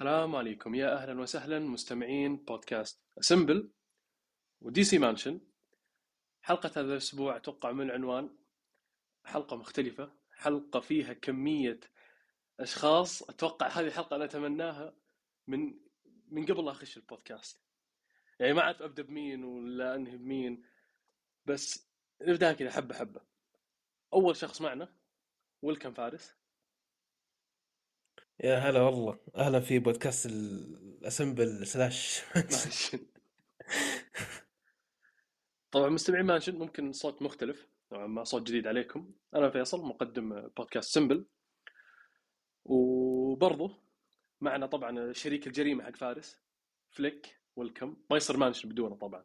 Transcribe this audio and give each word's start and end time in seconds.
السلام 0.00 0.36
عليكم. 0.36 0.74
يا 0.74 0.94
أهلا 0.94 1.20
وسهلا 1.20 1.58
مستمعين 1.58 2.36
بودكاست 2.36 3.00
أسمبل 3.20 3.70
ودي 4.60 4.84
سي 4.84 4.98
مانشن. 4.98 5.40
حلقة 6.42 6.68
هذا 6.68 6.92
الأسبوع 6.92 7.36
أتوقع 7.36 7.72
من 7.72 7.84
العنوان 7.84 8.36
حلقة 9.24 9.56
مختلفة 9.56 10.12
حلقة 10.32 10.80
فيها 10.80 11.12
كمية 11.12 11.80
أشخاص. 12.60 13.22
أتوقع 13.22 13.68
هذه 13.68 13.86
الحلقة 13.86 14.16
أنا 14.16 14.24
أتمناها 14.24 14.94
من 15.46 15.74
من 16.28 16.46
قبل 16.46 16.64
لا 16.64 16.70
أخش 16.70 16.96
البودكاست. 16.96 17.62
يعني 18.38 18.52
ما 18.52 18.60
اعرف 18.60 18.82
أبدأ 18.82 19.02
بمين 19.02 19.44
ولا 19.44 19.94
أنهي 19.94 20.16
بمين 20.16 20.64
بس 21.46 21.90
نبدا 22.22 22.52
كذا 22.52 22.70
حبة 22.70 22.94
حبة. 22.94 23.20
أول 24.12 24.36
شخص 24.36 24.60
معنا 24.60 24.94
welcome 25.62 25.92
فارس. 25.92 26.39
يا 28.44 28.58
هلا 28.58 28.80
والله. 28.80 29.18
أهلا 29.36 29.60
في 29.60 29.78
بودكاست 29.78 30.26
الاسمبل 30.26 31.66
slash 31.66 32.20
مانشن. 32.34 32.98
طبعا 35.70 35.88
مستمعين 35.88 36.24
مانشن 36.26 36.58
ممكن 36.58 36.92
صوت 36.92 37.22
مختلف. 37.22 37.68
نوعا 37.92 38.06
ما 38.06 38.24
صوت 38.24 38.42
جديد 38.42 38.66
عليكم. 38.66 39.12
أنا 39.34 39.50
فيصل 39.50 39.84
مقدم 39.84 40.48
بودكاست 40.56 40.94
أسمبل 40.94 41.26
وبرضه 42.64 43.76
معنا 44.40 44.66
طبعا 44.66 45.12
شريك 45.12 45.46
الجريمة 45.46 45.84
حق 45.84 45.96
فارس 45.96 46.40
فليك 46.90 47.40
welcome. 47.56 47.96
ما 48.10 48.16
يصير 48.16 48.36
مانشن 48.36 48.68
بدونه 48.68 48.96
طبعا. 48.96 49.24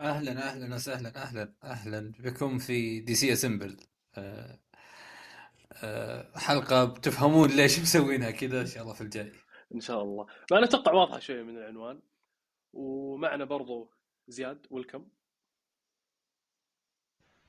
أهلا 0.00 0.48
أهلا 0.50 0.74
وسهلا 0.74 1.22
أهلا 1.22 1.54
أهلا 1.64 2.12
بكم 2.18 2.58
في 2.58 3.00
دي 3.00 3.14
سي 3.14 3.32
اسمبل 3.32 3.76
حلقة 6.36 6.84
بتفهمون 6.84 7.50
ليش 7.50 7.78
مسوينها 7.82 8.30
كذا 8.30 8.60
إن 8.60 8.66
شاء 8.66 8.82
الله 8.82 8.94
في 8.94 9.00
الجاي. 9.00 9.32
إن 9.74 9.80
شاء 9.80 10.02
الله. 10.02 10.26
فانا 10.50 10.64
أتوقع 10.64 10.92
واضحة 10.92 11.18
شوية 11.18 11.42
من 11.42 11.56
العنوان. 11.58 12.02
ومعنا 12.72 13.44
برضو 13.44 13.90
زياد 14.28 14.66
ويلكم 14.70 15.08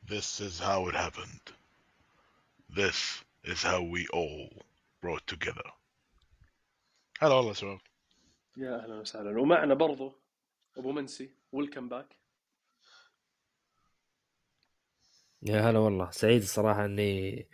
This 0.06 0.42
is 0.42 0.60
how 0.60 0.88
it 0.90 0.96
happened. 0.96 1.54
This 2.70 3.24
is 3.46 3.64
how 3.64 3.82
we 3.84 4.08
all 4.14 4.50
brought 5.02 5.28
together. 5.28 5.72
هلا 7.22 7.34
والله 7.36 7.54
شباب. 7.54 7.80
يا 8.58 8.84
أهلا 8.84 8.96
وسهلا. 8.96 9.40
ومعنا 9.42 9.74
برضو 9.74 10.14
أبو 10.78 10.92
منسي 10.92 11.36
ويلكم 11.52 11.90
باك 11.90 12.18
يا 15.44 15.62
هلا 15.70 15.80
والله. 15.80 16.12
سعيد 16.12 16.42
الصراحة 16.42 16.86
إني 16.86 17.48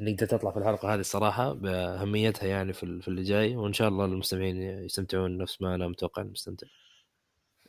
اني 0.00 0.12
قدرت 0.14 0.32
اطلع 0.34 0.50
في 0.50 0.58
الحلقة 0.58 0.94
هذه 0.94 1.00
الصراحة 1.00 1.52
بأهميتها 1.52 2.46
يعني 2.46 2.72
في 2.72 2.82
ال- 2.82 3.02
في 3.02 3.08
اللي 3.08 3.22
جاي 3.22 3.56
وإن 3.56 3.72
شاء 3.72 3.88
الله 3.88 4.04
المستمعين 4.04 4.62
يستمتعون 4.62 5.38
نفس 5.38 5.62
ما 5.62 5.74
أنا 5.74 5.88
متوقع 5.88 6.22
المستمتع. 6.22 6.66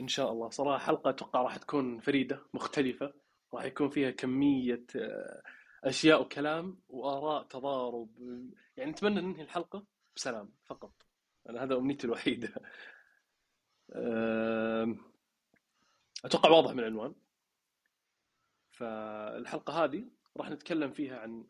إن 0.01 0.07
شاء 0.07 0.31
الله. 0.31 0.49
صراحة 0.49 0.85
حلقة 0.85 1.09
أتوقع 1.09 1.41
راح 1.41 1.57
تكون 1.57 1.99
فريدة 1.99 2.39
مختلفة 2.53 3.13
راح 3.53 3.63
يكون 3.65 3.89
فيها 3.89 4.11
كمية 4.11 4.85
آه، 4.95 5.41
أشياء 5.83 6.21
وكلام 6.21 6.79
وآراء 6.89 7.43
تضارب. 7.43 8.09
يعني 8.77 8.91
نتمنى 8.91 9.21
ننهي 9.21 9.41
الحلقة 9.43 9.83
بسلام 10.15 10.51
فقط. 10.65 10.91
أنا 11.49 11.63
هذا 11.63 11.75
أمنيتي 11.75 12.07
الوحيدة. 12.07 12.53
أتوقع 16.25 16.49
واضح 16.49 16.71
من 16.71 16.79
العنوان. 16.79 17.13
فالحلقة 18.71 19.83
هذه 19.83 20.03
راح 20.37 20.49
نتكلم 20.49 20.91
فيها 20.91 21.19
عن 21.19 21.45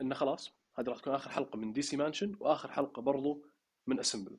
إنه 0.00 0.14
خلاص 0.14 0.52
هذه 0.78 0.88
راح 0.88 0.98
تكون 0.98 1.14
آخر 1.14 1.30
حلقة 1.30 1.56
من 1.56 1.72
دي 1.72 1.82
سي 1.82 1.96
مانشن 1.96 2.36
وآخر 2.40 2.72
حلقة 2.72 3.02
برضو 3.02 3.46
من 3.86 3.98
اسمبل 4.00 4.38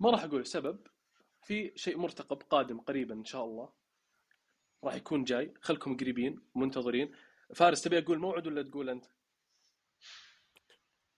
ما 0.00 0.10
راح 0.10 0.24
أقول 0.24 0.40
السبب 0.40 0.86
في 1.42 1.72
شيء 1.76 1.98
مرتقب 1.98 2.42
قادم 2.50 2.80
قريبا 2.80 3.14
إن 3.14 3.24
شاء 3.24 3.44
الله 3.44 3.68
راح 4.84 4.94
يكون 4.94 5.24
جاي. 5.24 5.54
خلكم 5.60 5.96
قريبين 5.96 6.40
منتظرين. 6.54 7.12
فارس 7.54 7.82
تبي 7.82 7.98
أقول 7.98 8.18
موعد 8.18 8.46
ولا 8.46 8.62
تقول 8.62 8.90
أنت؟ 8.90 9.04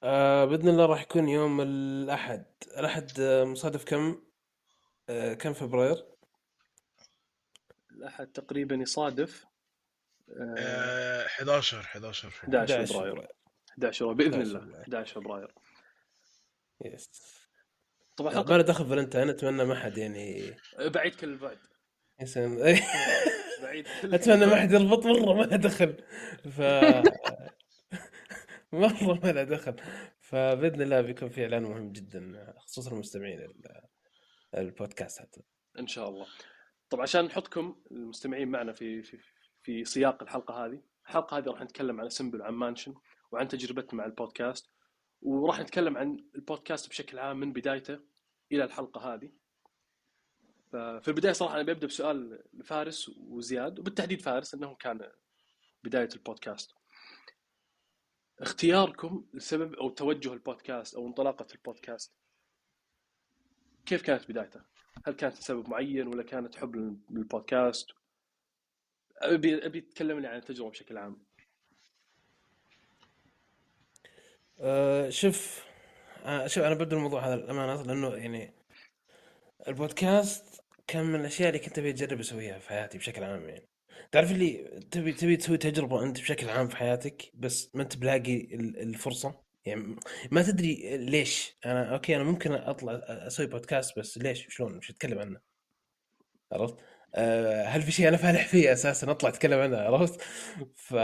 آه 0.03 0.45
بإذن 0.45 0.69
الله 0.69 0.87
راح 0.87 1.03
يكون 1.03 1.29
يوم 1.29 1.61
الأحد. 1.61 2.45
الأحد 2.79 3.11
آه، 3.21 3.45
مصادف 3.45 3.85
كم؟ 3.85 4.23
آه 5.09 5.35
كم 5.35 5.53
فبراير؟ 5.53 6.05
الأحد 7.91 8.27
تقريبا 8.27 8.75
يصادف 8.75 9.47
آه، 10.29 10.55
آه 10.59 11.27
11 11.27 11.81
11 11.81 12.29
11 12.29 12.75
11 12.75 12.87
فبراير 12.87 13.29
11 13.71 14.15
فبراير 14.15 14.31
بإذن 14.31 14.41
11 14.41 14.53
الله. 14.53 14.61
فبراير. 14.61 14.83
11 14.83 15.21
فبراير 15.21 15.55
يس. 16.85 17.11
طبعا 18.17 18.31
آه، 18.33 18.35
حلقه 18.35 18.55
بلا 18.55 18.63
دخل 18.63 18.87
فالنتين 18.89 19.29
أتمنى 19.29 19.65
ما 19.65 19.75
حد 19.75 19.99
يعني 19.99 20.55
بعيد 20.79 21.15
كل 21.15 21.29
البعد 21.29 21.59
يسلم 22.21 22.57
بعيد 23.63 23.87
كل 24.03 24.15
أتمنى 24.15 24.47
ما 24.47 24.57
حد 24.57 24.73
يربط 24.73 25.07
مرة 25.07 25.35
ما 25.35 25.43
له 25.43 25.57
دخل. 25.57 26.05
ف 26.51 26.61
مرة 28.73 29.21
ما 29.25 29.33
له 29.33 29.43
دخل. 29.45 29.77
فبإذن 30.21 30.83
الله 30.83 31.01
بيكون 31.01 31.29
في 31.29 31.43
إعلان 31.43 31.63
مهم 31.63 31.93
جدا 31.93 32.53
خصوصا 32.59 32.91
المستمعين 32.93 33.41
ال- 33.41 33.81
البودكاست 34.55 35.21
حتى 35.21 35.41
إن 35.79 35.87
شاء 35.87 36.09
الله. 36.09 36.27
طبعا 36.91 37.03
عشان 37.03 37.25
نحطكم 37.25 37.83
المستمعين 37.91 38.49
معنا 38.49 38.73
في 38.73 39.03
في 39.03 39.19
في 39.65 39.85
سياق 39.85 40.23
الحلقة 40.23 40.67
هذه 40.67 40.81
الحلقة 41.07 41.39
هذه 41.39 41.49
راح 41.49 41.63
نتكلم 41.63 42.01
عن 42.01 42.09
أسمبل 42.09 42.41
وعن 42.41 42.55
مانشن 42.55 42.95
وعن 43.33 43.49
تجربتنا 43.49 43.95
مع 43.95 44.05
البودكاست 44.05 44.71
وراح 45.23 45.61
نتكلم 45.61 45.97
عن 45.97 46.25
البودكاست 46.35 46.89
بشكل 46.89 47.19
عام 47.19 47.41
من 47.41 47.53
بدايته 47.53 48.01
إلى 48.53 48.65
الحلقة 48.65 49.15
هذه 49.15 49.33
ففي 50.73 51.09
البداية 51.09 51.33
صراحة 51.33 51.55
أنا 51.55 51.63
ببدأ 51.63 51.87
بسؤال 51.87 52.45
لفارس 52.53 53.09
وزياد 53.09 53.79
وبالتحديد 53.79 54.23
فارس 54.23 54.55
إنه 54.55 54.75
كان 54.75 55.11
بداية 55.85 56.09
البودكاست 56.15 56.75
اختياركم 58.41 59.27
لسبب 59.35 59.75
أو 59.75 59.91
توجه 59.91 60.33
البودكاست 60.33 60.95
أو 60.95 61.07
انطلاقة 61.07 61.47
البودكاست 61.55 62.15
كيف 63.87 64.03
كانت 64.03 64.31
بدايته؟ 64.31 64.61
هل 65.07 65.13
كانت 65.15 65.39
لسبب 65.39 65.69
معين 65.69 66.07
ولا 66.07 66.23
كانت 66.23 66.57
حب 66.57 66.77
للبودكاست؟ 67.11 67.91
أبي 69.19 69.67
أبي 69.67 69.81
تكلمني 69.81 70.27
عن 70.27 70.37
التجربة 70.37 70.71
بشكل 70.71 70.97
عام. 70.99 71.17
أه 74.61 75.09
شوف 75.11 75.65
أه 76.25 76.47
شوف 76.47 76.65
أنا 76.65 76.75
ببدا 76.75 76.97
الموضوع 76.97 77.27
هذا 77.27 77.35
الأمانة 77.35 77.83
لأنه 77.83 78.15
يعني 78.17 78.55
البودكاست 79.69 80.61
كان 80.87 81.05
من 81.05 81.21
الأشياء 81.21 81.49
اللي 81.49 81.59
كنت 81.59 81.79
أبي 81.79 81.91
أجرب 81.91 82.21
أسويها 82.21 82.59
في 82.59 82.69
حياتي 82.69 82.99
بشكل 82.99 83.25
عام 83.25 83.49
يعني. 83.49 83.69
تعرف 84.13 84.33
اللي 84.33 84.81
تبي 84.91 85.13
تبي 85.13 85.37
تسوي 85.37 85.57
تجربة 85.59 86.03
أنت 86.03 86.21
بشكل 86.21 86.49
عام 86.51 86.69
في 86.69 86.77
حياتك 86.77 87.31
بس 87.35 87.71
ما 87.75 87.83
أنت 87.83 87.97
بلاقي 87.97 88.37
ال- 88.55 88.81
الفرصة؟ 88.83 89.41
يعني 89.67 89.97
ما 90.31 90.43
تدري 90.43 90.97
ليش. 90.97 91.57
أنا 91.67 91.95
أوكي 91.95 92.17
أنا 92.17 92.25
ممكن 92.25 92.53
أطلع 92.53 92.93
أسوي 93.09 93.47
بودكاست 93.47 93.99
بس 93.99 94.19
ليش؟ 94.19 94.47
شلون؟ 94.49 94.73
مش 94.77 94.91
أتكلم 94.91 95.19
عنه. 95.19 95.41
عرفت؟ 96.53 96.77
هل 97.67 97.83
في 97.83 97.93
شيء 97.93 98.09
أنا 98.09 98.17
فالح 98.17 98.47
فيه 98.49 98.73
أساسا؟ 98.73 99.11
أطلع 99.11 99.29
أتكلم 99.29 99.61
عنه 99.61 99.79
عرفت؟ 99.79 100.21
ف 100.77 100.95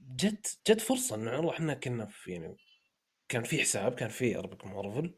جت 0.00 0.58
جت 0.68 0.80
فرصة 0.80 1.16
إنه 1.16 1.30
نروح 1.30 1.54
إحنا 1.54 1.74
كنا 1.74 2.06
في 2.06 2.32
يعني 2.32 2.56
كان 3.28 3.42
في 3.42 3.60
حساب 3.60 3.94
كان 3.94 4.08
في 4.08 4.38
أربك 4.38 4.66
مارفل 4.66 5.14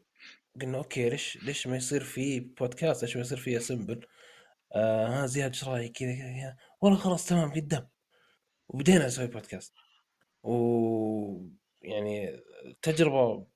قلنا 0.61 0.77
okay 0.77 1.09
ليش 1.09 1.37
ليش 1.43 1.67
ما 1.67 1.75
يصير 1.77 2.03
في 2.03 2.39
بودكاست؟ 2.39 3.03
ليش 3.03 3.15
ما 3.15 3.21
يصير 3.21 3.37
في 3.37 3.59
أسمبل 3.59 4.05
آه 4.75 5.07
ها 5.07 5.25
زياد 5.25 5.49
إيش 5.51 5.63
رأيك؟ 5.63 5.91
كذا 5.97 6.15
كذا 6.15 6.33
كذا. 6.41 6.57
والله 6.81 6.97
خلاص 6.99 7.25
تمام 7.27 7.51
قدام 7.53 7.87
وبدينا 8.67 9.05
نسوي 9.05 9.27
بودكاست. 9.27 9.73
و 10.43 10.51
يعني 11.81 12.43
تجربة 12.81 13.47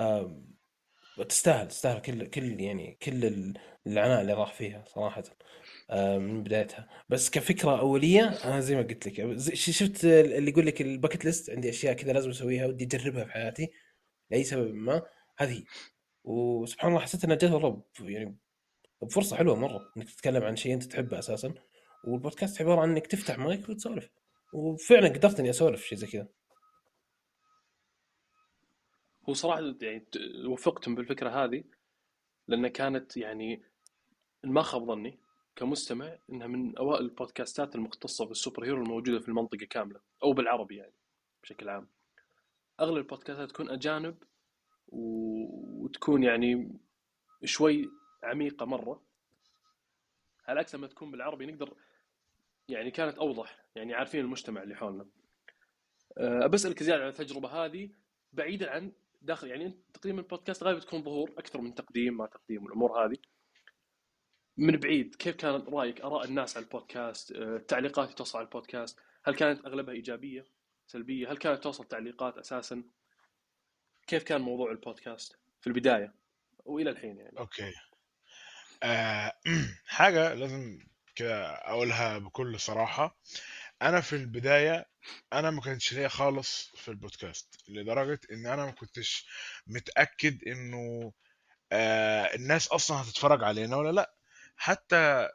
آه 0.00 0.42
تستاهل 1.22 1.68
تستاهل 1.68 2.00
كل 2.00 2.26
كل 2.26 2.60
يعني 2.60 2.98
كل 3.02 3.24
ال- 3.24 3.58
العناء 3.86 4.20
اللي 4.20 4.32
راح 4.32 4.54
فيها 4.54 4.84
صراحة 4.86 5.22
من 6.18 6.42
بدايتها. 6.42 6.88
بس 7.08 7.30
كفكرة 7.30 7.80
أولية 7.80 8.22
أنا 8.44 8.60
زي 8.60 8.76
ما 8.76 8.82
قلت 8.82 9.08
لك 9.08 9.38
شفت 9.54 10.04
اللي 10.04 10.50
يقول 10.50 10.66
لك 10.66 10.80
ال 10.80 10.86
bucket 10.86 11.24
list 11.24 11.50
عندي 11.50 11.70
أشياء 11.70 11.94
كذا 11.94 12.12
لازم 12.12 12.30
أسويها 12.30 12.66
ودي 12.66 12.84
أجربها 12.84 13.24
في 13.24 13.32
حياتي 13.32 13.70
لأي 14.30 14.44
سبب 14.44 14.74
ما 14.74 15.02
هذه. 15.38 15.62
وسبحان 16.24 16.90
الله 16.90 17.02
حسيت 17.02 17.24
إنها 17.24 17.36
جت 17.36 17.44
والله 17.44 17.82
يعني 18.00 18.36
بفرصة 19.02 19.36
حلوة 19.36 19.56
مرة 19.56 19.80
إنك 19.96 20.10
تتكلم 20.10 20.42
عن 20.42 20.56
شيء 20.56 20.74
أنت 20.74 20.82
تحبه 20.84 21.18
أساسا. 21.18 21.54
والبودكاست 22.04 22.62
عبارة 22.62 22.80
عن 22.80 22.90
إنك 22.90 23.06
تفتح 23.06 23.38
مايك 23.38 23.68
وتسولف. 23.68 24.08
وفعلا 24.54 25.08
قدرت 25.08 25.40
إني 25.40 25.50
أسولف 25.50 25.84
شيء 25.84 25.98
زي 25.98 26.06
كذا. 26.06 26.28
هو 29.28 29.32
صراحة 29.32 29.74
يعني 29.82 30.06
وفقتم 30.46 30.94
بالفكرة 30.94 31.44
هذه 31.44 31.64
لأن 32.48 32.68
كانت 32.68 33.16
يعني 33.16 33.62
ما 34.44 34.62
خاب 34.62 34.84
ظني 34.84 35.18
كمستمع 35.56 36.18
إنها 36.30 36.46
من 36.46 36.76
أوائل 36.76 37.04
البودكاستات 37.04 37.74
المختصة 37.74 38.24
بالسوبر 38.24 38.64
هيرو 38.64 38.82
الموجودة 38.82 39.20
في 39.20 39.28
المنطقة 39.28 39.66
كاملة 39.66 40.00
أو 40.22 40.32
بالعربي 40.32 40.76
يعني 40.76 40.92
بشكل 41.42 41.68
عام. 41.68 41.88
أغلب 42.80 42.96
البودكاستات 42.96 43.50
تكون 43.50 43.70
أجانب 43.70 44.16
وتكون 44.88 46.22
يعني 46.22 46.78
شوي 47.44 47.90
عميقة 48.22 48.66
مرة 48.66 49.02
على 50.48 50.60
عكس 50.60 50.74
لما 50.74 50.86
تكون 50.86 51.10
بالعربي 51.10 51.46
نقدر 51.46 51.74
يعني 52.68 52.90
كانت 52.90 53.18
أوضح 53.18 53.64
يعني 53.74 53.94
عارفين 53.94 54.20
المجتمع 54.20 54.62
اللي 54.62 54.74
حولنا 54.74 55.06
أه، 56.18 56.46
بسالك 56.46 56.82
زيادة 56.82 57.02
عن 57.02 57.08
التجربة 57.08 57.48
هذه 57.48 57.90
بعيدا 58.32 58.70
عن 58.70 58.92
داخل 59.22 59.48
يعني 59.48 59.66
أنت 59.66 59.76
تقديم 59.94 60.18
البودكاست 60.18 60.62
غالبا 60.62 60.80
تكون 60.80 61.02
ظهور 61.02 61.30
أكثر 61.38 61.60
من 61.60 61.74
تقديم 61.74 62.16
ما 62.16 62.26
تقديم 62.26 62.64
والأمور 62.64 63.04
هذه. 63.04 63.16
من 64.56 64.76
بعيد 64.76 65.14
كيف 65.14 65.36
كان 65.36 65.54
رأيك 65.54 66.00
آراء 66.00 66.24
الناس 66.24 66.56
على 66.56 66.64
البودكاست؟ 66.64 67.32
أه، 67.32 67.56
التعليقات 67.56 68.04
اللي 68.04 68.16
توصل 68.16 68.38
على 68.38 68.44
البودكاست؟ 68.46 68.98
هل 69.24 69.34
كانت 69.34 69.66
أغلبها 69.66 69.94
إيجابية 69.94 70.44
سلبية؟ 70.86 71.32
هل 71.32 71.36
كانت 71.36 71.62
توصل 71.62 71.84
تعليقات 71.84 72.38
أساسا؟ 72.38 72.84
كيف 74.06 74.22
كان 74.22 74.40
موضوع 74.40 74.70
البودكاست 74.70 75.38
في 75.60 75.66
البداية 75.66 76.14
وإلى 76.64 76.90
الحين 76.90 77.18
يعني؟ 77.18 77.38
أوكي. 77.38 77.72
آه 78.82 79.32
حاجة 79.86 80.34
لازم 80.34 80.78
كده 81.14 81.44
أقولها 81.54 82.18
بكل 82.18 82.60
صراحة. 82.60 83.16
أنا 83.82 84.00
في 84.00 84.16
البداية 84.16 84.86
أنا 85.32 85.50
ما 85.50 85.60
كانش 85.60 85.92
ليا 85.94 86.08
خالص 86.08 86.70
في 86.76 86.88
البودكاست 86.88 87.56
لدرجة 87.68 88.20
إن 88.32 88.46
أنا 88.46 88.66
ما 88.66 88.72
كنتش 88.72 89.26
متأكد 89.66 90.48
إنه 90.48 91.12
آه 91.72 92.34
الناس 92.34 92.68
أصلا 92.68 93.02
هتتفرج 93.02 93.44
علينا 93.44 93.76
ولا 93.76 93.92
لأ. 93.92 94.14
حتى 94.56 95.28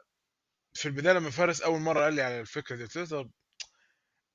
في 0.74 0.86
البداية 0.86 1.14
لما 1.14 1.30
فارس 1.30 1.60
أول 1.62 1.80
مرة 1.80 2.04
قال 2.04 2.14
لي 2.14 2.22
على 2.22 2.40
الفكرة 2.40 2.76
دي 2.76 2.84
قلت 2.84 2.98
طب 2.98 3.30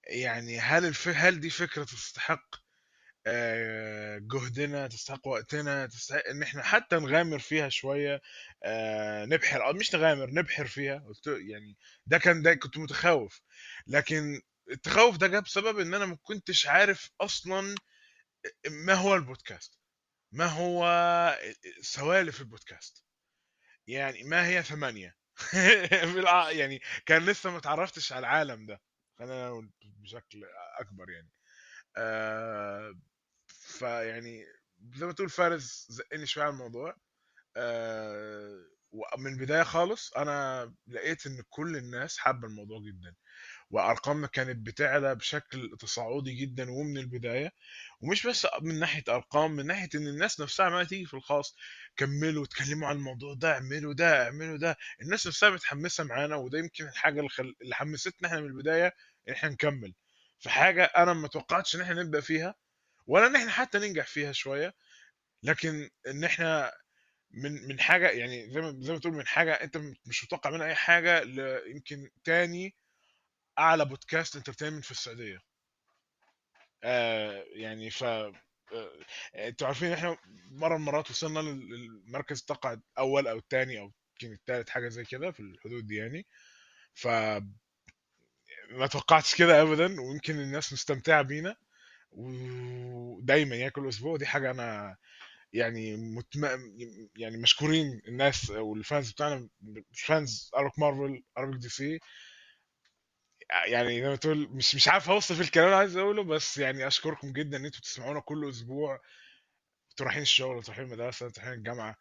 يعني 0.07 0.59
هل 0.59 0.85
الف... 0.85 1.07
هل 1.07 1.39
دي 1.39 1.49
فكرة 1.49 1.83
تستحق 1.83 2.55
جهدنا 4.19 4.87
تستحق 4.87 5.27
وقتنا 5.27 5.85
تستحق 5.85 6.27
إن 6.29 6.43
إحنا 6.43 6.63
حتى 6.63 6.95
نغامر 6.95 7.39
فيها 7.39 7.69
شوية. 7.69 8.21
آه، 8.63 9.25
نبحر 9.25 9.65
أو 9.67 9.73
مش 9.73 9.95
نغامر 9.95 10.29
نبحر 10.31 10.67
فيها. 10.67 10.97
قلت 10.99 11.27
يعني 11.27 11.77
ده 12.05 12.17
كان 12.17 12.41
ده 12.41 12.53
كنت 12.55 12.77
متخوف. 12.77 13.41
لكن 13.87 14.41
التخوف 14.71 15.17
ده 15.17 15.27
جه 15.27 15.39
بسبب 15.39 15.79
إن 15.79 15.93
أنا 15.93 16.05
ما 16.05 16.17
كنتش 16.23 16.67
عارف 16.67 17.09
أصلا 17.21 17.75
ما 18.71 18.93
هو 18.93 19.15
البودكاست. 19.15 19.79
ما 20.31 20.45
هو 20.45 20.85
سوالف 21.81 22.41
البودكاست. 22.41 23.03
يعني 23.87 24.23
ما 24.23 24.47
هي 24.47 24.63
ثمانية؟ 24.63 25.15
بالع- 26.15 26.51
يعني 26.51 26.81
كان 27.05 27.25
لسه 27.25 27.51
ما 27.51 27.59
تعرفتش 27.59 28.13
على 28.13 28.19
العالم 28.19 28.65
ده. 28.65 28.81
خلينا 29.19 29.69
بشكل 29.83 30.43
أكبر 30.79 31.09
يعني. 31.11 31.29
آه 31.97 32.93
فيعني 33.73 34.45
زي 34.95 35.05
ما 35.05 35.13
تقول 35.13 35.29
فارس 35.29 35.87
زقني 35.89 36.25
شوية 36.25 36.43
على 36.45 36.53
الموضوع. 36.53 36.95
آه 37.57 38.65
ومن 38.91 39.33
البدايه 39.33 39.63
خالص 39.63 40.13
أنا 40.13 40.73
لقيت 40.87 41.27
إن 41.27 41.43
كل 41.49 41.77
الناس 41.77 42.17
حابة 42.17 42.47
الموضوع 42.47 42.79
جدا 42.81 43.15
وأرقامنا 43.71 44.27
كانت 44.27 44.57
بتعلى 44.67 45.15
بشكل 45.15 45.77
تصاعدي 45.79 46.33
جدا 46.35 46.71
ومن 46.71 46.97
البداية. 46.97 47.51
ومش 48.01 48.27
بس 48.27 48.47
من 48.61 48.79
ناحية 48.79 49.03
أرقام 49.09 49.51
من 49.51 49.65
ناحية 49.67 49.89
إن 49.95 50.07
الناس 50.07 50.41
نفسها 50.41 50.65
عماله 50.65 50.83
تيجي 50.83 51.05
في 51.05 51.13
الخاص 51.13 51.55
كملوا 51.97 52.45
اتكلموا 52.45 52.87
عن 52.87 52.95
الموضوع 52.95 53.33
ده 53.33 53.53
اعملوا 53.53 53.93
ده 53.93 54.25
اعملوا 54.25 54.57
ده. 54.57 54.77
الناس 55.01 55.27
نفسها 55.27 55.49
متحمسة 55.49 56.03
معانا 56.03 56.35
وده 56.35 56.59
يمكن 56.59 56.85
الحاجة 56.87 57.19
اللي. 57.19 57.55
اللي 57.61 57.75
حمستنا 57.75 58.27
إحنا 58.29 58.39
من 58.41 58.47
البداية 58.47 58.93
إن 59.29 59.33
إحنا 59.33 59.49
نكمل. 59.49 59.93
في 60.39 60.49
حاجة 60.49 60.83
أنا 60.85 61.13
ما 61.13 61.27
توقعتش 61.27 61.75
إن 61.75 61.81
إحنا 61.81 62.03
نبدأ 62.03 62.21
فيها 62.21 62.55
ولا 63.07 63.27
إن 63.27 63.35
إحنا 63.35 63.51
حتى 63.51 63.79
ننجح 63.79 64.07
فيها 64.07 64.31
شوية 64.31 64.73
لكن 65.43 65.89
إن 66.07 66.23
إحنا 66.23 66.73
من 67.31 67.67
من 67.67 67.79
حاجة 67.79 68.09
يعني 68.09 68.51
زي 68.51 68.61
ما 68.61 68.77
زي 68.81 68.93
ما 68.93 68.99
تقول 68.99 69.13
من 69.13 69.27
حاجة 69.27 69.53
أنت 69.53 69.77
مش 70.05 70.23
متوقع 70.25 70.49
منها 70.49 70.67
أي 70.67 70.75
حاجة 70.75 71.21
يمكن 71.67 72.09
تاني 72.23 72.75
أعلى 73.59 73.85
بودكاست 73.85 74.35
انترتينمنت 74.35 74.85
في 74.85 74.91
السعودية. 74.91 75.39
آه 76.83 77.43
يعني 77.55 77.89
ف 77.89 78.03
آه، 78.03 78.33
أنتوا 79.35 79.67
عارفين 79.67 79.91
إحنا 79.93 80.17
مرة 80.51 80.69
من 80.77 80.81
المرات 80.81 81.09
وصلنا 81.11 81.39
لل- 81.39 81.69
للمركز 81.69 82.43
تقعد 82.43 82.81
اول 82.97 83.27
أو 83.27 83.37
الثاني 83.37 83.79
أو 83.79 83.91
يمكن 84.23 84.33
الثالث 84.35 84.69
حاجة 84.69 84.87
زي 84.89 85.03
كده 85.05 85.31
في 85.31 85.39
الحدود 85.39 85.87
دي 85.87 85.95
يعني. 85.95 86.25
ف 86.93 87.07
ما 88.69 88.87
توقعتش 88.87 89.35
كده 89.35 89.61
ابدا 89.61 90.01
ويمكن 90.01 90.39
الناس 90.39 90.73
مستمتعة 90.73 91.21
بينا. 91.21 91.55
ودايما 92.15 93.55
يعني 93.55 93.71
كل 93.71 93.89
أسبوع 93.89 94.17
دي 94.17 94.25
حاجة 94.25 94.51
أنا 94.51 94.97
يعني 95.53 95.97
متم... 95.97 96.45
يعني 97.17 97.37
مشكورين 97.37 98.01
الناس 98.07 98.49
وال 98.51 98.71
fans 98.71 99.11
بتاعنا 99.11 99.49
fans 100.05 100.51
ارك 100.57 100.79
مارفل 100.79 101.23
ارك 101.37 101.55
دي 101.59 101.69
سي 101.69 101.99
يعني 103.67 104.01
زي 104.01 104.07
ما 104.09 104.15
تقول 104.15 104.49
مش 104.51 104.75
مش 104.75 104.87
عارف 104.87 105.09
أوصف 105.09 105.41
الكلام 105.41 105.65
اللي 105.65 105.77
عايز 105.77 105.97
أقوله 105.97 106.23
بس 106.23 106.57
يعني 106.57 106.87
أشكركم 106.87 107.33
جدا 107.33 107.57
إن 107.57 107.65
أنتوا 107.65 107.79
بتسمعونا 107.79 108.19
كل 108.19 108.49
أسبوع. 108.49 109.01
أنتوا 109.91 110.05
رايحين 110.05 110.21
الشغل 110.21 110.57
أنتوا 110.57 110.73
رايحين 110.73 110.85
المدرسة 110.93 111.27
أنتوا 111.27 111.43
رايحين 111.43 111.59
الجامعة. 111.59 111.95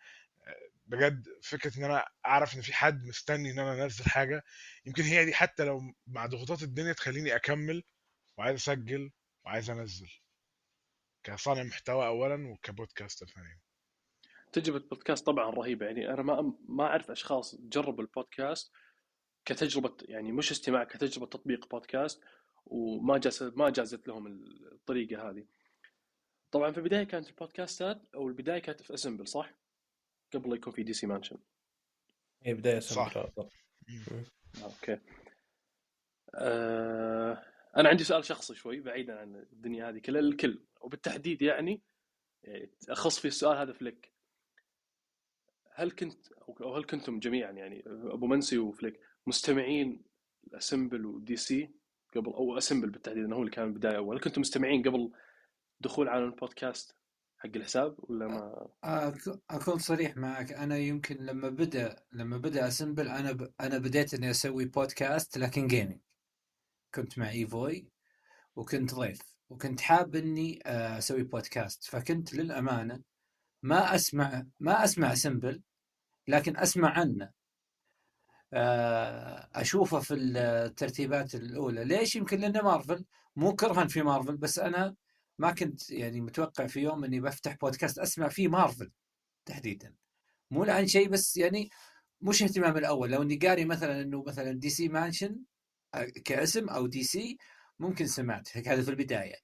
بجد 0.87 1.29
فكرة 1.43 1.79
إن 1.79 1.85
أنا 1.85 2.06
أعرف 2.26 2.56
إن 2.56 2.61
في 2.62 2.75
حد 2.75 3.05
مستني 3.06 3.50
إن 3.50 3.59
أنا 3.59 3.85
أنزل 3.85 4.05
حاجة 4.05 4.43
يمكن 4.87 5.03
هي 5.03 5.25
دي 5.25 5.35
حتى 5.35 5.64
لو 5.64 5.81
مع 6.06 6.26
ضغوطات 6.26 6.62
الدنيا 6.62 6.93
تخليني 6.93 7.37
أكمل 7.37 7.85
وعايز 8.38 8.56
أسجل. 8.56 9.11
وعايز 9.44 9.71
انزل 9.71 10.11
كصانع 11.23 11.62
محتوى 11.62 12.06
اولا 12.06 12.49
وكبودكاست 12.53 13.25
ثانيا. 13.25 13.61
تجربه 14.53 14.89
بودكاست 14.89 15.27
طبعا 15.27 15.50
رهيبة. 15.50 15.87
يعني 15.87 16.09
أنا 16.09 16.23
ما 16.23 16.55
ما 16.69 16.85
أعرف 16.85 17.11
أشخاص 17.11 17.56
جربوا 17.61 18.03
البودكاست 18.03 18.73
كتجربة 19.44 19.97
يعني 20.03 20.33
مش 20.33 20.50
استماع 20.50 20.85
كتجربة 20.85 21.27
تطبيق 21.27 21.69
بودكاست 21.69 22.25
وما 22.67 23.19
جاز 23.19 23.43
ما 23.43 23.71
جازت 23.71 24.09
لهم 24.09 24.27
الطريقة 24.73 25.31
هذه. 25.31 25.47
طبعا 26.50 26.73
في 26.73 26.79
البداية 26.79 27.05
كانت 27.05 27.29
البودكاستات 27.29 28.03
أو 28.15 28.29
البداية 28.29 28.59
كانت 28.59 28.83
في 28.83 28.95
أسمبل 28.95 29.29
صح؟ 29.29 29.55
قبل 30.35 30.50
لا 30.50 30.56
يكون 30.56 30.73
في 30.73 30.83
دي 30.83 30.93
سي 30.93 31.06
مانشن. 31.06 31.38
هي 32.43 32.55
بداية 32.55 32.81
صح. 32.81 33.12
أسمبل 33.12 33.49
okay. 34.62 34.99
آه 36.35 37.51
أنا 37.77 37.89
عندي 37.89 38.05
سؤال 38.05 38.25
شخصي 38.25 38.55
شوي 38.55 38.81
بعيدا 38.81 39.19
عن 39.19 39.37
الدنيا 39.37 39.89
هذه 39.89 39.99
كلها 39.99 40.21
الكل 40.21 40.63
وبالتحديد 40.81 41.43
يعني 41.43 41.83
يعني 42.45 42.71
أخص 42.88 43.19
في 43.19 43.29
السؤال 43.29 43.59
هذا 43.59 43.73
فليك. 43.73 44.12
هل 45.75 45.91
كنت 45.91 46.33
أو 46.33 46.76
هل 46.76 46.85
كنتم 46.85 47.19
جميعا 47.19 47.50
يعني 47.50 47.85
أبو 47.87 48.26
منسي 48.26 48.59
وفليك 48.59 49.00
مستمعين 49.26 50.02
أسمبل 50.55 51.07
ودي 51.07 51.37
سي 51.37 51.71
قبل 52.17 52.33
أو 52.33 52.59
أسمبل 52.59 52.91
بالتحديد 52.91 53.25
إنه 53.25 53.37
هو 53.37 53.41
اللي 53.41 53.50
كان 53.50 53.64
البدايه 53.64 53.97
أول. 53.97 54.21
كنتم 54.21 54.41
مستمعين 54.41 54.83
قبل 54.83 55.12
دخول 55.81 56.09
عالم 56.09 56.25
البودكاست 56.25 56.97
حق 57.38 57.50
الحساب 57.57 57.97
ولا 57.99 58.26
ما؟ 58.26 58.69
اكون 59.50 59.79
صريح 59.79 60.17
معك. 60.17 60.52
أنا 60.52 60.79
يمكن 60.79 61.17
لما 61.17 61.49
بدأ 61.49 61.97
لما 62.12 62.37
بدأ 62.37 62.69
أسمبل 62.69 63.09
أنا 63.09 63.33
ب... 63.33 63.52
أنا 63.61 63.79
بديت 63.79 64.14
إني 64.14 64.31
أسوي 64.31 64.64
بودكاست 64.64 65.38
لكن 65.38 65.67
gaming 65.66 66.00
كنت 66.94 67.18
مع 67.18 67.30
ايفوي 67.30 67.88
وكنت 68.56 68.94
ضيف 68.94 69.20
وكنت 69.50 69.80
حاب 69.80 70.16
إني 70.16 70.61
آه، 70.66 70.99
أسوي 70.99 71.22
بودكاست 71.22 71.84
فكنت 71.84 72.34
للأمانة 72.34 73.00
ما 73.62 73.94
أسمع 73.94 74.46
ما 74.61 74.84
أسمع 74.84 75.12
اسمبل 75.12 75.62
لكن 76.28 76.56
أسمع 76.56 76.90
عنه. 76.99 77.30
آه، 78.52 79.49
أشوفه 79.54 80.00
في 80.00 80.14
الترتيبات 80.14 81.34
الأولى. 81.34 81.84
ليش؟ 81.84 82.16
يمكن 82.16 82.40
لأنه 82.40 82.62
مارفل 82.62 83.04
مو 83.37 83.54
كرها 83.54 83.87
في 83.87 84.02
مارفل 84.02 84.37
بس 84.37 84.58
أنا 84.58 84.94
ما 85.38 85.52
كنت 85.52 85.90
يعني 85.90 86.20
متوقع 86.20 86.66
في 86.66 86.80
يوم 86.80 87.04
إني 87.04 87.20
بفتح 87.20 87.56
بودكاست 87.56 87.99
أسمع 87.99 88.28
فيه 88.28 88.49
مارفل 88.49 88.90
تحديدا. 89.46 89.94
مو 90.50 90.64
لعن 90.64 90.87
شيء 90.87 91.08
بس 91.08 91.37
يعني 91.37 91.70
مش 92.20 92.42
اهتمام 92.42 92.76
الأول. 92.76 93.11
لو 93.11 93.22
إني 93.22 93.37
قاري 93.37 93.64
مثلا 93.64 94.02
إنه 94.02 94.25
مثلا 94.26 94.52
دي 94.52 94.70
سي 94.70 94.88
مانشن 94.88 95.38
كاسم 96.25 96.68
أو 96.68 96.87
دي 96.87 97.02
سي 97.02 97.38
ممكن 97.78 98.06
سمعت 98.06 98.56
هذا 98.68 98.82
في 98.82 98.90
البداية. 98.90 99.37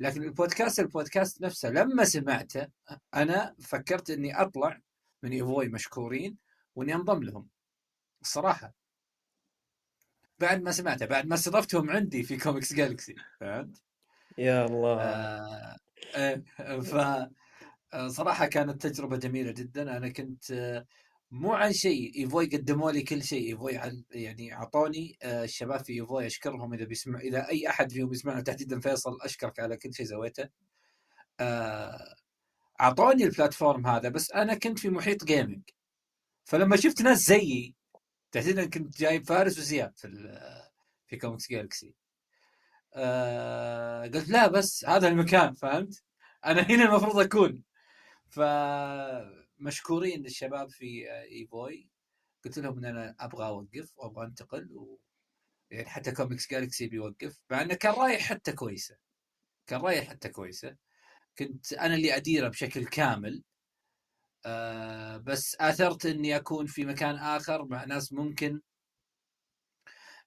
لكن 0.00 0.22
البودكاست 0.22 0.80
البودكاست 0.80 1.42
نفسه 1.42 1.70
لما 1.70 2.04
سمعته 2.04 2.68
أنا 3.14 3.54
فكرت 3.60 4.10
إني 4.10 4.42
أطلع 4.42 4.80
من 5.22 5.32
إيفوي 5.32 5.68
مشكورين 5.68 6.36
وإني 6.74 6.94
أنضم 6.94 7.22
لهم. 7.22 7.48
الصراحة. 8.22 8.74
بعد 10.38 10.62
ما 10.62 10.70
سمعته 10.70 11.06
بعد 11.06 11.26
ما 11.26 11.34
استضفتهم 11.34 11.90
عندي 11.90 12.22
في 12.22 12.36
كوميكس 12.36 12.72
جالكسي 12.72 13.14
فهمت؟ 13.40 13.82
يا 14.38 14.66
الله. 14.66 15.00
آه 15.02 15.76
آه، 16.16 16.80
ف 16.80 16.94
آه، 17.92 18.08
صراحة 18.08 18.46
كانت 18.46 18.86
تجربة 18.86 19.16
جميلة 19.16 19.50
جدا. 19.52 19.96
أنا 19.96 20.08
كنت 20.08 20.50
آه، 20.50 20.86
مو 21.30 21.52
عن 21.54 21.72
شيء 21.72 22.12
ايفوي 22.18 22.46
قدموا 22.46 22.90
لي 22.92 23.02
كل 23.02 23.22
شيء 23.24 23.48
ايفوي 23.52 23.76
عن- 23.76 24.04
يعني 24.10 24.54
أعطوني 24.54 25.18
آه، 25.22 25.44
الشباب 25.44 25.84
في 25.84 25.92
ايفوي 25.92 26.26
اشكرهم 26.26 26.74
إذا 26.74 26.84
بيسمع 26.84 27.20
إذا 27.20 27.48
أي 27.48 27.68
أحد 27.68 27.92
فيهم 27.92 28.12
يسمعنا 28.12 28.40
تحديدا 28.40 28.80
فيصل 28.80 29.18
أشكرك 29.22 29.60
على 29.60 29.76
كل 29.76 29.94
شيء 29.94 30.06
سويته. 30.06 30.48
آه، 31.40 32.14
أعطوني 32.80 33.24
ال 33.24 33.31
platform 33.31 33.86
هذا 33.86 34.08
بس 34.08 34.32
أنا 34.32 34.54
كنت 34.54 34.78
في 34.78 34.90
محيط 34.90 35.24
gaming 35.24 35.62
فلما 36.44 36.76
شفت 36.76 37.02
ناس 37.02 37.18
زيي 37.26 37.74
تحديدا 38.32 38.66
كنت 38.66 38.98
جايب 39.00 39.24
فارس 39.26 39.58
وزياد 39.58 39.92
في 39.98 40.08
في 41.06 41.16
كوميكس 41.16 41.50
جالكسي 41.50 41.94
آه 42.94 44.02
قلت 44.02 44.28
لا 44.28 44.46
بس 44.48 44.84
هذا 44.84 45.08
المكان 45.08 45.54
فهمت؟ 45.54 46.02
أنا 46.46 46.62
هنا 46.62 46.84
المفروض 46.84 47.18
أكون. 47.20 47.64
فمشكورين 49.60 50.26
الشباب 50.26 50.70
في 50.70 51.10
آه، 51.10 51.22
إيفوي. 51.22 51.90
قلت 52.44 52.58
لهم 52.58 52.78
إن 52.78 52.84
أنا 52.84 53.16
أبغى 53.20 53.46
أوقف 53.46 53.98
وأبغى 53.98 54.26
أنتقل 54.26 54.76
و... 54.76 55.00
يعني 55.70 55.88
حتى 55.88 56.12
كوميكس 56.12 56.50
جالكسي 56.50 56.88
بيوقف 56.88 57.40
مع 57.50 57.62
إنه 57.62 57.74
كان 57.74 57.94
رايح 57.94 58.22
حتى 58.22 58.52
كويسة. 58.52 58.96
كان 59.66 59.80
رايح 59.80 60.08
حتى 60.08 60.28
كويسة. 60.28 60.76
كنت 61.38 61.72
أنا 61.72 61.94
اللي 61.94 62.16
أديره 62.16 62.48
بشكل 62.48 62.86
كامل. 62.86 63.42
آه 64.46 65.16
بس 65.16 65.56
آثرت 65.60 66.06
إني 66.06 66.36
أكون 66.36 66.66
في 66.66 66.84
مكان 66.84 67.16
آخر 67.16 67.64
مع 67.64 67.84
ناس 67.84 68.12
ممكن 68.12 68.60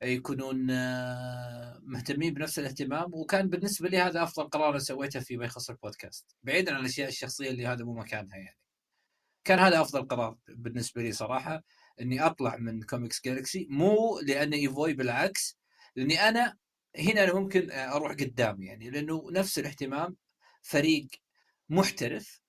يكونون 0.03 0.71
آه، 0.71 1.79
مهتمين 1.83 2.33
بنفس 2.33 2.59
الاهتمام. 2.59 3.13
وكان 3.13 3.49
بالنسبة 3.49 3.89
لي 3.89 3.97
هذا 3.97 4.23
أفضل 4.23 4.49
قرار 4.49 4.79
سويته 4.79 5.19
فيما 5.19 5.45
يخص 5.45 5.69
البودكاست 5.69 6.35
بعيدا 6.43 6.75
عن 6.75 6.81
الأشياء 6.81 7.09
الشخصية 7.09 7.49
اللي 7.49 7.67
هذا 7.67 7.85
مو 7.85 7.93
مكانها 7.93 8.37
يعني. 8.37 8.57
كان 9.43 9.59
هذا 9.59 9.81
أفضل 9.81 10.07
قرار 10.07 10.37
بالنسبة 10.47 11.01
لي 11.01 11.11
صراحة 11.11 11.63
إني 12.01 12.25
أطلع 12.25 12.57
من 12.57 12.83
كوميكس 12.83 13.21
جالكسي 13.25 13.67
مو 13.69 14.19
لأن 14.19 14.53
إيفوي 14.53 14.93
بالعكس 14.93 15.57
لأني 15.95 16.19
أنا 16.29 16.57
هنا 16.97 17.23
أنا 17.23 17.33
ممكن 17.33 17.71
أروح 17.71 18.11
قدام 18.11 18.61
يعني 18.61 18.89
لأنه 18.89 19.31
نفس 19.31 19.59
الاهتمام 19.59 20.15
فريق 20.61 21.07
محترف 21.69 22.43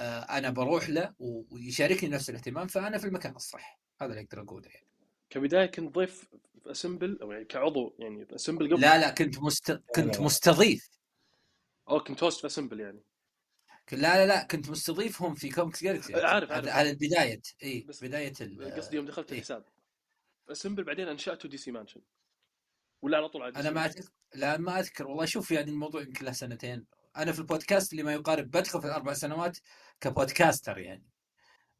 آه، 0.00 0.20
أنا 0.20 0.50
بروح 0.50 0.88
له 0.88 1.14
ويشاركني 1.18 2.10
نفس 2.10 2.30
الاهتمام 2.30 2.66
فأنا 2.66 2.98
في 2.98 3.06
المكان 3.06 3.36
الصح. 3.36 3.80
هذا 4.00 4.10
اللي 4.10 4.22
أقدر 4.22 4.42
أقوله 4.42 4.68
يعني. 4.68 4.86
كبداية 5.30 5.66
كنت 5.66 5.94
ضيف 5.94 6.28
في 6.62 6.70
اسمبل 6.70 7.18
أو 7.22 7.32
يعني 7.32 7.44
كعضو 7.44 7.96
يعني 7.98 8.26
في 8.26 8.34
اسمبل 8.34 8.66
قبل؟ 8.66 8.80
لا 8.80 8.98
لا 8.98 9.10
كنت 9.10 9.38
مست... 9.38 9.82
كنت. 9.94 10.20
مستضيف. 10.20 10.88
أو 11.88 12.00
كنت 12.00 12.22
host 12.22 12.40
في 12.40 12.46
اسمبل 12.46 12.80
يعني. 12.80 13.00
لا 13.92 13.98
لا 13.98 14.26
لا 14.26 14.44
كنت 14.44 14.70
مستضيفهم 14.70 15.34
في 15.34 15.48
كوميكس 15.48 15.84
جالكسي 15.84 16.14
عارف- 16.14 16.52
هذا 16.52 16.92
بداية 16.92 17.40
إي 17.62 17.84
بس 17.88 18.04
بداية 18.04 18.32
ال... 18.40 18.74
قصدي 18.76 18.96
يوم 18.96 19.06
دخلت 19.06 19.32
إيه. 19.32 19.38
الحساب. 19.38 19.64
في 20.46 20.52
اسمبل 20.52 20.84
بعدين 20.84 21.08
انشاته 21.08 21.48
دي 21.48 21.56
سي 21.56 21.70
مانشن 21.70 22.00
ولا 23.02 23.16
على 23.16 23.28
طول 23.28 23.42
على 23.42 23.52
أنا 23.56 23.70
ما 23.70 23.86
أذكر 23.86 24.04
لا 24.34 24.56
ما 24.56 24.80
أذكر. 24.80 25.06
والله 25.06 25.24
شوف 25.24 25.50
يعني 25.50 25.70
الموضوع 25.70 26.02
يمكن 26.02 26.24
له 26.24 26.32
سنتين. 26.32 26.86
أنا 27.16 27.32
في 27.32 27.38
البودكاست 27.38 27.92
اللي 27.92 28.02
ما 28.02 28.12
يقارب 28.12 28.50
بدخل 28.50 28.80
في 28.80 28.86
الأربع 28.86 29.12
سنوات 29.12 29.58
ك 30.00 30.08
podcaster 30.08 30.78
يعني. 30.78 31.04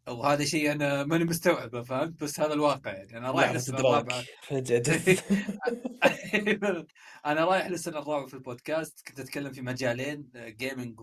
وهذا 0.09 0.45
شيء 0.45 0.73
أنا 0.73 1.05
ماني 1.05 1.25
مستوعبه 1.25 1.83
فهمت؟ 1.83 2.23
بس 2.23 2.41
هذا 2.41 2.53
الواقع 2.53 2.93
يعني. 2.93 3.19
أنا 3.19 3.31
رايح 3.31 3.53
للسنه 3.53 3.79
الرابعة. 3.79 4.25
أنا 7.27 7.45
رايح 7.45 7.67
للسنه 7.67 7.99
الرابعة 7.99 8.27
في 8.27 8.35
البودكاست. 8.35 9.09
كنت 9.09 9.21
أتكلم 9.21 9.53
في 9.53 9.63
مجالين 9.63 10.31
gaming 10.35 11.01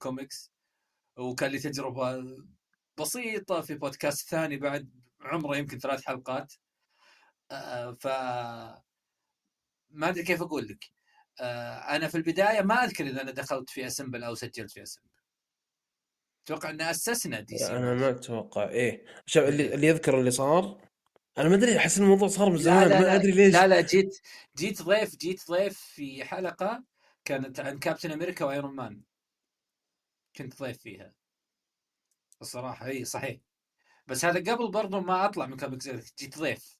و 0.00 0.07
comics 0.07 0.52
وكان 1.16 1.50
لي 1.50 1.58
تجربة 1.58 2.24
بسيطة 2.98 3.60
في 3.60 3.74
بودكاست 3.74 4.28
ثاني 4.28 4.56
بعد 4.56 4.90
عمره 5.20 5.56
يمكن 5.56 5.78
ثلاث 5.78 6.04
حلقات. 6.04 6.54
آه، 7.50 7.92
ف 8.00 8.06
ما 9.90 10.08
أدري 10.08 10.22
كيف 10.22 10.42
أقول 10.42 10.68
لك. 10.68 10.84
آه، 11.40 11.96
أنا 11.96 12.08
في 12.08 12.14
البداية 12.14 12.62
ما 12.62 12.74
أذكر 12.74 13.06
إذا 13.06 13.22
أنا 13.22 13.30
دخلت 13.30 13.70
في 13.70 13.86
أسمبل 13.86 14.24
أو 14.24 14.34
سجلت 14.34 14.70
في 14.70 14.82
أسمبل. 14.82 15.10
أتوقع 16.44 16.70
إن 16.70 16.80
أسسنا 16.80 17.40
دي 17.40 17.58
سي 17.58 17.76
أنا 17.76 17.94
ما 17.94 18.10
أتوقع. 18.10 18.68
إيه. 18.68 19.04
شوف 19.26 19.44
اللي 19.44 19.74
اللي 19.74 19.86
يذكر 19.86 20.20
اللي 20.20 20.30
صار 20.30 20.88
أنا 21.38 21.48
ما 21.48 21.54
أدري 21.54 21.76
أحس 21.76 21.98
الموضوع 21.98 22.28
صار 22.28 22.50
من 22.50 22.58
زمان 22.58 22.88
لا 22.88 23.00
ما 23.00 23.14
أدري 23.14 23.32
ليش. 23.32 23.54
لا 23.54 23.66
لا 23.66 23.80
جيت 23.80 24.20
جيت 24.56 24.82
ضيف 24.82 25.16
جيت 25.16 25.50
ضيف 25.50 25.78
في 25.78 26.24
حلقة 26.24 26.84
كانت 27.24 27.60
عن 27.60 27.78
كابتن 27.78 28.10
أمريكا 28.10 28.44
وأيرون 28.44 28.76
مان. 28.76 29.02
كنت 30.36 30.62
ضيف 30.62 30.78
فيها. 30.78 31.12
الصراحة 32.42 32.86
إي 32.86 33.04
صحيح. 33.04 33.40
بس 34.06 34.24
هذا 34.24 34.52
قبل 34.52 34.70
برضو 34.70 35.00
ما 35.00 35.24
أطلع 35.24 35.46
من 35.46 35.56
كوميكس 35.56 35.88
جيت 36.18 36.38
ضيف. 36.38 36.76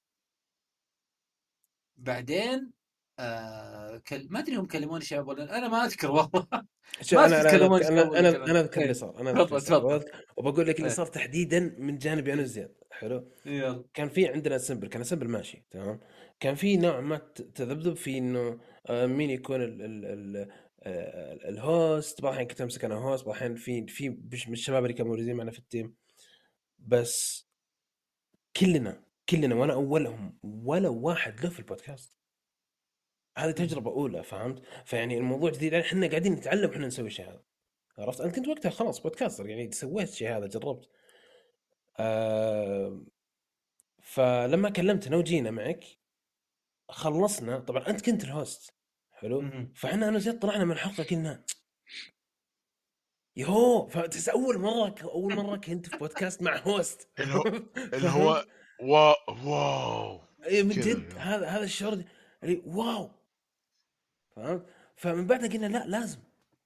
بعدين 1.97 2.71
آه 3.19 3.97
كل... 4.07 4.27
ما 4.29 4.39
أدري 4.39 4.55
هم 4.55 4.65
كلموني 4.65 5.03
شباب 5.03 5.27
ولا 5.27 5.57
أنا 5.57 5.67
ما 5.67 5.85
أذكر 5.85 6.11
والله. 6.11 6.47
ما 7.13 7.25
أنا 7.25 7.41
أنا 7.41 8.19
أنا 8.19 8.29
أنا, 8.51 8.59
أذكر. 8.59 8.81
اللي 8.81 8.93
صار 8.93 9.19
أنا 9.21 9.43
تفضل، 9.43 10.05
وبقول 10.37 10.67
لك 10.67 10.79
اللي. 10.79 10.89
صار 10.89 11.05
تحديدا 11.05 11.75
من 11.77 11.97
جانبي 11.97 12.33
أنا 12.33 12.41
وزياد 12.41 12.75
حلو؟ 12.91 13.31
يلا. 13.45 13.83
كان 13.93 14.09
في 14.09 14.27
عندنا 14.27 14.57
أسمبل 14.57 14.87
كان 14.87 15.03
أسمبل 15.03 15.27
ماشي 15.27 15.65
تمام؟ 15.71 15.99
كان 16.39 16.55
في 16.55 16.77
نوع 16.77 16.99
ما 16.99 17.17
تذبذب 17.55 17.95
في 17.95 18.17
إنه 18.17 18.59
آه، 18.85 19.05
مين 19.05 19.29
يكون 19.29 19.61
ال 19.61 19.81
ال 19.81 20.05
ال 20.05 20.51
ال 20.85 21.12
host 21.12 22.21
بعض 22.21 22.31
الاحيان 22.31 22.47
كنت 22.47 22.61
أمسك 22.61 22.85
أنا 22.85 22.95
host 22.95 23.25
بعض 23.25 23.35
الاحيان 23.35 23.55
في 23.55 23.87
في 23.87 24.09
مش 24.09 24.47
من 24.47 24.53
الشباب 24.53 24.83
اللي 24.83 24.93
كانوا 24.93 25.11
موجودين 25.11 25.35
معنا 25.35 25.51
في 25.51 25.59
ال 25.59 25.65
team. 25.65 25.95
بس 26.79 27.47
كلنا 28.57 29.03
كلنا 29.29 29.55
وأنا 29.55 29.73
أولهم 29.73 30.39
ولا 30.43 30.89
واحد 30.89 31.41
له 31.41 31.49
في 31.49 31.59
البودكاست. 31.59 32.17
هذه 33.37 33.51
تجربة 33.51 33.91
أولى 33.91 34.23
فهمت؟ 34.23 34.63
فيعني 34.85 35.17
الموضوع 35.17 35.49
جديد 35.51 35.73
يعني 35.73 35.85
إحنا 35.85 36.07
قاعدين 36.07 36.33
نتعلم 36.33 36.71
إحنا 36.71 36.87
نسوي 36.87 37.07
الشيء 37.07 37.29
هذا. 37.29 37.43
عرفت؟ 37.97 38.21
أنا 38.21 38.31
كنت 38.31 38.47
وقتها 38.47 38.69
خلاص 38.69 38.99
podcaster 39.01 39.49
يعني 39.49 39.71
سويت 39.71 40.09
الشيء 40.09 40.37
هذا 40.37 40.47
جربت. 40.47 40.89
آه 41.99 43.05
فلما 44.01 44.69
كلمتنا 44.69 45.17
وجينا 45.17 45.51
معك 45.51 45.85
خلصنا. 46.89 47.59
طبعا 47.59 47.87
أنت 47.87 48.05
كنت 48.05 48.23
ال 48.23 48.31
host. 48.31 48.73
حلو. 49.21 49.43
فإحنا 49.75 50.07
أنا 50.07 50.15
وزياد 50.15 50.39
طلعنا 50.39 50.65
من 50.65 50.71
الحلقة 50.71 51.03
قلنا 51.03 51.43
يهو 53.35 53.87
فتحس 53.87 54.29
أول 54.29 54.57
مرة 54.57 54.95
أول 55.03 55.35
مرة 55.35 55.57
كنت 55.57 55.89
في 55.89 55.97
بودكاست 55.97 56.41
مع 56.41 56.57
host 56.57 57.09
اللي 57.93 58.09
هو 58.09 58.45
wow. 59.45 60.21
اي 60.45 60.63
من 60.63 60.69
جد. 60.69 61.13
هذا 61.17 61.47
هذا 61.47 61.63
الشعور 61.63 62.03
اللي 62.43 62.61
wow. 62.65 63.11
فهمت؟ 64.35 64.65
فمن 64.95 65.27
بعدها 65.27 65.49
قلنا 65.49 65.65
لا 65.65 65.85
لازم 65.87 66.19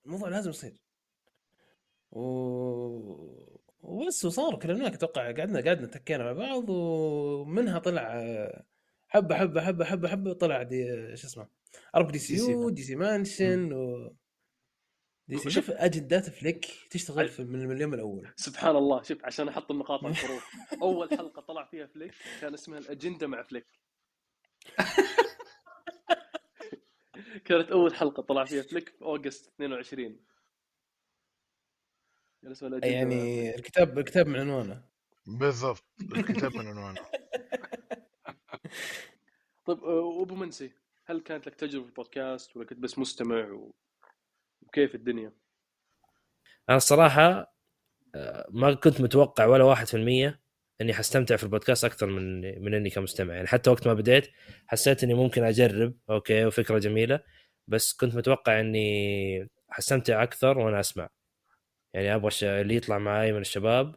الموضوع 0.05 0.29
لازم 0.29 0.49
يصير. 0.49 0.81
و... 2.11 2.19
وبس 3.81 4.25
وصار 4.25 4.59
كلمناك 4.59 4.93
أتوقع 4.93 5.21
قعدنا 5.21 5.61
قعدنا 5.61 5.87
تكينا 5.87 6.23
مع 6.23 6.31
بعض 6.31 6.69
ومنها 6.69 7.79
طلع 7.79 8.23
حبه 9.07 9.35
حبه 9.35 9.61
حبه 9.61 9.85
حبه 9.85 10.07
حبة 10.07 10.33
طلع 10.33 10.63
دي 10.63 10.85
شو 11.17 11.27
اسمه 11.27 11.47
ارب 11.95 12.11
دي 12.11 12.19
سي 12.19 12.51
يو. 12.51 12.69
دي 12.69 12.83
سي 12.83 12.95
مانشن 12.95 13.73
و 13.73 14.15
دي 15.27 15.37
سي 15.37 15.49
شوف- 15.49 15.71
اجندات 15.71 16.29
فليك 16.29 16.65
تشتغل 16.89 17.29
في 17.29 17.43
من 17.43 17.71
اليوم 17.71 17.93
الأول. 17.93 18.33
سبحان 18.35 18.75
الله. 18.75 19.01
شوف 19.03 19.25
عشان 19.25 19.47
أحط 19.47 19.71
النقاط 19.71 20.03
على 20.03 20.11
الحروف. 20.11 20.49
أول 20.83 21.09
حلقة 21.09 21.41
طلع 21.41 21.65
فيها 21.65 21.85
فليك 21.87 22.13
كان 22.41 22.53
اسمها 22.53 22.79
الأجندة 22.79 23.27
مع 23.27 23.43
فليك. 23.43 23.67
كانت 27.45 27.69
أول 27.71 27.95
حلقة 27.95 28.23
طلع 28.23 28.45
فيها 28.45 28.61
فليك 28.61 28.89
في 28.89 29.01
أوغست 29.01 29.47
22 29.47 30.19
كان 32.41 32.51
اسمها 32.51 32.69
الأجندة 32.69 32.95
يعني. 32.97 33.55
الكتاب 33.55 33.99
الكتاب 33.99 34.27
من 34.27 34.39
عنوانه. 34.39 34.83
بالضبط 35.27 35.83
الكتاب 36.01 36.55
من 36.55 36.67
عنوانه. 36.71 37.01
طيب 39.65 39.83
آه، 39.83 39.99
وابو 39.99 40.35
منسي. 40.35 40.71
هل 41.07 41.19
كانت 41.19 41.47
لك 41.47 41.55
تجربة 41.55 41.83
في 41.83 41.89
البودكاست 41.89 42.57
ولا 42.57 42.65
كنت 42.65 42.79
بس 42.79 42.99
مستمع 42.99 43.51
و... 43.51 43.71
وكيف 44.61 44.95
الدنيا؟ 44.95 45.31
أنا 46.69 46.77
الصراحة 46.77 47.55
آه، 48.15 48.47
ما 48.49 48.73
كنت 48.73 49.01
متوقع 49.01 49.45
ولا 49.45 49.63
واحد 49.63 49.87
في 49.87 49.97
المية 49.97 50.41
إني 50.81 50.93
حستمتع 50.93 51.35
في 51.35 51.43
البودكاست 51.43 51.85
أكثر 51.85 52.07
من 52.07 52.41
من 52.63 52.73
إني 52.73 52.89
كمستمع 52.89 53.33
يعني 53.33 53.47
حتى 53.47 53.69
وقت 53.69 53.87
ما 53.87 53.93
بديت 53.93 54.27
حسيت 54.67 55.03
إني 55.03 55.13
ممكن 55.13 55.43
أجرب 55.43 55.97
أوكي 56.09 56.45
وفكرة 56.45 56.79
جميلة 56.79 57.19
بس 57.67 57.93
كنت 57.93 58.15
متوقع 58.15 58.59
إني 58.59 59.49
حستمتع 59.69 60.23
أكثر 60.23 60.57
وأنا 60.57 60.79
أسمع 60.79 61.09
يعني 61.93 62.15
أبغى 62.15 62.31
اللي 62.61 62.75
يطلع 62.75 62.97
معاي 62.97 63.33
من 63.33 63.41
الشباب 63.41 63.95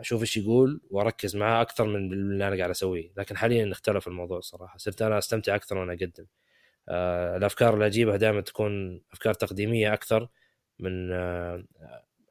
أشوف 0.00 0.20
إيش 0.20 0.36
يقول 0.36 0.80
وأركز 0.90 1.36
معاه 1.36 1.62
أكثر 1.62 1.84
من 1.84 2.12
اللي 2.12 2.48
أنا 2.48 2.56
قاعد 2.56 2.70
أسويه. 2.70 3.12
لكن 3.16 3.36
حاليا 3.36 3.72
اختلف 3.72 4.08
الموضوع 4.08 4.40
صراحة. 4.40 4.78
صرت 4.78 5.02
أنا 5.02 5.18
أستمتع 5.18 5.54
أكثر 5.54 5.78
وأنا 5.78 5.92
أقدم. 5.92 6.26
آه، 6.88 7.36
الأفكار 7.36 7.74
اللي 7.74 7.86
اجيبها 7.86 8.16
دائما 8.16 8.40
تكون 8.40 9.02
أفكار 9.12 9.34
تقديمية 9.34 9.92
أكثر 9.92 10.28
من 10.78 11.12
آه، 11.12 11.64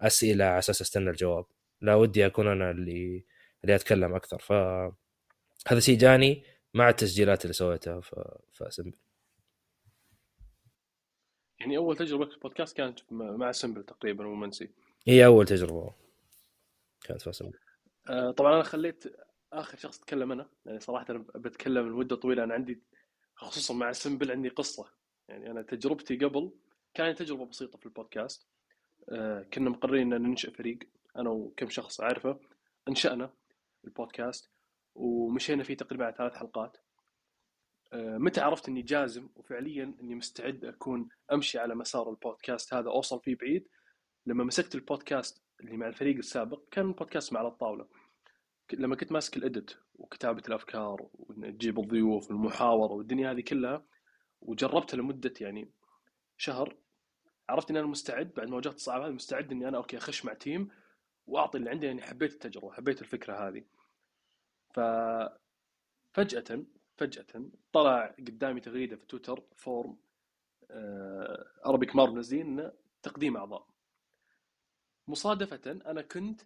أسئلة 0.02 0.46
على 0.46 0.60
أساس 0.60 0.82
أستنى 0.82 1.10
الجواب. 1.10 1.46
لا 1.82 1.96
ودي 1.96 2.26
أكون 2.26 2.48
أنا 2.48 2.72
اللي 2.72 3.26
اللي 3.64 3.76
أتكلم 3.76 4.16
أكثر. 4.16 4.40
ف 4.40 4.52
هذا 5.68 5.80
شيء 5.80 5.98
جاني 5.98 6.44
مع 6.74 6.90
التسجيلات 6.90 7.46
اللي 7.46 7.54
سويتها. 7.54 8.02
ف... 8.02 8.16
فاسمبل 8.54 8.98
يعني 11.60 11.78
أول 11.78 11.98
تجربة 11.98 12.26
في 12.26 12.36
البودكاست 12.36 12.78
كانت 12.78 13.00
مع 13.12 13.52
سمبل 13.52 13.84
تقريبا 13.84 14.28
ومنسي 14.28 14.70
هي 15.08 15.26
أول 15.26 15.46
تجربة. 15.46 16.03
كانت 17.04 17.22
في 17.22 17.30
اسمبل 17.30 17.60
آه، 18.10 18.32
طبعا 18.32 18.56
أنا 18.56 18.64
خليت 18.64 19.04
آخر 19.54 19.78
شخص 19.78 20.00
أتكلم 20.00 20.32
أنا 20.32 20.50
يعني 20.66 20.80
صراحة 20.80 21.06
أنا 21.10 21.26
بتكلم 21.36 21.88
لمدة 21.88 22.16
طويلة. 22.16 22.44
أنا 22.44 22.54
عندي 22.54 22.84
خصوصا 23.36 23.74
مع 23.74 23.92
سمبل 23.92 24.32
عندي 24.32 24.50
قصة. 24.50 24.86
يعني 25.28 25.52
أنا 25.52 25.62
تجربتي 25.62 26.18
قبل 26.18 26.52
كانت 26.94 27.20
تجربة 27.20 27.46
بسيطة 27.46 27.78
في 27.78 27.86
البودكاست. 27.86 28.48
آه، 29.10 29.46
كنا 29.54 29.70
مقررين 29.70 30.14
إن 30.14 30.22
ننشئ 30.22 30.52
فريق 30.52 30.80
أنا 31.18 31.30
وكم 31.30 31.70
شخص 31.70 32.02
أعرفه. 32.02 32.40
انشأنا 32.88 33.34
البودكاست 33.86 34.52
ومشينا 34.96 35.64
فيه 35.64 35.78
تقريبا 35.78 36.06
على 36.06 36.16
ثلاث 36.18 36.36
حلقات. 36.36 36.78
آه، 37.94 38.18
متى 38.18 38.42
عرفت 38.42 38.70
إني 38.70 38.82
جازم 38.82 39.30
وفعليا 39.36 39.96
إني 40.02 40.16
مستعد 40.16 40.66
أكون 40.66 41.10
أمشي 41.32 41.60
على 41.60 41.76
مسار 41.76 42.10
البودكاست 42.10 42.74
هذا 42.74 42.90
أوصل 42.90 43.22
فيه 43.22 43.36
بعيد. 43.36 43.68
لما 44.26 44.44
مسكت 44.44 44.76
البودكاست 44.76 45.43
اللي 45.60 45.78
مع 45.78 45.88
الفريق 45.88 46.18
السابق 46.18 46.62
كان 46.72 46.88
البودكاست 46.88 47.34
مع 47.34 47.40
على 47.40 47.48
الطاوله 47.48 47.88
لما 48.74 48.96
كنت 48.96 49.12
ماسك 49.12 49.38
الادت 49.38 49.80
وكتابة 49.96 50.44
الأفكار 50.48 51.10
وتجيب 51.14 51.80
الضيوف 51.80 52.32
والمحاوره 52.32 52.94
والدنيا 52.94 53.32
هذه 53.32 53.42
كلها 53.42 53.86
وجربتها 54.42 54.98
لمدة 54.98 55.34
يعني 55.42 55.72
شهر 56.38 56.78
عرفت 57.50 57.70
اني 57.70 57.80
أنا 57.80 57.88
مستعد. 57.88 58.34
بعد 58.34 58.50
ما 58.50 58.56
واجهت 58.56 58.76
الصعاب 58.76 59.02
هذه 59.02 59.12
مستعد 59.12 59.52
إني 59.52 59.68
أنا 59.68 59.78
أوكي 59.78 59.98
أخش 59.98 60.26
مع 60.26 60.34
team 60.34 60.70
وأعطي 61.28 61.58
اللي 61.58 61.70
عندي 61.70 61.86
يعني 61.86 62.02
حبيت 62.02 62.34
التجربة 62.34 62.74
حبيت 62.74 63.02
الفكرة 63.02 63.48
هذه. 63.48 63.64
ف 64.74 64.80
فجأة 66.14 66.66
فجأة 66.98 67.46
طلع 67.74 68.16
قدامي 68.20 68.62
تغريدة 68.62 68.96
في 68.96 69.06
تويتر 69.06 69.44
forum 69.56 69.98
Arabic 71.66 71.96
Mar 71.96 72.12
منزلين 72.12 72.72
تقديم 73.04 73.38
أعضاء. 73.38 73.73
مصادفة 75.08 75.72
أنا 75.72 76.02
كنت 76.02 76.42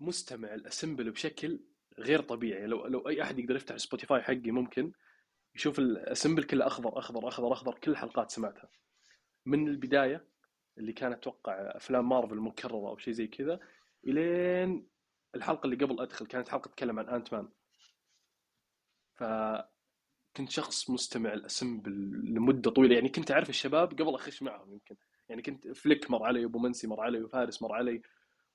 مستمع 0.00 0.54
الأسمبل 0.54 1.10
بشكل 1.10 1.60
غير 1.98 2.22
طبيعي. 2.22 2.66
لو 2.66 2.86
لو 2.86 3.08
أي 3.08 3.22
أحد 3.22 3.38
يقدر 3.38 3.56
يفتح 3.56 3.76
سبوتيفاي 3.76 4.22
حقي 4.22 4.50
ممكن 4.50 4.92
يشوف 5.54 5.78
الأسمبل 5.78 6.44
كله 6.44 6.66
أخضر 6.66 6.98
أخضر 6.98 7.28
أخضر 7.28 7.52
أخضر 7.52 7.78
كل 7.78 7.90
الحلقات 7.90 8.30
سمعتها. 8.30 8.70
من 9.46 9.68
البداية 9.68 10.24
اللي 10.78 10.92
كانت 10.92 11.14
أتوقع 11.14 11.52
أفلام 11.76 12.08
مارفل 12.08 12.36
مكررة 12.36 12.88
أو 12.88 12.96
شيء 12.98 13.14
زي 13.14 13.26
كذا 13.26 13.60
إلين 14.06 14.88
الحلقة 15.34 15.64
اللي 15.66 15.76
قبل 15.84 16.00
أدخل 16.00 16.26
كانت 16.26 16.48
حلقة 16.48 16.68
تتكلم 16.68 16.98
عن 16.98 17.08
Ant-Man 17.08 17.48
فكنت 19.14 20.50
شخص 20.50 20.90
مستمع 20.90 21.32
الأسمبل 21.32 21.92
لمدة 22.34 22.70
طويلة. 22.70 22.94
يعني 22.94 23.08
كنت 23.08 23.30
أعرف 23.30 23.48
الشباب 23.48 23.88
قبل 23.88 24.14
أخش 24.14 24.42
معهم 24.42 24.72
يمكن. 24.72 24.96
يعني 25.28 25.42
كنت 25.42 25.68
فليك 25.68 26.10
مر 26.10 26.22
علي 26.22 26.44
أبو 26.44 26.58
منسي 26.58 26.86
مر 26.86 27.00
علي 27.00 27.22
وفارس 27.22 27.62
مر 27.62 27.72
علي 27.72 28.02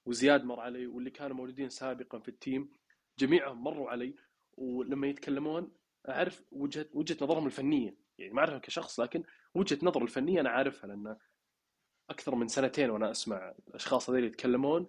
وزياد 0.06 0.44
مر 0.44 0.60
علي 0.60 0.88
واللي 0.88 1.10
كانوا 1.10 1.36
موجودين 1.36 1.70
سابقا 1.70 2.20
في 2.20 2.30
ال 2.30 2.38
team 2.38 2.72
جميعهم 3.20 3.64
مروا 3.64 3.90
علي. 3.90 4.16
ولما 4.58 5.08
يتكلمون 5.08 5.72
أعرف 6.10 6.44
وجهة 6.52 6.86
وجهة 6.94 7.18
نظرهم 7.22 7.46
الفنية. 7.46 7.96
يعني 8.18 8.34
ما 8.34 8.40
أعرفها 8.40 8.58
كشخص 8.58 9.00
لكن 9.00 9.24
وجهة 9.56 9.80
نظر 9.84 10.04
الفنية 10.04 10.42
أنا 10.42 10.50
عارفها 10.50 10.88
لأن 10.88 11.18
أكثر 12.10 12.36
من 12.36 12.48
سنتين 12.48 12.90
وأنا 12.90 13.12
أسمع 13.12 13.54
الأشخاص 13.68 14.10
هذول 14.10 14.24
يتكلمون 14.24 14.88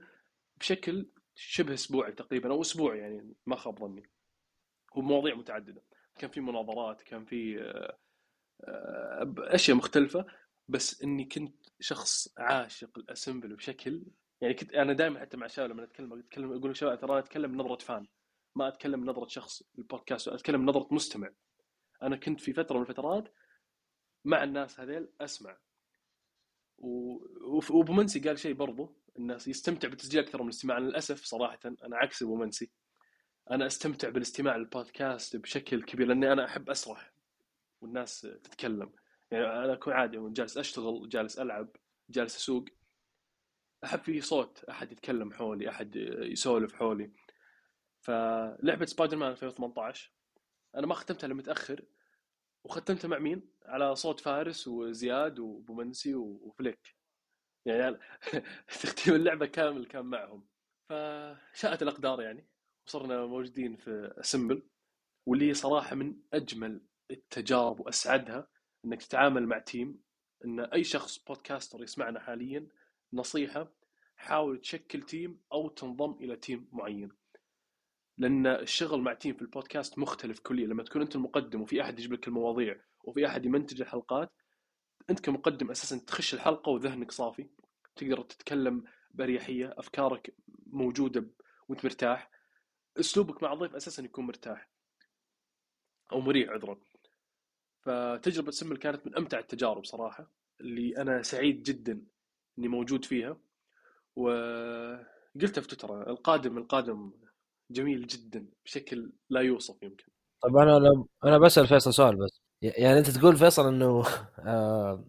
بشكل 0.57 1.07
شبه 1.35 1.75
أسبوعي 1.75 2.13
تقريبا 2.13 2.51
أو 2.51 2.61
أسبوعي 2.61 2.99
يعني 2.99 3.35
ما 3.47 3.57
خاب 3.57 3.79
ظني. 3.79 4.11
وبمواضيع 4.97 5.35
متعددة. 5.35 5.83
كان 6.19 6.31
في 6.31 6.41
مناظرات 6.41 7.03
كان 7.03 7.25
في 7.25 7.63
آه، 7.63 7.99
آه، 8.65 9.35
أشياء 9.39 9.77
مختلفة. 9.77 10.27
بس 10.69 11.03
إني 11.03 11.25
كنت 11.25 11.67
شخص 11.81 12.29
عاشق 12.39 12.99
الأسمبل 12.99 13.57
بشكل 13.57 14.03
يعني 14.41 14.55
كنت 14.55 14.75
أنا 14.75 14.93
دائما 14.93 15.21
حتى 15.21 15.37
مع 15.37 15.47
الشباب 15.47 15.71
لما 15.71 15.85
أتكلم 15.85 16.13
أتكلم 16.13 16.53
أقول 16.53 16.77
شباب 16.77 17.01
ترى 17.01 17.11
أنا 17.11 17.19
أتكلم 17.19 17.57
نظره 17.57 17.77
فان 17.77 18.07
ما 18.55 18.69
أتكلم 18.69 19.05
نظره 19.05 19.27
شخص 19.27 19.63
البودكاست 19.79 20.29
أتكلم 20.29 20.67
نظره 20.67 20.89
مستمع. 20.91 21.31
أنا 22.03 22.17
كنت 22.17 22.41
في 22.41 22.53
فترة 22.53 22.77
من 22.77 22.83
الفترات 22.83 23.35
مع 24.25 24.45
الناس 24.45 24.81
هذيل 24.81 25.09
أسمع. 25.21 25.59
وابو 26.79 27.93
منسي 27.93 28.21
قال 28.21 28.39
شيء 28.39 28.55
برضو 28.55 28.97
الناس 29.19 29.49
يستمتع 29.49 29.89
بالتسجيل 29.89 30.23
أكثر 30.23 30.43
من 30.43 30.49
الاستماع 30.49 30.79
للأسف 30.79 31.25
صراحة 31.25 31.59
أنا 31.65 31.97
عكس 31.97 32.23
ابو 32.23 32.37
منسي 32.37 32.71
أنا 33.51 33.67
أستمتع 33.67 34.09
بالاستماع 34.09 34.57
للبودكاست 34.57 35.37
بشكل 35.37 35.83
كبير 35.83 36.07
لأني 36.07 36.33
أنا 36.33 36.45
أحب 36.45 36.71
أسرح 36.71 37.13
والناس 37.81 38.21
تتكلم. 38.21 38.93
يعني 39.31 39.47
أنا 39.47 39.73
أكون 39.73 39.93
عادي 39.93 40.19
جالس 40.31 40.59
أشتغل 40.59 41.09
جالس 41.09 41.39
ألعب 41.39 41.77
جالس 42.11 42.37
أسوق. 42.37 42.65
أحب 43.85 44.01
في 44.03 44.21
صوت 44.21 44.65
أحد 44.65 44.93
يتكلم 44.93 45.33
حولي 45.33 45.69
أحد 45.69 45.97
يسولف 46.23 46.75
حولي. 46.75 47.13
فلعبة 48.01 48.87
سبايدر 48.87 49.17
مان 49.17 49.31
2018 49.31 50.13
أنا 50.75 50.87
ما 50.87 50.95
ختمتها 50.95 51.27
إلا 51.27 51.35
متأخر. 51.35 51.85
وختمتها 52.65 53.09
مع 53.09 53.19
مين؟ 53.19 53.51
على 53.67 53.97
صوت 53.97 54.21
فارس 54.21 54.69
وزياد 54.69 55.39
وأبو 55.39 55.75
منسي 55.75 56.15
وفليك. 56.15 56.97
يعني 57.67 57.99
تختيم 58.83 59.15
اللعبة 59.15 59.47
كامل 59.47 59.87
كان 59.87 60.05
معهم. 60.07 60.47
فشاءت 60.91 61.83
الأقدار 61.83 62.23
يعني 62.23 62.49
وصرنا 62.87 63.27
موجودين 63.27 63.77
في 63.77 64.15
أسمبل. 64.21 64.69
واللي 65.27 65.55
صراحة 65.55 65.97
من 65.97 66.17
أجمل 66.33 66.87
التجارب 67.11 67.81
وأسعدها. 67.81 68.49
إنك 68.85 69.03
تتعامل 69.03 69.47
مع 69.47 69.59
team 69.59 70.01
إن 70.45 70.61
أي 70.61 70.85
شخص 70.85 71.19
podcaster 71.19 71.83
يسمعنا 71.83 72.21
حاليا 72.21 72.69
نصيحة 73.13 73.73
حاول 74.17 74.61
تشكل 74.61 75.03
team 75.03 75.41
أو 75.53 75.69
تنضم 75.69 76.13
إلى 76.21 76.37
team 76.37 76.69
معين. 76.73 77.09
لأن 78.19 78.47
الشغل 78.47 79.01
مع 79.01 79.15
team 79.15 79.35
في 79.35 79.43
البودكاست 79.43 79.99
مختلف 79.99 80.39
كليا. 80.41 80.67
لما 80.67 80.83
تكون 80.83 81.03
أنت 81.03 81.17
المقدم 81.17 81.63
وفي 81.63 81.83
أحد 81.83 81.99
يجيب 81.99 82.13
لك 82.13 82.29
المواضيع 82.29 82.81
وفي 83.05 83.27
أحد 83.27 83.47
يمنتج 83.47 83.81
الحلقات 83.81 84.33
أنت 85.11 85.21
كمقدم 85.21 85.71
أساسا 85.71 85.99
تخش 86.07 86.35
الحلقة 86.35 86.71
وذهنك 86.71 87.11
صافي. 87.11 87.47
تقدر 87.97 88.23
تتكلم 88.23 88.85
بأريحية 89.11 89.75
أفكارك 89.79 90.35
موجودة 90.67 91.27
وأنت 91.69 91.85
مرتاح. 91.85 92.31
أسلوبك 93.01 93.43
مع 93.43 93.53
الضيف 93.53 93.75
أساسا 93.75 94.03
يكون 94.03 94.27
مرتاح. 94.27 94.69
أو 96.13 96.21
مريح 96.21 96.51
عذرا. 96.51 96.81
فتجربة 97.85 98.51
سمل 98.51 98.77
كانت 98.77 99.07
من 99.07 99.17
أمتع 99.17 99.39
التجارب 99.39 99.85
صراحة 99.85 100.31
اللي 100.61 100.97
أنا 100.97 101.23
سعيد 101.23 101.63
جدا 101.63 102.03
إني 102.59 102.69
موجود 102.69 103.05
فيها. 103.05 103.37
وقلتها 104.17 105.61
في 105.61 105.69
تويتر 105.69 106.11
القادم 106.11 106.59
القادم 106.59 107.13
جميل 107.71 108.07
جدا 108.07 108.47
بشكل 108.65 109.13
لا 109.31 109.41
يوصف 109.41 109.83
يمكن. 109.83 110.05
طب 110.43 110.57
أنا 110.57 111.07
أنا 111.25 111.39
بسأل 111.39 111.67
فيصل 111.67 111.95
سؤال 111.95 112.17
بس. 112.17 112.41
يعني 112.63 112.99
أنت 112.99 113.11
تقول 113.11 113.37
فيصل 113.37 113.69
إنه 113.69 114.05
آه 114.39 115.05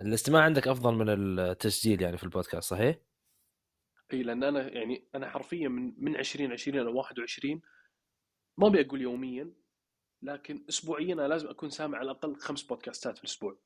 الاستماع 0.00 0.42
عندك 0.42 0.68
أفضل 0.68 0.94
من 0.94 1.08
التسجيل 1.08 2.02
يعني 2.02 2.16
في 2.16 2.24
البودكاست 2.24 2.70
صحيح؟ 2.70 2.96
إي 4.12 4.22
لأن 4.22 4.44
أنا 4.44 4.68
يعني 4.68 5.08
أنا 5.14 5.30
حرفيا 5.30 5.68
من 5.68 5.94
من 5.98 6.16
2020 6.16 6.80
إلى 6.80 6.90
21 6.90 7.60
ما 8.58 8.66
أبي 8.66 8.80
أقول 8.80 9.02
يوميا 9.02 9.52
لكن 10.22 10.64
اسبوعيا 10.68 11.14
أنا 11.14 11.28
لازم 11.28 11.48
أكون 11.48 11.70
سامع 11.70 11.98
على 11.98 12.10
الأقل 12.10 12.36
خمس 12.36 12.62
بودكاستات 12.62 13.18
في 13.18 13.24
الأسبوع. 13.24 13.58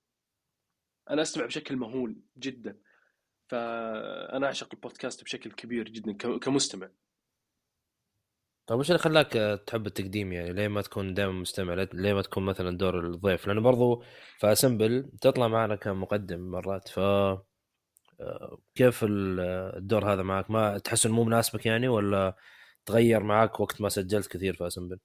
أنا 1.11 1.23
أستمع 1.23 1.47
بشكل 1.47 1.77
مهول 1.77 2.23
جدا. 2.39 2.79
فأنا 3.49 4.47
أعشق 4.47 4.69
البودكاست 4.73 5.25
بشكل 5.25 5.53
كبير 5.53 5.89
جدا 5.89 6.13
كمستمع. 6.39 6.89
طيب 8.67 8.79
وش 8.79 8.91
اللي 8.91 8.99
خلاك 8.99 9.37
آه، 9.37 9.55
تحب 9.55 9.87
التقديم 9.87 10.33
يعني 10.33 10.53
ليه 10.53 10.69
ما 10.69 10.83
تكون 10.83 11.15
دائما 11.15 11.33
مستمع 11.33 11.75
ليه- 11.75 12.13
ما 12.15 12.23
تكون 12.23 12.45
مثلا 12.45 12.77
دور 12.79 13.07
الضيف 13.07 13.47
لأنه 13.47 13.61
برضو 13.61 14.03
في 14.39 14.53
اسمبل 14.53 15.11
تطلع 15.21 15.49
معنا 15.49 15.77
كمقدم 15.77 16.41
مرات 16.51 16.89
ف 16.89 16.99
آه، 16.99 18.59
كيف 18.75 19.05
آه، 19.05 19.77
الدور 19.77 20.13
هذا 20.13 20.23
معك 20.23 20.51
ما 20.51 20.79
تحس 20.79 21.07
إنه 21.07 21.15
مو 21.15 21.25
مناسبك 21.25 21.67
يعني 21.67 21.89
ولا 21.89 22.37
تغير 22.87 23.23
معك 23.23 23.61
وقت 23.61 23.81
ما 23.81 23.89
سجلت 23.89 24.27
كثير 24.27 24.55
في 24.57 24.67
اسمبل 24.67 24.99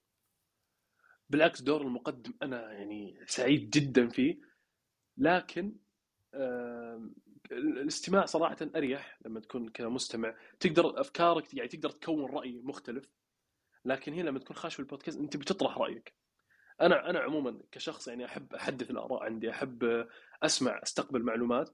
بالعكس 1.29 1.61
دور 1.61 1.81
المقدم 1.81 2.33
أنا 2.41 2.73
يعني 2.73 3.19
سعيد 3.25 3.69
جدا 3.69 4.07
فيه. 4.07 4.39
لكن 5.17 5.75
الاستماع 7.51 8.25
صراحة 8.25 8.57
أريح 8.75 9.19
لما 9.25 9.39
تكون 9.39 9.69
كمستمع. 9.69 10.35
تقدر 10.59 11.01
أفكارك 11.01 11.53
يعني 11.53 11.69
تقدر 11.69 11.89
تكون 11.89 12.25
رأي 12.25 12.61
مختلف 12.63 13.09
لكن 13.85 14.13
هنا 14.13 14.29
لما 14.29 14.39
تكون 14.39 14.55
خاش 14.55 14.73
في 14.73 14.79
البودكاست 14.79 15.19
أنت 15.19 15.37
بتطرح 15.37 15.77
رأيك. 15.77 16.13
أنا 16.81 17.09
أنا 17.09 17.19
عموما 17.19 17.59
كشخص 17.71 18.07
يعني 18.07 18.25
أحب 18.25 18.53
أحدث 18.53 18.91
الآراء 18.91 19.23
عندي 19.23 19.49
أحب 19.49 20.07
أسمع 20.43 20.79
أستقبل 20.83 21.23
معلومات 21.23 21.69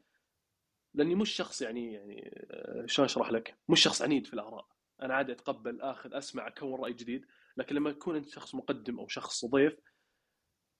لأني 0.93 1.15
مش 1.15 1.31
شخص 1.31 1.61
يعني 1.61 1.93
يعني 1.93 2.45
آه، 2.51 2.85
شلون 2.85 3.05
أشرح 3.05 3.31
لك؟ 3.31 3.57
مش 3.69 3.81
شخص 3.81 4.01
عنيد 4.01 4.27
في 4.27 4.33
الآراء. 4.33 4.67
أنا 5.01 5.13
عادي 5.15 5.31
أتقبل 5.31 5.81
آخذ 5.81 6.13
أسمع 6.13 6.47
أكون 6.47 6.81
رأي 6.81 6.93
جديد. 6.93 7.25
لكن 7.57 7.75
لما 7.75 7.91
تكون 7.91 8.15
أنت 8.15 8.29
شخص 8.29 8.55
مقدم 8.55 8.99
أو 8.99 9.07
شخص 9.07 9.45
ضيف 9.45 9.79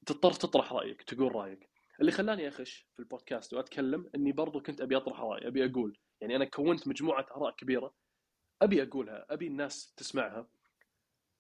تضطر 0.05 0.33
تطرح 0.33 0.73
رأيك 0.73 1.03
تقول 1.03 1.36
رأيك. 1.36 1.69
اللي 2.01 2.12
خلاني 2.12 2.47
أخش 2.47 2.88
في 2.93 2.99
البودكاست 2.99 3.53
وأتكلم 3.53 4.09
إني 4.15 4.31
برضو 4.31 4.62
كنت 4.62 4.81
أبي 4.81 4.97
أطرح 4.97 5.19
رأي 5.19 5.47
أبي 5.47 5.65
أقول. 5.65 5.97
يعني 6.21 6.36
أنا 6.36 6.45
كونت 6.45 6.88
مجموعة 6.88 7.25
آراء 7.36 7.55
كبيرة 7.55 7.93
أبي 8.62 8.83
أقولها 8.83 9.25
أبي 9.29 9.47
الناس 9.47 9.93
تسمعها. 9.97 10.47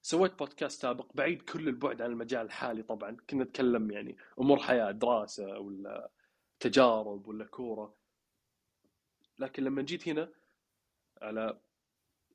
سويت 0.01 0.39
بودكاست 0.39 0.81
سابق 0.81 1.13
بعيد 1.13 1.41
كل 1.41 1.67
البعد 1.67 2.01
عن 2.01 2.11
المجال 2.11 2.45
الحالي 2.45 2.83
طبعا. 2.83 3.17
كنا 3.29 3.43
نتكلم 3.43 3.91
يعني 3.91 4.17
أمور 4.39 4.59
حياة 4.59 4.91
دراسة 4.91 5.59
ولا 5.59 6.11
تجارب 6.59 7.27
ولا 7.27 7.45
كورة. 7.45 7.95
لكن 9.39 9.63
لما 9.63 9.81
جيت 9.81 10.07
هنا 10.07 10.31
على 11.21 11.59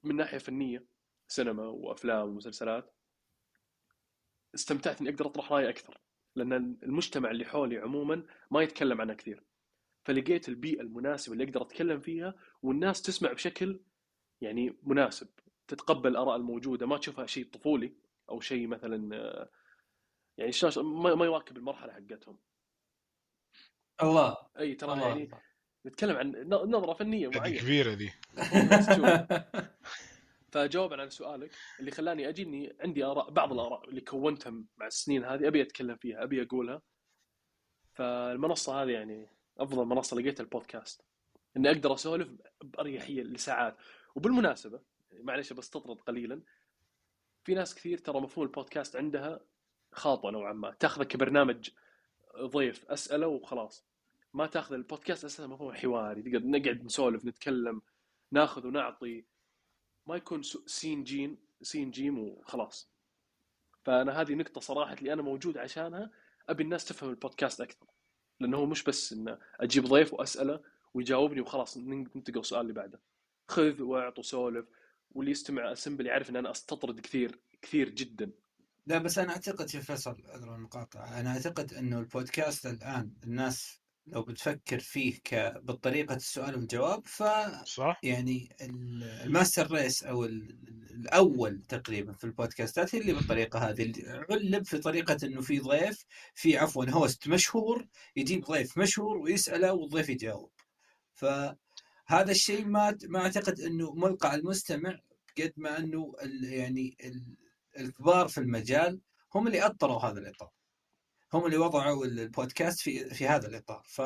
من 0.05 0.17
ناحية 0.17 0.39
فنية 0.39 0.85
سينما 1.29 1.67
وأفلام 1.67 2.29
ومسلسلات 2.29 2.95
استمتعت 4.55 5.01
إني 5.01 5.11
أقدر 5.11 5.27
أطرح 5.27 5.53
رأيي 5.53 5.69
أكثر 5.69 6.01
لأن 6.37 6.53
المجتمع 6.83 7.31
اللي 7.31 7.45
حولي 7.45 7.79
عموما 7.79 8.27
ما 8.51 8.63
يتكلم 8.63 9.01
عنها 9.01 9.15
كثير. 9.15 9.43
فلقيت 10.05 10.49
البيئة 10.49 10.81
المناسبة 10.81 11.33
اللي 11.33 11.45
أقدر 11.45 11.63
أتكلم 11.63 12.01
فيها 12.01 12.35
والناس 12.63 13.03
تسمع 13.03 13.33
بشكل 13.33 13.81
يعني 14.41 14.77
مناسب 14.83 15.29
تتقبل 15.69 16.11
الاراء 16.11 16.37
الموجودة 16.37 16.87
ما 16.87 16.99
تشوفها 16.99 17.27
شيء 17.27 17.45
طفولي 17.51 17.93
أو 18.31 18.41
شيء 18.41 18.67
مثلا 18.67 19.49
يعني 20.39 20.53
شلون 20.53 20.87
ما 21.03 21.15
ما 21.15 21.25
يواكب 21.25 21.57
المرحلة 21.57 21.93
حقتهم. 21.93 22.39
الله. 24.03 24.37
أي 24.59 24.75
ترى 24.75 24.93
الله 24.93 25.09
يعني 25.09 25.31
نتكلم 25.87 26.17
عن 26.17 26.31
ن- 26.31 26.71
نظرة 26.71 26.95
فنية 26.95 27.29
معينة. 27.29 27.59
كبيرة 27.61 27.95
دي. 27.95 28.13
فجوابا 30.53 31.01
عن 31.03 31.11
سؤالك 31.11 31.51
اللي 31.81 31.91
خلاني 31.91 32.29
أجي 32.29 32.43
إني 32.43 32.77
عندي 32.81 33.05
آراء 33.05 33.31
بعض 33.31 33.53
الآراء 33.53 33.89
اللي 33.89 34.01
كونتها 34.01 34.51
مع 34.77 34.87
السنين 34.87 35.25
هذه 35.25 35.49
أبي 35.49 35.63
أتكلم 35.63 35.97
فيها 35.97 36.23
أبي 36.23 36.43
أقولها. 36.43 36.83
فالمنصة 37.95 38.83
هذه 38.83 38.91
يعني 38.91 39.29
أفضل 39.59 39.85
منصة 39.85 40.17
لقيتها 40.17 40.45
البودكاست. 40.45 41.03
إني 41.57 41.71
أقدر 41.71 41.95
أسولف 41.95 42.29
بأريحية 42.65 43.23
لساعات. 43.23 43.77
وبالمناسبة 44.15 44.81
معلش 45.13 45.53
بستطرد 45.53 46.01
قليلا 46.01 46.43
في 47.45 47.55
ناس 47.55 47.75
كثير 47.75 47.99
ترى 47.99 48.21
مفهوم 48.21 48.47
البودكاست 48.47 48.97
عندها 48.97 49.41
خاطئ 49.93 50.31
نوعا 50.31 50.53
ما. 50.53 50.71
تاخذه 50.71 51.05
كبرنامج 51.05 51.71
ضيف 52.43 52.91
اساله 52.91 53.27
وخلاص. 53.27 53.87
ما 54.35 54.47
تأخذ 54.47 54.75
البودكاست 54.75 55.25
أساسا 55.25 55.47
مفهوم 55.47 55.75
حواري. 55.75 56.23
نقعد 56.27 56.85
نسولف 56.85 57.25
نتكلم 57.25 57.83
ناخذ 58.33 58.67
ونعطي. 58.67 59.25
ما 60.09 60.17
يكون 60.17 60.43
سين 60.67 61.05
جيم 61.05 61.39
سين 61.63 61.91
جيم 61.91 62.19
وخلاص. 62.19 62.91
فأنا 63.85 64.21
هذه 64.21 64.35
نقطة 64.35 64.61
صراحة 64.61 64.93
اللي 64.95 65.13
أنا 65.13 65.23
موجود 65.23 65.59
عشانها 65.59 66.11
أبي 66.49 66.63
الناس 66.63 66.85
تفهم 66.85 67.11
البودكاست 67.11 67.61
أكثر. 67.61 67.87
لأنه 68.41 68.57
هو 68.57 68.67
مش 68.67 68.83
بس 68.85 69.13
إنه 69.13 69.39
أجيب 69.61 69.85
ضيف 69.85 70.15
وأسأله 70.15 70.61
ويجاوبني 70.95 71.41
وخلاص 71.41 71.77
نن- 71.77 72.09
ننتقل 72.17 72.41
السؤال 72.41 72.61
اللي 72.63 72.73
بعده. 72.73 73.01
خذ 73.49 73.83
واعط 73.83 74.19
وسولف 74.19 74.67
واللي 75.15 75.31
يستمع 75.31 75.73
أسمبل 75.73 76.07
يعرف 76.07 76.31
إن 76.31 76.37
أنا 76.37 76.51
أستطرد 76.51 77.01
كثير 77.01 77.39
كثير 77.63 77.89
جدا. 77.89 78.31
لا 78.87 78.99
بس 78.99 79.19
أنا 79.19 79.33
أعتقد 79.33 79.69
شوف 79.69 79.85
فيصل 79.85 80.23
اذر 80.35 80.55
المقاطعه 80.55 81.21
أنا 81.21 81.31
أعتقد 81.31 81.73
إنه 81.75 81.99
البودكاست 81.99 82.67
الآن 82.67 83.13
الناس 83.25 83.81
لو 84.13 84.23
بتفكر 84.23 84.79
فيه 84.79 85.19
ك 85.25 85.35
بالطريقة 85.63 86.15
السؤال 86.15 86.55
والجواب 86.57 87.07
ف 87.07 87.23
صح؟ 87.65 88.01
يعني 88.03 88.57
ال- 88.61 89.03
الماستر 89.05 89.71
ريس 89.73 90.03
أو 90.05 90.25
ال- 90.25 90.59
الأول 90.91 91.63
تقريبا 91.69 92.13
في 92.13 92.25
البودكاستات 92.25 92.95
هي 92.95 93.01
اللي 93.01 93.13
بالطريقة 93.13 93.59
هذه 93.59 93.83
اللي 93.83 94.25
علب 94.31 94.65
في 94.67 94.79
طريقة 94.79 95.17
إنه 95.27 95.41
في 95.41 95.59
ضيف 95.59 96.05
في 96.35 96.57
عفوا 96.57 96.91
هوست 96.91 97.29
مشهور 97.29 97.87
يجيب 98.17 98.45
ضيف 98.45 98.79
مشهور 98.79 99.17
ويسأله 99.17 99.73
والضيف 99.73 100.09
يجاوب 100.09 100.51
فهذا 101.15 102.31
الشيء 102.31 102.65
ما 102.67 102.99
ما 103.05 103.19
أعتقد 103.21 103.61
إنه 103.61 103.93
ملقى 103.95 104.29
على 104.31 104.41
المستمع 104.41 104.99
قد 105.39 105.53
ما 105.57 105.79
إنه 105.79 106.15
ال- 106.23 106.45
يعني 106.45 106.97
ال- 107.05 107.37
الكبار 107.79 108.29
في 108.29 108.39
المجال 108.39 109.01
هم 109.35 109.47
اللي 109.47 109.63
أطروا 109.67 110.01
هذا 110.05 110.19
الإطار 110.19 110.51
هم 111.33 111.47
اللي 111.47 111.57
وضعوا 111.57 112.05
البودكاست 112.05 112.81
في 112.81 113.15
في 113.15 113.29
هذا 113.29 113.47
الإطار. 113.49 113.83
ف 113.87 114.03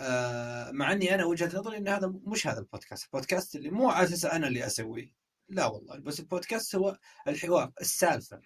آه، 0.00 0.70
مع 0.70 0.92
إني 0.92 1.14
أنا 1.14 1.24
وجهة 1.24 1.58
نظري 1.58 1.76
إن 1.76 1.88
هذا 1.88 2.12
مش 2.26 2.46
هذا 2.46 2.58
البودكاست، 2.58 3.04
البودكاست 3.04 3.56
اللي 3.56 3.70
مو 3.70 3.90
على 3.90 4.06
أساس 4.06 4.24
أنا 4.24 4.46
اللي 4.48 4.66
أسويه، 4.66 5.14
لا 5.48 5.66
والله. 5.66 5.98
بس 5.98 6.20
البودكاست 6.20 6.74
هو 6.76 6.98
الحوار، 7.28 7.72
السالفة. 7.80 8.40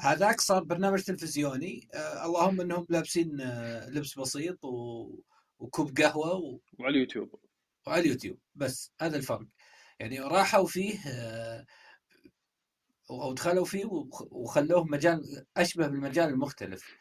هذاك 0.00 0.40
صار 0.40 0.64
برنامج 0.64 1.02
تلفزيوني. 1.02 1.88
آه 1.94 2.26
اللهم 2.26 2.60
إنهم 2.60 2.86
لابسين 2.88 3.40
آه 3.40 3.90
لبس 3.90 4.18
بسيط 4.18 4.64
و... 4.64 5.20
وكوب 5.58 5.98
قهوة 6.00 6.34
و... 6.34 6.60
وعلى 6.78 6.94
اليوتيوب 6.94 7.40
وعلى 7.86 8.00
اليوتيوب. 8.02 8.38
بس 8.54 8.92
هذا 9.00 9.16
الفرق. 9.16 9.46
يعني 10.00 10.20
راحوا 10.20 10.66
فيه 10.66 10.98
آه 11.08 11.66
أو 13.10 13.32
دخلوا 13.32 13.64
فيه 13.64 13.84
وخ- 13.84 14.32
وخلوه 14.32 14.84
مجال 14.84 15.46
أشبه 15.56 15.86
بالمجال 15.86 16.28
المختلف. 16.28 16.96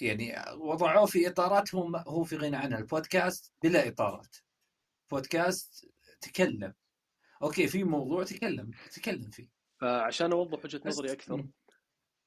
يعني 0.00 0.34
وضعوه 0.56 1.06
في 1.06 1.28
إطارات 1.28 1.74
هو 1.74 2.24
في 2.24 2.36
غنى 2.36 2.56
عنها، 2.56 2.78
البودكاست 2.78 3.52
بلا 3.62 3.88
إطارات. 3.88 4.36
بودكاست 5.10 5.90
تكلم. 6.20 6.74
أوكي 7.42 7.66
في 7.66 7.84
موضوع 7.84 8.24
تكلم 8.24 8.70
تكلم 8.92 9.30
فيه. 9.30 9.48
فعشان 9.80 10.32
أوضح 10.32 10.64
وجهة 10.64 10.80
نظري 10.86 11.12
أكثر. 11.12 11.44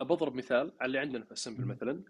بضرب 0.02 0.36
مثال 0.36 0.74
على 0.80 0.86
اللي 0.86 1.00
عندنا 1.00 1.26
في 1.26 1.32
أسمبل. 1.32 1.66
مثلا 1.66 2.04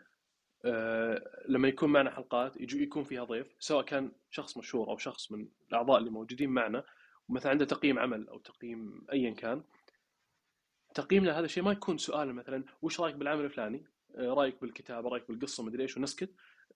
آه، 0.66 1.44
لما 1.48 1.68
يكون 1.68 1.90
معنا 1.90 2.12
حلقات 2.12 2.62
يجو 2.62 2.80
يكون 2.80 3.04
فيها 3.04 3.24
ضيف 3.24 3.56
سواء 3.60 3.86
كان 3.86 4.12
شخص 4.30 4.58
مشهور 4.58 4.90
أو 4.90 4.98
شخص 4.98 5.32
من 5.32 5.48
الأعضاء 5.70 6.00
اللي 6.00 6.10
موجودين 6.10 6.50
معنا 6.50 6.84
ومثلا 7.30 7.52
عنده 7.52 7.66
تقييم 7.66 8.00
عمل 8.00 8.28
أو 8.28 8.40
تقييم 8.40 9.06
ايا 9.12 9.34
كان 9.34 9.64
تقييمنا 10.96 11.40
هذا 11.40 11.46
الشيء 11.46 11.64
ما 11.64 11.72
يكون 11.72 11.98
سؤال 11.98 12.34
مثلا 12.34 12.64
وش 12.82 13.00
رأيك 13.00 13.16
بالعمل 13.16 13.46
الفلاني؟ 13.46 13.86
آه، 14.16 14.34
رأيك 14.34 14.62
بالكتابة، 14.62 15.10
رأيك 15.10 15.28
بالقصة 15.28 15.64
مدري 15.64 15.84
إيش 15.84 15.98
ونسكت 15.98 16.36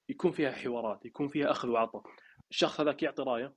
يكون 0.09 0.31
فيها 0.31 0.51
حوارات، 0.51 1.05
يكون 1.05 1.27
فيها 1.27 1.51
أخذ 1.51 1.69
وعطاء. 1.69 2.03
الشخص 2.51 2.79
هذاك 2.79 3.03
يعطي 3.03 3.23
رأيه 3.23 3.53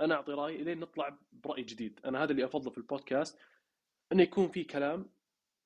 أنا 0.00 0.14
أعطي 0.14 0.32
رأيي 0.32 0.62
إلين 0.62 0.80
نطلع 0.80 1.18
برأي 1.32 1.62
جديد، 1.62 2.00
أنا 2.04 2.22
هذا 2.22 2.32
اللي 2.32 2.44
أفضله 2.44 2.70
في 2.70 2.78
البودكاست 2.78 3.38
إنه 4.12 4.22
يكون 4.22 4.48
في 4.48 4.64
كلام 4.64 5.10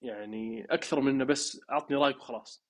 يعني 0.03 0.65
أكثر 0.65 1.01
من 1.01 1.13
إنه 1.13 1.25
بس 1.25 1.61
أعطني 1.71 1.97
رأيك 1.97 2.17
وخلاص. 2.17 2.65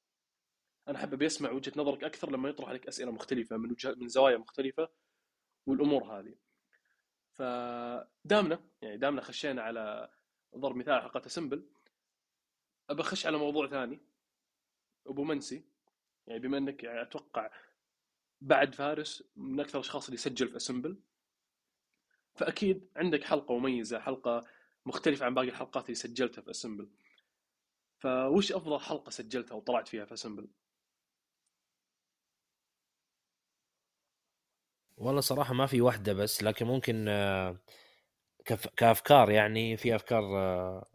أنا 0.89 0.99
أحب 0.99 1.13
أبي 1.13 1.27
أسمع 1.27 1.51
وجهة 1.51 1.73
نظرك 1.77 2.05
أكثر 2.05 2.31
لما 2.31 2.49
يطرح 2.49 2.71
لك 2.71 2.87
أسئلة 2.87 3.11
مختلفة 3.11 3.57
من 3.57 3.71
وجه 3.71 3.95
من 3.95 4.09
زوايا 4.09 4.37
مختلفة 4.37 4.89
والأمور 5.67 6.05
هذه. 6.05 6.35
فدامنا 7.33 8.61
يعني 8.83 8.97
دامنا 8.97 9.21
خشينا 9.21 9.63
على 9.63 10.11
ضرب 10.57 10.77
مثال 10.77 11.03
حلقة 11.03 11.29
سمبل 11.29 11.67
ابى 12.91 13.03
أخش 13.03 13.27
على 13.27 13.39
موضوع 13.39 13.67
ثاني 13.67 14.01
أبو 15.07 15.25
منسي. 15.25 15.65
يعني 16.27 16.41
بما 16.41 16.59
إنك 16.59 16.85
يعني 16.85 17.03
أتوقع 17.03 17.51
بعد 18.41 18.75
فارس 18.75 19.25
من 19.37 19.61
أكثر 19.61 19.79
الأشخاص 19.79 20.05
اللي 20.07 20.17
سجل 20.17 20.49
في 20.49 20.57
أسمبل 20.57 21.01
فأكيد 22.35 22.89
عندك 22.97 23.25
حلقة 23.25 23.59
مميزة 23.59 24.01
حلقة 24.01 24.45
مختلفة 24.87 25.27
عن 25.27 25.35
باقي 25.35 25.49
الحلقات 25.49 25.85
اللي 25.85 25.95
سجلتها 25.95 26.43
في 26.43 26.51
أسمبل. 26.51 26.89
فوش 27.99 28.53
أفضل 28.53 28.81
حلقة 28.81 29.11
سجلتها 29.11 29.55
وطلعت 29.55 29.89
فيها 29.89 30.05
في 30.05 30.15
أسمبل؟ 30.15 30.49
والله 34.97 35.21
صراحة 35.21 35.55
ما 35.55 35.67
في 35.67 35.81
واحدة 35.81 36.13
بس 36.13 36.43
لكن 36.43 36.67
ممكن 36.67 37.09
آه، 37.09 37.57
كأفكار 38.77 39.31
يعني 39.31 39.77
في 39.77 39.97
أفكار 39.97 40.23
آه، 40.39 40.87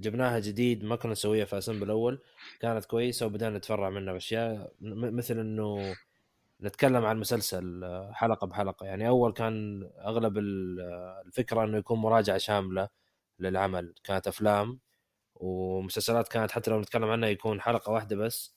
جبناها 0.00 0.38
جديد 0.38 0.84
ما 0.84 0.96
كنا 0.96 1.12
نسويها 1.12 1.44
في 1.44 1.58
اسم 1.58 1.80
بالاول 1.80 2.20
كانت 2.60 2.84
كويسة 2.84 3.26
وبدأنا 3.26 3.58
نتفرع 3.58 3.90
منها 3.90 4.12
بأشياء 4.12 4.72
مثل 4.80 5.38
إنه 5.38 5.94
نتكلم 6.62 7.04
عن 7.06 7.16
المسلسل 7.16 7.84
آه، 7.84 8.12
حلقة 8.12 8.46
بحلقة. 8.46 8.86
يعني 8.86 9.08
أول 9.08 9.32
كان 9.32 9.82
أغلب 10.00 10.38
ال- 10.38 10.80
الفكرة 11.26 11.64
إنه 11.64 11.78
يكون 11.78 11.98
مراجعة 11.98 12.38
شاملة 12.38 12.88
للعمل. 13.40 13.94
كانت 14.04 14.28
أفلام 14.28 14.80
ومسلسلات 15.34 16.28
كانت 16.28 16.50
حتى 16.52 16.70
لو 16.70 16.80
نتكلم 16.80 17.04
عنها 17.10 17.28
يكون 17.28 17.60
حلقة 17.60 17.92
واحدة 17.92 18.16
بس 18.16 18.56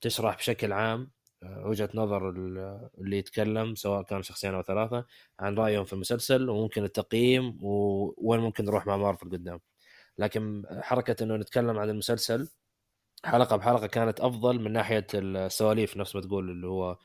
تشرح 0.00 0.36
بشكل 0.36 0.72
عام 0.72 1.10
آه، 1.42 1.66
وجهة 1.66 1.90
نظر 1.94 2.30
ال- 2.30 2.88
اللي 2.98 3.18
يتكلم 3.18 3.74
سواء 3.74 4.02
كان 4.02 4.22
شخصين 4.22 4.54
أو 4.54 4.62
ثلاثة 4.62 5.06
عن 5.40 5.54
رأيهم 5.58 5.84
في 5.84 5.92
المسلسل 5.92 6.48
وممكن 6.50 6.84
التقييم 6.84 7.58
ووين 7.64 8.40
ممكن 8.40 8.64
نروح 8.64 8.86
مع 8.86 8.96
مارفل 8.96 9.30
قدام. 9.30 9.60
لكن 10.18 10.62
حركة 10.80 11.24
إنه 11.24 11.36
نتكلم 11.36 11.78
عن 11.78 11.90
المسلسل 11.90 12.48
حلقة 13.24 13.56
بحلقة 13.56 13.86
كانت 13.86 14.20
أفضل 14.20 14.60
من 14.60 14.72
ناحية 14.72 15.06
السواليف 15.14 15.96
نفس 15.96 16.14
ما 16.16 16.20
تقول 16.22 16.50
اللي 16.50 16.66
هو 16.66 16.96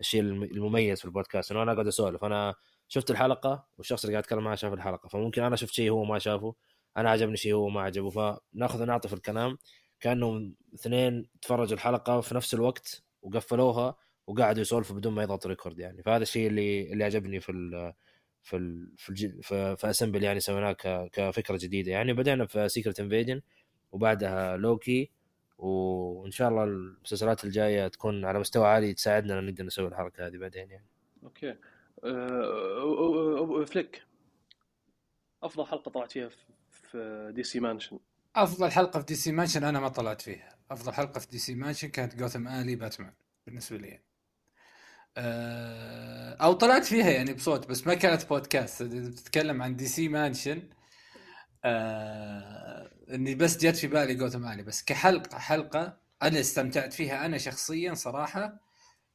الشيء 0.00 0.20
الم- 0.20 0.42
المميز 0.42 0.98
في 0.98 1.04
البودكاست 1.04 1.52
إنه 1.52 1.62
أنا 1.62 1.72
قاعد 1.72 1.86
أسولف 1.86 2.24
أنا 2.24 2.54
شفت 2.88 3.10
الحلقة 3.10 3.66
والشخص 3.78 4.04
اللي 4.04 4.12
قاعد 4.14 4.24
اتكلم 4.24 4.44
معاه 4.44 4.54
شاف 4.54 4.72
الحلقة 4.72 5.08
فممكن 5.08 5.42
أنا 5.42 5.56
شفت 5.56 5.72
شيء 5.72 5.90
هو 5.90 6.04
ما 6.04 6.18
شافه 6.18 6.54
أنا 6.96 7.10
عجبني 7.10 7.36
شيء 7.36 7.54
هو 7.54 7.68
ما 7.68 7.80
عجبه 7.82 8.10
فناخذ 8.10 8.82
ونعطي 8.82 9.08
في 9.08 9.14
الكلام. 9.14 9.58
كأنهم 10.00 10.54
اثنين 10.74 11.28
تفرجوا 11.42 11.74
الحلقة 11.74 12.20
في 12.20 12.34
نفس 12.34 12.54
الوقت 12.54 13.02
وقفلوها 13.22 13.96
وقعدوا 14.26 14.60
يسولفوا 14.62 14.96
بدون 14.96 15.12
ما 15.12 15.22
يضغطوا 15.22 15.50
record 15.50 15.78
يعني. 15.78 16.02
فهذا 16.02 16.22
الشيء 16.22 16.46
اللي 16.46 16.92
اللي 16.92 17.04
عجبني 17.04 17.40
في 17.40 17.52
في 18.48 18.56
ال 18.56 18.92
في 18.96 19.08
الج... 19.10 19.40
في, 19.40 19.76
في 19.76 19.90
اسمبل 19.90 20.22
يعني 20.22 20.40
سويناه 20.40 20.72
ك... 20.72 21.10
كفكرة 21.12 21.56
جديدة 21.56 21.92
يعني. 21.92 22.12
بدأنا 22.12 22.46
في 22.46 22.68
Secret 22.68 23.00
Invasion 23.00 23.40
وبعدها 23.92 24.56
لوكي 24.56 25.10
وإن 25.58 26.30
شاء 26.30 26.48
الله 26.48 26.64
المسلسلات 26.64 27.44
الجاية 27.44 27.88
تكون 27.88 28.24
على 28.24 28.38
مستوى 28.38 28.66
عالي 28.66 28.94
تساعدنا 28.94 29.40
نقدر 29.40 29.64
نسوي 29.64 29.88
الحركة 29.88 30.26
هذه 30.26 30.36
بعدين 30.36 30.70
يعني. 30.70 30.86
okay. 31.24 31.56
أه... 32.04 33.64
فليك. 33.64 34.02
أفضل 35.42 35.66
حلقة 35.66 35.90
طلعت 35.90 36.12
فيها 36.12 36.28
في 36.70 37.32
DC 37.34 37.60
Mansion 37.60 37.98
أفضل 38.36 38.70
حلقة 38.70 39.00
في 39.00 39.06
DC 39.06 39.32
Mansion 39.32 39.64
أنا 39.64 39.80
ما 39.80 39.88
طلعت 39.88 40.20
فيها. 40.20 40.58
أفضل 40.70 40.92
حلقة 40.92 41.20
في 41.20 41.28
DC 41.28 41.54
Mansion 41.54 41.88
كانت 41.88 42.14
Gotham 42.16 42.48
Alley 42.48 42.76
باتمان 42.76 43.12
بالنسبة 43.46 43.76
لي. 43.76 43.92
أه... 43.94 44.07
أو 46.40 46.52
طلعت 46.52 46.84
فيها 46.84 47.10
يعني 47.10 47.32
بصوت 47.34 47.66
بس 47.68 47.86
ما 47.86 47.94
كانت 47.94 48.28
بودكاست 48.28 48.82
تتكلم 48.82 49.62
عن 49.62 49.76
DC 49.76 50.08
Mansion 50.08 50.62
آه 51.64 52.90
إني 53.10 53.34
بس 53.34 53.56
جت 53.58 53.76
في 53.76 53.86
بالي 53.86 54.14
جوثم 54.14 54.46
الي 54.46 54.62
بس 54.62 54.84
كحلقة 54.84 55.38
حلقة 55.38 55.96
أنا 56.22 56.40
استمتعت 56.40 56.92
فيها 56.92 57.26
أنا 57.26 57.38
شخصيا 57.38 57.94
صراحة. 57.94 58.60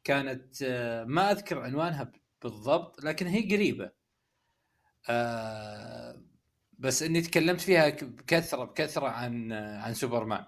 كانت 0.03 0.63
آه 0.63 1.03
ما 1.03 1.31
أذكر 1.31 1.59
عنوانها 1.61 2.11
بالضبط 2.43 3.03
لكن 3.03 3.27
هي 3.27 3.55
قريبة. 3.55 3.91
آه 5.09 6.21
بس 6.79 7.03
إني 7.03 7.21
تكلمت 7.21 7.61
فيها 7.61 7.89
بكثرة 7.89 8.63
بكثرة 8.65 9.07
عن 9.07 9.51
عن 9.53 9.93
سوبرمان 9.93 10.45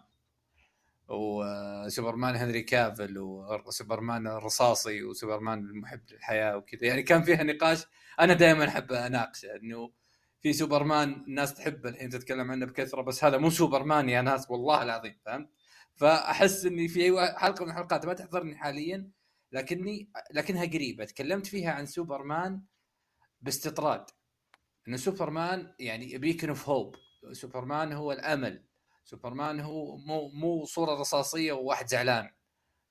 وسوبرمان 1.07 2.35
هنري 2.35 2.61
كافل 2.61 3.17
وسوبرمان 3.65 4.27
الرصاصي 4.27 5.03
وسوبرمان 5.03 5.59
المحب 5.59 6.01
للحياة 6.11 6.57
وكذا. 6.57 6.87
يعني 6.87 7.03
كان 7.03 7.21
فيها 7.23 7.43
نقاش 7.43 7.85
أنا 8.19 8.33
دائما 8.33 8.67
أحب 8.67 8.91
أناقشه 8.91 9.55
إنه 9.55 9.91
في 10.41 10.53
سوبرمان 10.53 11.13
الناس 11.13 11.53
تحبه 11.53 11.89
الحين 11.89 12.09
تتكلم 12.09 12.51
عنه 12.51 12.65
بكثرة 12.65 13.01
بس 13.01 13.23
هذا 13.23 13.37
مو 13.37 13.49
سوبرمان 13.49 14.09
يا 14.09 14.21
ناس 14.21 14.51
والله 14.51 14.83
العظيم 14.83 15.17
فهمت؟ 15.25 15.49
فأحس 15.95 16.65
إني 16.65 16.87
في 16.87 17.27
حلقة 17.37 17.65
من 17.65 17.71
الحلقات 17.71 18.05
ما 18.05 18.13
تحضرني 18.13 18.55
حاليا 18.55 19.11
لكني 19.51 20.09
لكنها 20.31 20.65
قريبة. 20.65 21.05
تكلمت 21.05 21.47
فيها 21.47 21.71
عن 21.71 21.85
سوبرمان 21.85 22.61
باستطراد 23.41 24.05
إنه 24.87 24.97
سوبرمان 24.97 25.73
يعني 25.79 26.17
beacon 26.17 26.49
of 26.49 26.69
hope 26.69 26.95
سوبرمان 27.31 27.93
هو 27.93 28.11
الأمل. 28.11 28.63
سوبرمان 29.05 29.59
هو 29.59 29.97
مو 29.97 30.29
مو 30.29 30.65
صورة 30.65 30.99
رصاصية 30.99 31.53
وواحد 31.53 31.87
زعلان. 31.87 32.29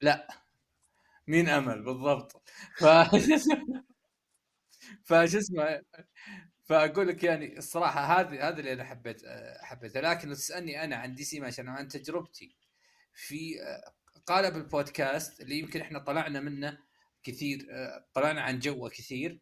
لا. 0.00 0.29
مين 1.29 1.48
أمل؟ 1.48 1.83
بالضبط. 1.85 2.42
ف 2.79 2.85
فش 5.05 5.35
اسمه؟ 5.37 5.81
فأقول 6.64 7.09
لك 7.09 7.24
يعني 7.24 7.59
الصراحة 7.59 8.00
هذه 8.20 8.48
هذا 8.48 8.61
اللي 8.61 8.72
أنا 8.72 8.85
حبيت 8.85 9.22
حبيته 9.61 10.00
لكن 10.00 10.29
لو 10.29 10.35
تسألني 10.35 10.85
أنا 10.85 10.96
عن 10.96 11.14
DC 11.14 11.44
عشان 11.44 11.68
عن 11.68 11.88
تجربتي 11.88 12.57
في 13.14 13.55
قالب 14.27 14.57
البودكاست 14.57 15.40
اللي 15.40 15.59
يمكن 15.59 15.81
إحنا 15.81 15.98
طلعنا 15.98 16.40
منه 16.40 16.79
كثير 17.24 17.66
طلعنا 18.14 18.40
عن 18.42 18.59
جوه 18.59 18.88
كثير 18.90 19.40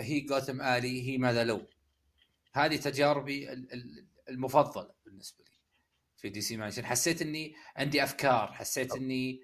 هي 0.00 0.20
Gotham 0.20 0.62
Alley 0.62 1.08
هي 1.10 1.18
ماذا 1.18 1.44
لو. 1.44 1.66
هذه 2.54 2.76
تجاربي 2.76 3.52
المفضلة 4.28 4.94
بالنسبة 5.06 5.44
لي. 5.44 5.53
في 6.24 6.30
DC 6.30 6.56
Mansion 6.56 6.84
حسيت 6.86 7.22
إني 7.22 7.54
عندي 7.76 8.04
أفكار 8.04 8.52
حسيت 8.52 8.96
إني 8.96 9.40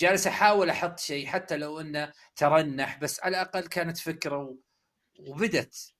جالس 0.00 0.26
أحاول 0.26 0.70
أحط 0.70 0.98
شيء 0.98 1.26
حتى 1.26 1.56
لو 1.56 1.80
إنه 1.80 2.12
ترنح 2.36 2.98
بس 2.98 3.20
على 3.20 3.30
الأقل 3.42 3.60
كانت 3.60 3.98
فكرة 3.98 4.58
وبدت. 5.18 5.94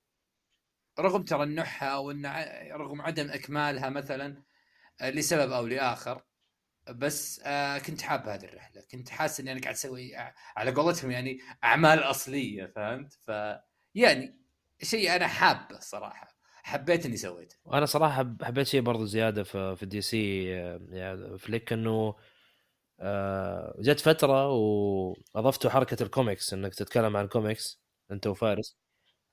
رغم 0.99 1.23
ترنحها 1.23 1.97
وان 1.97 2.25
رغم 2.71 3.01
عدم 3.01 3.29
إكمالها 3.31 3.89
مثلا 3.89 4.43
لسبب 5.01 5.51
أو 5.51 5.67
لآخر 5.67 6.23
بس 6.89 7.41
آه 7.45 7.77
كنت 7.77 8.01
حاب 8.01 8.27
هذه 8.27 8.45
الرحلة. 8.45 8.81
كنت 8.91 9.09
حاسس 9.09 9.39
إني 9.39 9.51
أنا 9.51 9.61
قاعد 9.61 9.73
أسوي 9.73 10.15
على 10.55 10.71
قولتهم 10.71 11.11
يعني 11.11 11.39
أعمال 11.63 11.99
أصلية 11.99 12.65
فهمت؟ 12.75 13.13
ف 13.13 13.31
يعني 13.95 14.41
شيء 14.83 15.15
أنا 15.15 15.27
حابه 15.27 15.79
صراحة. 15.79 16.34
حبيت 16.65 17.05
إني 17.05 17.17
سويته. 17.17 17.55
وأنا 17.65 17.85
صراحة 17.85 18.35
حبيت 18.41 18.67
شيء 18.67 18.81
برضو 18.81 19.05
زيادة 19.05 19.43
في 19.43 19.75
في 19.75 19.85
دي 19.85 20.01
سي 20.01 20.43
يعني 20.89 21.37
فليك 21.37 21.73
إنه 21.73 22.15
آه 22.99 23.75
جت 23.79 23.99
فترة 23.99 24.49
واضفتوا 24.49 25.69
حركة 25.69 26.03
الكوميكس 26.03 26.53
إنك 26.53 26.75
تتكلم 26.75 27.17
عن 27.17 27.27
كوميكس 27.27 27.81
أنت 28.11 28.27
وفارس. 28.27 28.77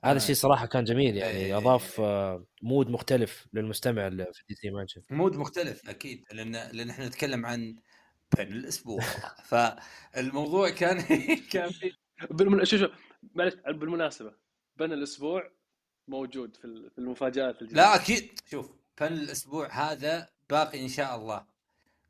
هذا 0.05 0.16
الشيء 0.16 0.35
صراحة 0.35 0.66
كان 0.66 0.85
جميل 0.85 1.16
يعني 1.16 1.57
أضاف 1.57 2.01
mood 2.62 2.90
مختلف 2.90 3.47
للمستمع 3.53 4.11
في 4.11 4.45
DC 4.48 4.70
Mansion 4.70 5.02
mood 5.11 5.37
مختلف 5.37 5.88
أكيد 5.90 6.25
لأن 6.33 6.53
لأن 6.53 6.90
إحنا 6.90 7.07
نتكلم 7.09 7.47
عن 7.47 7.77
panel 8.38 8.52
الأسبوع. 8.53 9.01
فالموضوع 9.51 10.71
كان 10.71 11.03
كان 11.53 11.71
في 11.71 11.92
بالمن... 12.31 12.64
شوف 12.64 12.81
شوف 12.81 12.90
معلش 13.35 13.55
بالمناسبة 13.55 14.35
panel 14.76 14.92
الأسبوع 14.92 15.62
موجود 16.08 16.56
في 16.56 16.98
المفاجآت 16.98 17.62
الجديدة. 17.62 17.82
لا 17.82 17.94
أكيد. 17.94 18.30
شوف 18.50 18.70
panel 19.00 19.07
الأسبوع 19.06 19.68
هذا 19.68 20.28
باقي 20.50 20.82
إن 20.82 20.88
شاء 20.88 21.16
الله. 21.16 21.44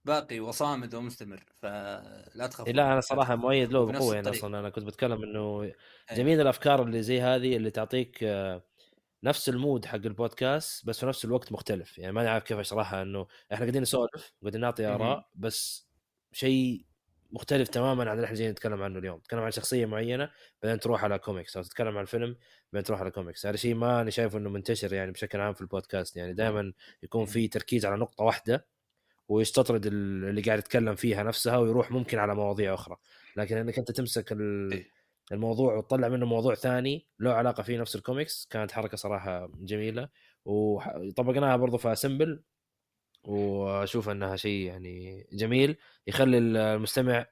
باقي 0.05 0.41
وصامد 0.41 0.95
ومستمر 0.95 1.45
فلا 1.55 2.47
تخاف. 2.51 2.69
لا 2.69 2.93
أنا 2.93 3.01
صراحة 3.01 3.37
مؤيد 3.37 3.73
له 3.73 3.87
بقوة 3.87 4.15
يعني 4.15 4.31
أصلا 4.31 4.59
أنا 4.59 4.71
كنت 4.71 4.85
بتكلم 4.85 5.23
إنه 5.23 5.63
إيه. 5.63 5.77
جميل 6.13 6.41
الأفكار 6.41 6.83
اللي 6.83 7.03
زي 7.03 7.21
هذه 7.21 7.57
اللي 7.57 7.71
تعطيك 7.71 8.25
آه، 8.25 8.63
نفس 9.25 9.49
ال 9.49 9.56
mood 9.56 9.85
حق 9.85 9.95
البودكاست 9.95 10.87
بس 10.87 11.01
في 11.01 11.07
نفس 11.07 11.25
الوقت 11.25 11.53
مختلف. 11.53 11.99
يعني 11.99 12.13
ما 12.13 12.25
نعرف 12.25 12.45
كيف 12.45 12.59
اشرحها 12.59 13.03
إنه 13.03 13.27
إحنا 13.53 13.65
قاعدين 13.65 13.83
نسولف 13.83 14.33
قاعدين 14.43 14.61
نعطي 14.61 14.87
آراء 14.87 15.29
بس 15.35 15.87
شيء 16.33 16.85
مختلف 17.33 17.69
تماما 17.69 18.11
عن 18.11 18.17
اللي 18.17 18.25
إحنا 18.25 18.37
جايين 18.37 18.51
نتكلم 18.51 18.83
عنه 18.83 18.99
اليوم. 18.99 19.19
تتكلم 19.19 19.41
عن 19.41 19.51
شخصية 19.51 19.87
معينة 19.87 20.31
بعدين 20.63 20.81
تروح 20.81 21.05
على 21.05 21.19
كوميكس. 21.19 21.57
أو 21.57 21.63
تتكلم 21.63 21.99
عن 21.99 22.05
فيلم 22.05 22.37
بعدين 22.73 22.85
تروح 22.85 23.01
على 23.01 23.11
كوميكس. 23.11 23.47
هذا 23.47 23.57
شيء 23.57 23.75
ما 23.75 24.01
أنا 24.01 24.11
شايفه 24.11 24.39
إنه 24.39 24.51
منتشر 24.51 24.93
يعني 24.93 25.13
بشكل 25.13 25.41
عام 25.41 25.55
في 25.55 25.61
البودكاست. 25.61 26.17
يعني 26.17 26.33
دائما 26.33 26.73
يكون 27.03 27.27
في 27.27 27.49
تركيز 27.49 27.87
على 27.87 27.97
نقطة 27.97 28.25
واحدة 28.25 28.67
ويستطرد 29.29 29.87
اللي 29.87 30.41
قاعد 30.41 30.59
يتكلم 30.59 30.95
فيها 30.95 31.23
نفسها 31.23 31.57
ويروح 31.57 31.91
ممكن 31.91 32.19
على 32.19 32.35
مواضيع 32.35 32.75
أخرى. 32.75 32.97
لكن 33.37 33.57
إنك 33.57 33.79
أنت 33.79 33.91
تمسك 33.91 34.33
إيه. 34.33 34.91
الموضوع 35.33 35.77
وتطلع 35.77 36.09
منه 36.09 36.27
موضوع 36.27 36.55
ثاني 36.55 37.07
له 37.21 37.33
علاقة 37.33 37.63
فيه 37.63 37.79
نفس 37.79 37.97
الكوميكس 37.97 38.47
كانت 38.51 38.73
حركة 38.73 38.97
صراحة 38.97 39.51
جميلة. 39.55 40.09
وطبقناها 40.45 41.57
برضو 41.57 41.79
في 41.79 41.93
Assemble 41.93 42.43
وأشوف 43.25 44.09
أنها 44.09 44.37
شيء 44.37 44.67
يعني 44.67 45.27
جميل 45.33 45.77
يخلي 46.07 46.39
المستمع 46.39 47.27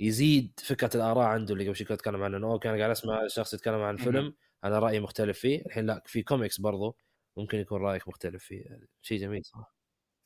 يزيد 0.00 0.60
فكرة 0.64 0.90
الآراء 0.96 1.26
عنده 1.26 1.52
اللي 1.54 1.66
قبل 1.66 1.76
شوي 1.76 1.86
كنت 1.86 1.98
أتكلم 1.98 2.22
عنه 2.22 2.36
إنه 2.36 2.58
كان 2.58 2.78
قاعد 2.78 2.90
أسمع 2.90 3.26
شخص 3.26 3.54
يتكلم 3.54 3.80
عن 3.82 3.96
فيلم 3.96 4.34
أنا 4.64 4.78
رأيي 4.78 5.00
مختلف 5.00 5.38
فيه 5.38 5.62
الحين 5.66 5.86
لا 5.86 6.02
في 6.06 6.22
كوميكس 6.22 6.60
برضو 6.60 6.96
ممكن 7.36 7.58
يكون 7.58 7.82
رأيك 7.82 8.08
مختلف 8.08 8.44
فيه 8.44 8.80
شيء 9.02 9.20
جميل 9.20 9.44
صراحة. 9.44 9.76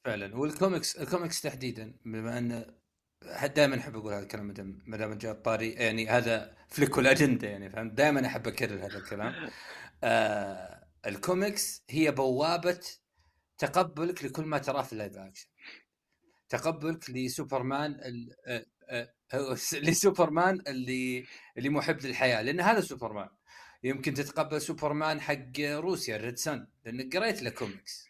فعلا 0.04 0.36
وال 0.36 0.51
comics 0.51 0.96
ال 0.96 1.03
comics 1.03 1.40
تحديدا 1.40 1.94
بما 2.04 2.38
أن 2.38 2.74
دائما 3.54 3.78
احب 3.78 3.96
أقول 3.96 4.12
هذا 4.12 4.22
الكلام 4.22 4.54
ما 4.86 4.96
دام 4.96 5.14
جاء 5.14 5.32
الطاري 5.32 5.70
يعني 5.70 6.08
هذا 6.08 6.56
فليك 6.68 6.98
الاجنده 6.98 7.48
يعني 7.48 7.70
فهمت؟ 7.70 7.92
دائما 7.92 8.26
أحب 8.26 8.48
أكرر 8.48 8.86
هذا 8.86 8.98
الكلام. 8.98 9.50
آه 10.04 10.84
الكوميكس 11.06 11.84
هي 11.90 12.10
بوابة 12.10 12.80
تقبلك 13.60 14.24
لكل 14.24 14.44
ما 14.44 14.58
تراه 14.58 14.82
في 14.82 14.92
ال 14.92 14.98
live 14.98 15.18
action 15.18 15.46
تقبلك 16.48 17.10
لسوبرمان 17.10 18.00
لسوبرمان 19.86 20.62
اللي 20.66 21.26
اللي 21.58 21.68
محب 21.68 22.00
للحياة 22.00 22.42
لأن 22.42 22.60
هذا 22.60 22.80
سوبرمان. 22.80 23.28
يمكن 23.82 24.14
تتقبل 24.14 24.60
سوبرمان 24.60 25.20
حق 25.20 25.60
روسيا 25.60 26.16
ال 26.16 26.21
Red 26.21 26.36
Son 26.36 26.66
لانك 26.84 27.16
قريت 27.16 27.42
له 27.42 27.50
كوميكس. 27.50 28.08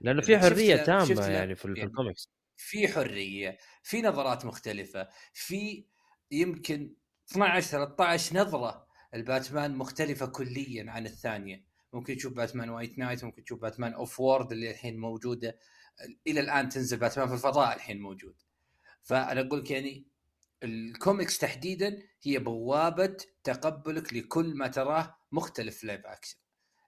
لأنه 0.00 0.22
في 0.22 0.38
حرية 0.38 0.76
تامة 0.76 1.26
يعني 1.26 1.54
في, 1.54 1.68
يعني 1.68 1.82
الكوميكس. 1.82 2.30
في 2.56 2.88
حرية 2.88 3.58
في 3.82 4.02
نظرات 4.02 4.44
مختلفة 4.44 5.08
في 5.32 5.84
يمكن 6.30 6.94
12 7.30 7.66
13 7.66 8.36
نظرة 8.36 8.86
الباتمان 9.14 9.74
مختلفة 9.76 10.26
كليا 10.26 10.90
عن 10.90 11.06
الثانية. 11.06 11.71
ممكن 11.92 12.16
تشوف 12.16 12.32
باتمان 12.32 12.70
White 12.70 12.98
Knight 12.98 13.24
ممكن 13.24 13.44
تشوف 13.44 13.60
باتمان 13.60 13.92
Off-World 13.92 14.52
اللي 14.52 14.70
الحين 14.70 14.98
موجودة. 14.98 15.58
إلى 16.26 16.40
الآن 16.40 16.68
تنزل 16.68 16.96
باتمان 16.96 17.28
في 17.28 17.34
الفضاء 17.34 17.76
الحين 17.76 18.00
موجود. 18.00 18.34
فأنا 19.02 19.40
أقول 19.40 19.60
لك 19.60 19.70
يعني 19.70 20.06
الكوميكس 20.62 21.38
تحديدا 21.38 22.02
هي 22.22 22.38
بوابة 22.38 23.16
تقبلك 23.44 24.14
لكل 24.14 24.54
ما 24.54 24.68
تراه 24.68 25.18
مختلف 25.32 25.84
live 25.84 26.06
action 26.06 26.36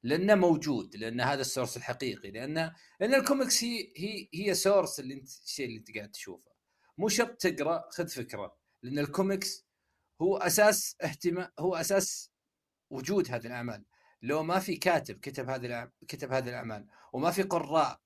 لأنه 0.02 0.34
موجود 0.34 0.96
لأن 0.96 1.20
هذا 1.20 1.40
ال 1.40 1.46
source 1.46 1.76
الحقيقي 1.76 2.30
لأن 2.30 2.72
لأن 3.00 3.14
الكوميكس 3.14 3.64
هي 3.64 3.92
هي 3.96 4.28
هي 4.34 4.54
source 4.54 5.00
اللي 5.00 5.14
أنت 5.14 5.28
الشيء 5.28 5.66
اللي 5.66 5.78
أنت 5.78 5.96
قاعد 5.96 6.10
تشوفه. 6.10 6.50
مو 6.98 7.08
شرط 7.08 7.36
تقرأ 7.36 7.88
خذ 7.90 8.08
فكرة. 8.08 8.56
لأن 8.82 8.98
الكوميكس 8.98 9.66
هو 10.22 10.36
أساس 10.36 10.96
اهتمام 11.02 11.50
هو 11.58 11.76
أساس 11.76 12.30
وجود 12.90 13.30
هذه 13.30 13.46
الأعمال. 13.46 13.84
لو 14.24 14.42
ما 14.42 14.58
في 14.58 14.76
كاتب 14.76 15.20
كتب 15.20 15.50
هذه 15.50 15.90
كتب 16.08 16.32
هذه 16.32 16.48
الأعمال 16.48 16.86
وما 17.12 17.30
في 17.30 17.42
قراء 17.42 18.00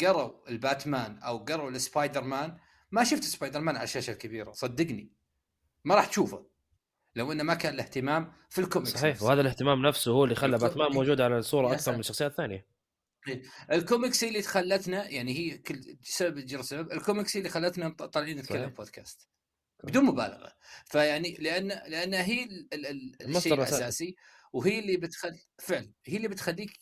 قروا 0.00 0.48
الباتمان 0.48 1.18
أو 1.18 1.38
قروا 1.38 1.70
السبايدر 1.70 2.24
مان 2.24 2.58
ما 2.90 3.04
شفت 3.04 3.22
سبايدر 3.22 3.60
مان 3.60 3.76
على 3.76 3.84
الشاشة 3.84 4.10
الكبيرة 4.10 4.52
صدقني 4.52 5.12
ما 5.84 5.94
راح 5.94 6.06
تشوفه 6.06 6.46
لو 7.16 7.32
إنه 7.32 7.42
ما 7.42 7.54
كان 7.54 7.74
الاهتمام 7.74 8.32
في 8.50 8.60
الكوميكس 8.60 8.92
صحيح 8.92 9.14
نفسه. 9.14 9.26
وهذا 9.26 9.40
الاهتمام 9.40 9.86
نفسه 9.86 10.10
هو 10.10 10.24
اللي 10.24 10.34
خلى 10.34 10.58
باتمان 10.58 10.92
موجود 10.92 11.20
على 11.20 11.38
الصورة 11.38 11.72
أكثر. 11.72 11.92
من 11.92 12.00
الشخصيات 12.00 12.30
الثانية 12.30 12.66
الكوميكس 13.72 14.24
هي 14.24 14.28
اللي 14.28 14.42
خلتنا 14.42 15.08
يعني 15.08 15.38
هي 15.38 15.58
كل 15.58 15.98
سبب 16.02 16.38
يجري 16.38 16.62
سبب 16.62 16.92
الكوميكس 16.92 17.36
اللي 17.36 17.48
خلتنا 17.48 17.88
طالعين 17.88 18.38
نتكلم. 18.38 18.70
بودكاست 18.70 19.28
بدون 19.84 20.04
مبالغة 20.04 20.52
فيعني 20.84 21.36
لأن 21.40 21.68
لأن 21.68 22.14
هي 22.14 22.48
الشيء. 23.22 23.54
الأساسي 23.54 24.16
وهي 24.54 24.78
اللي 24.78 24.96
بتخل 24.96 25.40
فعلا 25.58 25.92
هي 26.06 26.16
اللي 26.16 26.28
بتخليك 26.28 26.78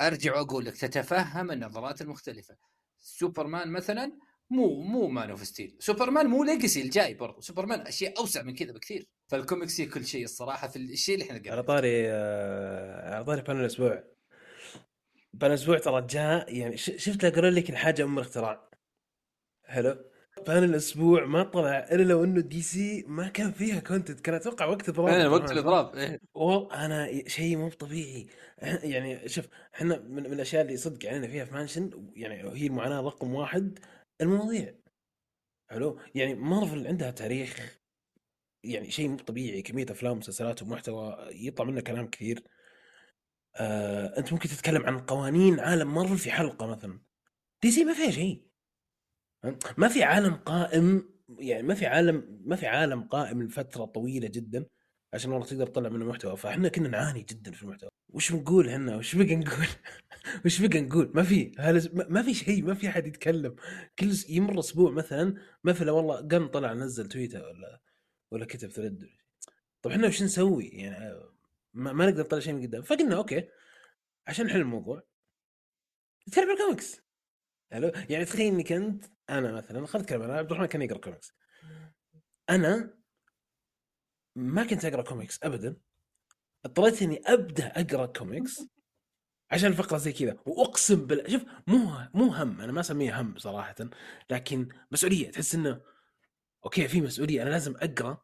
أرجع 0.00 0.36
وأقول 0.36 0.64
لك 0.64 0.76
تتفهم 0.76 1.50
النظرات 1.50 2.02
المختلفة. 2.02 2.56
سوبرمان 2.98 3.72
مثلا 3.72 4.12
مو 4.50 4.80
مو 4.82 5.08
Man 5.08 5.30
of 5.30 5.46
Steel 5.46 5.76
سوبرمان 5.80 6.26
مو 6.26 6.44
Legacy 6.44 6.82
الجاي 6.82 7.14
برضو. 7.14 7.40
سوبرمان 7.40 7.80
أشياء 7.80 8.18
أوسع 8.18 8.42
من 8.42 8.54
كذا 8.54 8.72
بكثير. 8.72 9.08
فالكوميكس 9.28 9.80
هي 9.80 9.86
كل 9.86 10.06
شيء 10.06 10.24
الصراحة 10.24 10.68
في 10.68 10.76
الشيء 10.76 11.14
اللي 11.14 11.26
إحنا 11.26 11.52
على 11.52 11.62
طاري 11.62 12.10
آه، 12.10 13.14
على 13.14 13.24
طاري 13.24 13.42
panel 13.42 13.60
الأسبوع. 13.60 14.04
panel 15.32 15.54
الأسبوع 15.54 15.78
ترى 15.78 16.06
جاء 16.06 16.54
يعني 16.54 16.76
شفت 16.76 17.24
لك 17.24 17.38
لك 17.38 17.70
الحاجة 17.70 18.04
أم 18.04 18.18
الاختراع. 18.18 18.70
حلو؟ 19.64 20.13
panel 20.46 20.64
الأسبوع 20.64 21.24
ما 21.24 21.42
طلع 21.42 21.78
إلا 21.78 22.02
لو 22.02 22.24
إنه 22.24 22.40
DC 22.40 23.04
ما 23.08 23.28
كان 23.28 23.52
فيها 23.52 23.80
content 23.80 24.20
كان 24.20 24.34
أتوقع 24.34 24.66
وقت 24.66 24.88
اضراب 24.88 25.08
أنا 25.08 25.28
وقت 25.28 25.42
كمان. 25.42 25.52
الاضراب 25.52 25.96
إيه. 25.96 26.20
والله 26.34 26.84
أنا 26.86 27.28
شيء 27.28 27.56
مو 27.56 27.68
طبيعي. 27.70 28.26
يعني 28.62 29.28
شوف 29.28 29.48
إحنا 29.74 29.98
من, 29.98 30.22
من 30.22 30.32
الأشياء 30.32 30.62
اللي 30.62 30.76
صدق 30.76 31.08
علينا 31.08 31.26
فيها 31.28 31.44
في 31.44 31.54
Mansion 31.54 32.12
يعني 32.16 32.34
هي 32.34 32.66
المعاناة 32.66 33.00
رقم 33.00 33.34
واحد 33.34 33.78
المواضيع. 34.20 34.74
حلو؟ 35.70 36.00
يعني 36.14 36.34
مارفل 36.34 36.86
عندها 36.86 37.10
تاريخ 37.10 37.78
يعني 38.64 38.90
شيء 38.90 39.08
مو 39.08 39.16
طبيعي. 39.16 39.62
كمية 39.62 39.86
أفلام 39.90 40.12
ومسلسلات 40.12 40.62
ومحتوى 40.62 41.16
يطلع 41.30 41.64
منه 41.66 41.80
كلام 41.80 42.06
كثير. 42.10 42.42
آه، 43.56 44.18
أنت 44.18 44.32
ممكن 44.32 44.48
تتكلم 44.48 44.86
عن 44.86 44.98
قوانين 44.98 45.60
عالم 45.60 45.94
مارفل 45.94 46.18
في 46.18 46.30
حلقة 46.30 46.66
مثلا. 46.66 47.00
DC 47.62 47.84
ما 47.84 47.92
فيها 47.92 48.10
شيء؟ 48.10 48.53
ما 49.78 49.88
في 49.88 50.02
عالم 50.02 50.34
قائم 50.34 51.08
يعني 51.38 51.62
ما 51.62 51.74
في 51.74 51.86
عالم 51.86 52.42
ما 52.44 52.56
في 52.56 52.66
عالم 52.66 53.02
قائم 53.02 53.42
لفترة 53.42 53.84
طويلة 53.84 54.28
جدا 54.28 54.66
عشان 55.14 55.32
والله 55.32 55.46
تقدر 55.46 55.66
تطلع 55.66 55.88
منه 55.88 56.04
محتوى. 56.04 56.36
فإحنا 56.36 56.68
كنا 56.68 56.88
نعاني 56.88 57.22
جدا 57.22 57.52
في 57.52 57.62
المحتوى. 57.62 57.90
وش 58.08 58.32
بنقول 58.32 58.68
إحنا؟ 58.68 58.96
وش 58.96 59.16
بقى 59.16 59.36
نقول؟ 59.36 59.66
وش 60.44 60.62
بقى 60.62 60.80
نقول؟ 60.80 61.10
ما 61.14 61.22
في 61.22 61.52
ما 62.08 62.22
في 62.22 62.34
شيء 62.34 62.62
ما 62.64 62.74
في 62.74 62.88
أحد 62.88 63.06
يتكلم. 63.06 63.56
كل 63.98 64.12
يمر 64.28 64.58
أسبوع 64.58 64.90
مثلا 64.90 65.34
إلا 65.66 65.92
والله 65.92 66.16
قن 66.16 66.48
طلع 66.48 66.72
نزل 66.72 67.08
تويتر 67.08 67.42
ولا 67.44 67.80
ولا 68.30 68.44
كتب 68.44 68.70
ثريد. 68.70 69.08
طب 69.82 69.90
إحنا 69.90 70.06
وش 70.06 70.22
نسوي؟ 70.22 70.66
يعني 70.68 71.14
ما, 71.74 71.92
ما 71.92 72.06
نقدر 72.06 72.22
نطلع 72.22 72.40
شيء 72.40 72.52
من 72.52 72.62
قدام. 72.62 72.82
فقلنا 72.82 73.16
أوكي 73.16 73.48
عشان 74.26 74.46
نحل 74.46 74.60
الموضوع 74.60 75.02
نتكلم 76.28 76.50
عن 76.50 76.56
الكوميكس 76.56 77.03
حلو 77.74 77.92
يعني 78.10 78.24
تخيل 78.24 78.52
إني 78.52 78.62
كنت 78.62 79.04
أنا 79.30 79.52
مثلا 79.52 79.86
خلينا 79.86 80.04
نتكلم 80.04 80.22
أنا 80.22 80.38
عبد 80.38 80.50
الرحمن 80.50 80.66
كان 80.66 80.82
يقرأ 80.82 80.98
كوميكس 80.98 81.32
أنا 82.50 82.94
ما 84.36 84.64
كنت 84.64 84.84
أقرأ 84.84 85.02
كوميكس 85.02 85.40
ابدا. 85.42 85.76
اضطريت 86.64 87.02
إني 87.02 87.22
أبدأ 87.26 87.66
أقرأ 87.66 88.06
كوميكس 88.06 88.62
عشان 89.50 89.72
فقرة 89.72 89.98
زي 89.98 90.12
كذا. 90.12 90.38
وأقسم 90.46 91.06
بالله 91.06 91.28
شوف 91.28 91.44
مو 91.66 91.98
مو 92.14 92.24
هم 92.24 92.60
أنا 92.60 92.72
ما 92.72 92.80
أسميه 92.80 93.20
هم 93.20 93.38
صراحة. 93.38 93.74
لكن 94.30 94.68
مسؤولية 94.90 95.30
تحس 95.30 95.54
إنه 95.54 95.80
أوكي 96.64 96.88
في 96.88 97.00
مسؤولية. 97.00 97.42
أنا 97.42 97.50
لازم 97.50 97.76
أقرأ 97.76 98.22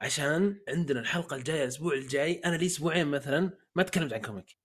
عشان 0.00 0.62
عندنا 0.68 1.00
الحلقة 1.00 1.36
الجاية 1.36 1.62
الأسبوع 1.62 1.94
الجاي. 1.94 2.34
أنا 2.38 2.56
لي 2.56 2.66
أسبوعين 2.66 3.06
مثلا 3.06 3.58
ما 3.74 3.82
تكلمت 3.82 4.12
عن 4.12 4.20
كوميك 4.20 4.58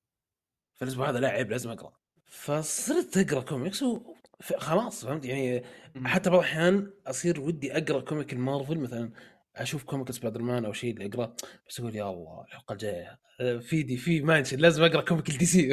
فالأسبوع 0.74 1.10
هذا 1.10 1.20
لا 1.20 1.30
عيب 1.30 1.52
لازم 1.52 1.70
أقرأ. 1.70 2.05
فصرت 2.28 3.18
أقرأ 3.18 3.42
كوميكس 3.42 3.84
وخلاص 3.84 5.06
فهمت؟ 5.06 5.26
يعني 5.26 5.64
حتى 6.06 6.30
بعض 6.30 6.40
الأحيان 6.40 6.94
أصير 7.08 7.40
ودي 7.40 7.78
أقرأ 7.78 8.02
كوميك 8.02 8.34
المارفل 8.34 8.78
مثلا 8.78 9.12
أشوف 9.56 9.84
كوميك 9.84 10.12
سبايدر 10.12 10.42
مان 10.42 10.66
أو 10.66 10.74
شيء 10.74 10.94
اللي 10.94 11.06
اقراه 11.06 11.36
بس 11.70 11.80
أقول 11.80 11.96
يا 11.96 12.10
الله 12.10 12.46
الحلقة 12.48 12.74
الجاية 12.74 13.20
آه، 13.40 13.58
في 13.58 13.84
دي 13.84 13.98
في 13.98 14.22
مانشن 14.22 14.58
لازم 14.58 14.84
أقرأ 14.84 15.02
كوميك 15.02 15.30
ال 15.30 15.46
DC. 15.46 15.68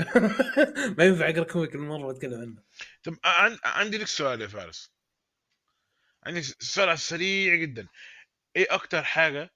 ما 0.98 1.04
ينفع 1.04 1.30
أقرأ 1.30 1.44
كوميك 1.44 1.74
المارفل 1.74 2.04
وأتكلم 2.04 2.40
عنه. 2.40 2.62
طب 3.02 3.16
عن... 3.24 3.58
عندي 3.64 3.98
لك 3.98 4.06
سؤال 4.06 4.40
يا 4.40 4.46
فارس. 4.46 4.92
عندي 6.26 6.42
سؤال 6.42 6.88
السريع 6.88 7.54
جدا. 7.54 7.88
إيه 8.56 8.66
أكتر 8.70 9.02
حاجة 9.02 9.50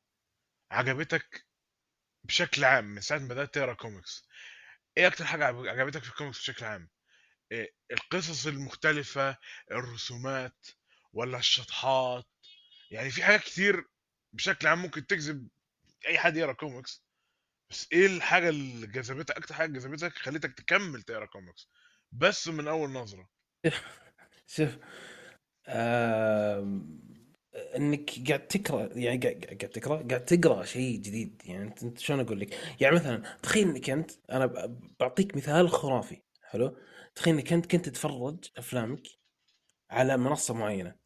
عجبتك 0.71 1.47
بشكل 2.25 2.65
عام 2.65 2.85
من 2.85 3.01
ساعة 3.01 3.19
ما 3.19 3.29
بدأت 3.29 3.55
تقرأ 3.55 3.75
كوميكس؟ 3.75 4.25
إيه 4.97 5.07
أكتر 5.07 5.25
عجب- 5.27 5.67
عجبتك 5.67 6.03
في 6.03 6.09
الكوميكس 6.11 6.39
بشكل 6.39 6.65
عام؟ 6.65 6.89
إيه 7.53 7.73
القصص 7.93 8.47
المختلفة 8.47 9.37
الرسومات 9.71 10.67
ولا 11.13 11.39
الشطحات؟ 11.39 12.27
يعني 12.91 13.11
في 13.11 13.23
حاجات 13.23 13.41
كتير 13.41 13.85
بشكل 14.33 14.67
عام 14.67 14.83
ممكن 14.83 15.07
تجذب 15.07 15.49
أي 16.09 16.19
حد 16.19 16.37
يقرأ 16.37 16.53
كوميكس 16.53 17.05
بس 17.71 17.89
إيه 17.93 18.07
الحاجة 18.07 18.49
اللي 18.49 18.87
جذبتك 18.87 19.37
أكتر 19.37 19.55
حاجة 19.55 19.71
جذبتك 19.71 20.13
خليتك 20.13 20.55
تكمل 20.59 21.03
تقرأ 21.03 21.27
كوميكس؟ 21.27 21.69
بس 22.13 22.49
من 22.49 22.69
أول 22.69 22.91
نظرة. 22.91 23.29
شوف 24.47 24.79
انك 27.57 28.11
قاعد 28.29 28.47
تقرأ 28.47 28.89
يعني 28.99 29.19
قاعد 29.19 29.57
تقرأ 29.57 30.03
قاعد 30.03 30.25
تقرأ 30.25 30.65
شيء 30.65 31.01
جديد 31.01 31.43
يعني 31.45 31.75
انت 31.83 31.99
شلون 31.99 32.21
أقول 32.21 32.41
لك؟ 32.41 32.55
يعني 32.81 32.95
مثلا 32.97 33.23
تخيل 33.43 33.69
إنك 33.69 33.91
أنت 33.91 34.11
أنا 34.31 34.47
ب- 34.47 34.81
بعطيك 35.01 35.37
مثال 35.37 35.71
خرافي 35.71 36.23
حلو؟ 36.43 36.77
تخيل 37.15 37.35
إنك 37.35 37.53
أنت 37.53 37.67
كنت 37.67 37.89
تتفرج 37.89 38.45
أفلامك 38.57 39.03
على 39.91 40.17
منصة 40.17 40.55
معينة 40.55 40.97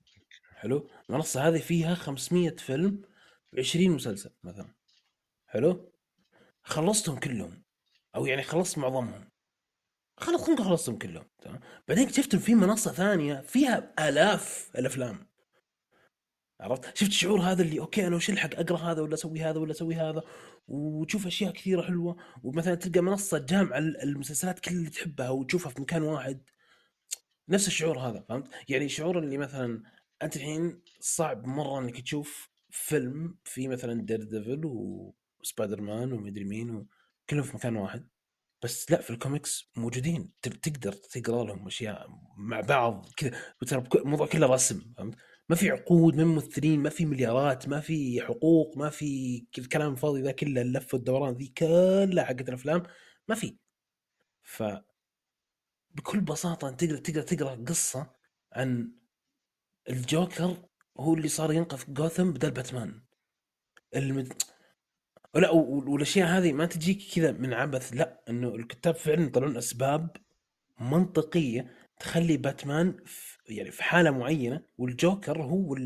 حلو؟ 0.57 0.89
المنصة 1.11 1.49
هذه 1.49 1.59
فيها 1.59 1.95
500 1.95 2.51
فيلم 2.57 3.03
و20 3.57 3.77
مسلسل 3.77 4.31
مثلا 4.45 4.75
حلو؟ 5.47 5.93
خلصتهم 6.63 7.19
كلهم 7.19 7.65
أو 8.17 8.27
يعني 8.27 8.43
خلصت 8.43 8.79
معظمهم 8.79 9.31
خلاص 10.17 10.51
خلصتهم 10.51 10.99
كلهم 10.99 11.25
تمام 11.43 11.61
بعدين 11.89 12.05
اكتشفت 12.05 12.37
في 12.37 12.55
منصة 12.55 12.93
ثانية 12.93 13.41
فيها 13.41 13.95
آلاف 14.09 14.71
الأفلام 14.79 15.30
عرفت؟ 16.61 16.97
شفت 16.97 17.11
الشعور 17.11 17.41
هذا 17.41 17.63
اللي 17.63 17.81
أوكي 17.81 18.07
أنا 18.07 18.17
وش 18.17 18.31
الحق؟ 18.31 18.55
أقرأ 18.55 18.79
هذا 18.79 19.03
ولا 19.03 19.15
أسوي 19.15 19.41
هذا 19.41 19.59
ولا 19.59 19.71
أسوي 19.71 19.95
هذا؟ 19.95 20.23
وتشوف 20.69 21.27
أشياء 21.27 21.53
كثيرة 21.53 21.83
حلوة. 21.83 22.17
ومثلا 22.43 22.75
تلقى 22.75 23.01
منصة 23.01 23.39
جامعة 23.39 23.79
المسلسلات 23.79 24.59
كل 24.59 24.71
اللي 24.71 24.91
تحبها 24.91 25.31
وتشوفها 25.31 25.73
في 25.73 25.81
مكان 25.81 26.03
واحد. 26.03 26.43
نفس 27.49 27.67
الشعور 27.67 27.99
هذا 27.99 28.25
فهمت؟ 28.29 28.49
يعني 28.69 28.89
شعور 28.89 29.19
اللي 29.19 29.39
مثلا 29.39 29.83
أنت 30.23 30.37
الحين 30.37 30.83
صعب 31.01 31.47
مرة 31.47 31.79
إنك 31.79 32.01
تشوف 32.01 32.51
فيلم 32.71 33.39
فيه 33.45 33.69
مثلا 33.69 34.03
دير 34.07 34.23
ديفل 34.23 34.61
وسبايدر 34.65 35.81
مان 35.81 36.13
ومدري 36.13 36.45
مين 36.45 36.71
وكلهم 36.71 37.43
في 37.43 37.57
مكان 37.57 37.77
واحد. 37.77 38.09
بس 38.63 38.91
لا 38.91 39.01
في 39.01 39.11
الكوميكس 39.11 39.71
موجودين. 39.77 40.33
تقدر 40.43 40.93
تقرأ 40.93 41.45
لهم 41.45 41.67
أشياء 41.67 42.07
مع 42.37 42.61
بعض 42.61 43.07
كذا. 43.17 43.39
وترى 43.63 43.81
بك- 43.81 43.97
الموضوع 43.97 44.27
كله 44.27 44.47
رسم 44.47 44.93
فهمت؟ 44.97 45.15
ما 45.51 45.57
في 45.57 45.71
عقود 45.71 46.17
ما 46.17 46.25
في 46.25 46.29
ممثلين 46.29 46.81
ما 46.81 46.91
في 46.91 47.07
مليارات 47.07 47.69
ما 47.69 47.81
في 47.81 48.21
حقوق 48.23 48.77
ما 48.77 48.91
في 48.91 49.41
كل 49.55 49.63
الكلام 49.63 49.93
الفاضي 49.93 50.23
ذا 50.23 50.33
كله 50.33 50.63
اللف 50.63 50.95
والدوران 50.95 51.35
ذي 51.35 51.49
كلها 51.49 52.25
حقت 52.25 52.49
الأفلام 52.49 52.83
ما 53.29 53.35
في. 53.35 53.57
ف 54.43 54.63
بكل 55.95 56.21
بساطة 56.21 56.69
أنت 56.69 56.85
تقدر 56.85 56.97
تقدر 56.99 57.23
تقرأ 57.23 57.65
قصة 57.69 58.11
عن 58.53 58.93
الجوكر 59.89 60.57
هو 60.99 61.15
اللي 61.15 61.29
صار 61.29 61.53
ينقذ 61.53 61.85
جوثم 61.89 62.33
بدل 62.33 62.51
باتمان. 62.51 63.03
المد... 63.97 64.33
لا 65.35 65.51
والأشياء 65.51 66.29
هذه 66.29 66.53
ما 66.53 66.67
تجيك 66.67 67.15
كذا 67.15 67.33
من 67.33 67.55
عبث 67.55 67.91
لا 67.95 68.25
إنه 68.29 68.55
الكتاب 68.55 68.95
فعلا 68.95 69.23
يطلعون 69.23 69.57
أسباب 69.57 70.17
منطقية 70.81 71.80
تخلي 72.01 72.37
باتمان 72.37 72.97
في 73.05 73.39
يعني 73.49 73.71
في 73.71 73.83
حالة 73.83 74.11
معينة 74.11 74.63
والجوكر 74.79 75.43
هو 75.43 75.77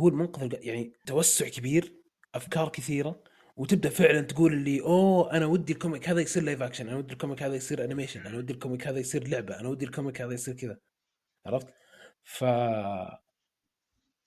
هو 0.00 0.08
المنقذ 0.08 0.54
يعني 0.64 0.92
توسع 1.06 1.48
كبير 1.48 1.94
أفكار 2.34 2.68
كثيرة 2.68 3.22
وتبدأ 3.56 3.88
فعلا 3.88 4.20
تقول 4.20 4.52
اللي 4.52 4.80
أوه 4.80 5.32
أنا 5.32 5.46
ودي 5.46 5.72
الكوميك 5.72 6.08
هذا 6.08 6.20
يصير 6.20 6.42
live 6.42 6.62
action 6.62 6.88
أنا 6.88 6.96
ودي 6.96 7.12
الكوميك 7.12 7.42
هذا 7.42 7.54
يصير 7.54 7.84
animation 7.84 8.20
أنا 8.26 8.36
ودي 8.38 8.52
الكوميك 8.52 8.86
هذا 8.88 8.98
يصير 8.98 9.28
لعبة 9.28 9.60
أنا 9.60 9.68
ودي 9.68 9.84
الكوميك 9.84 10.20
هذا 10.22 10.32
يصير 10.34 10.54
كذا. 10.56 10.78
عرفت؟ 11.46 11.74
ف 12.24 12.44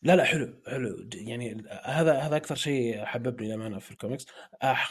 لا 0.01 0.15
لا 0.15 0.23
حلو 0.23 0.61
حلو. 0.67 1.09
يعني 1.13 1.63
هذا 1.83 2.13
هذا 2.19 2.35
أكثر 2.35 2.55
شيء 2.55 3.05
حببني 3.05 3.47
للأمانة 3.47 3.79
في 3.79 3.91
الكوميكس. 3.91 4.25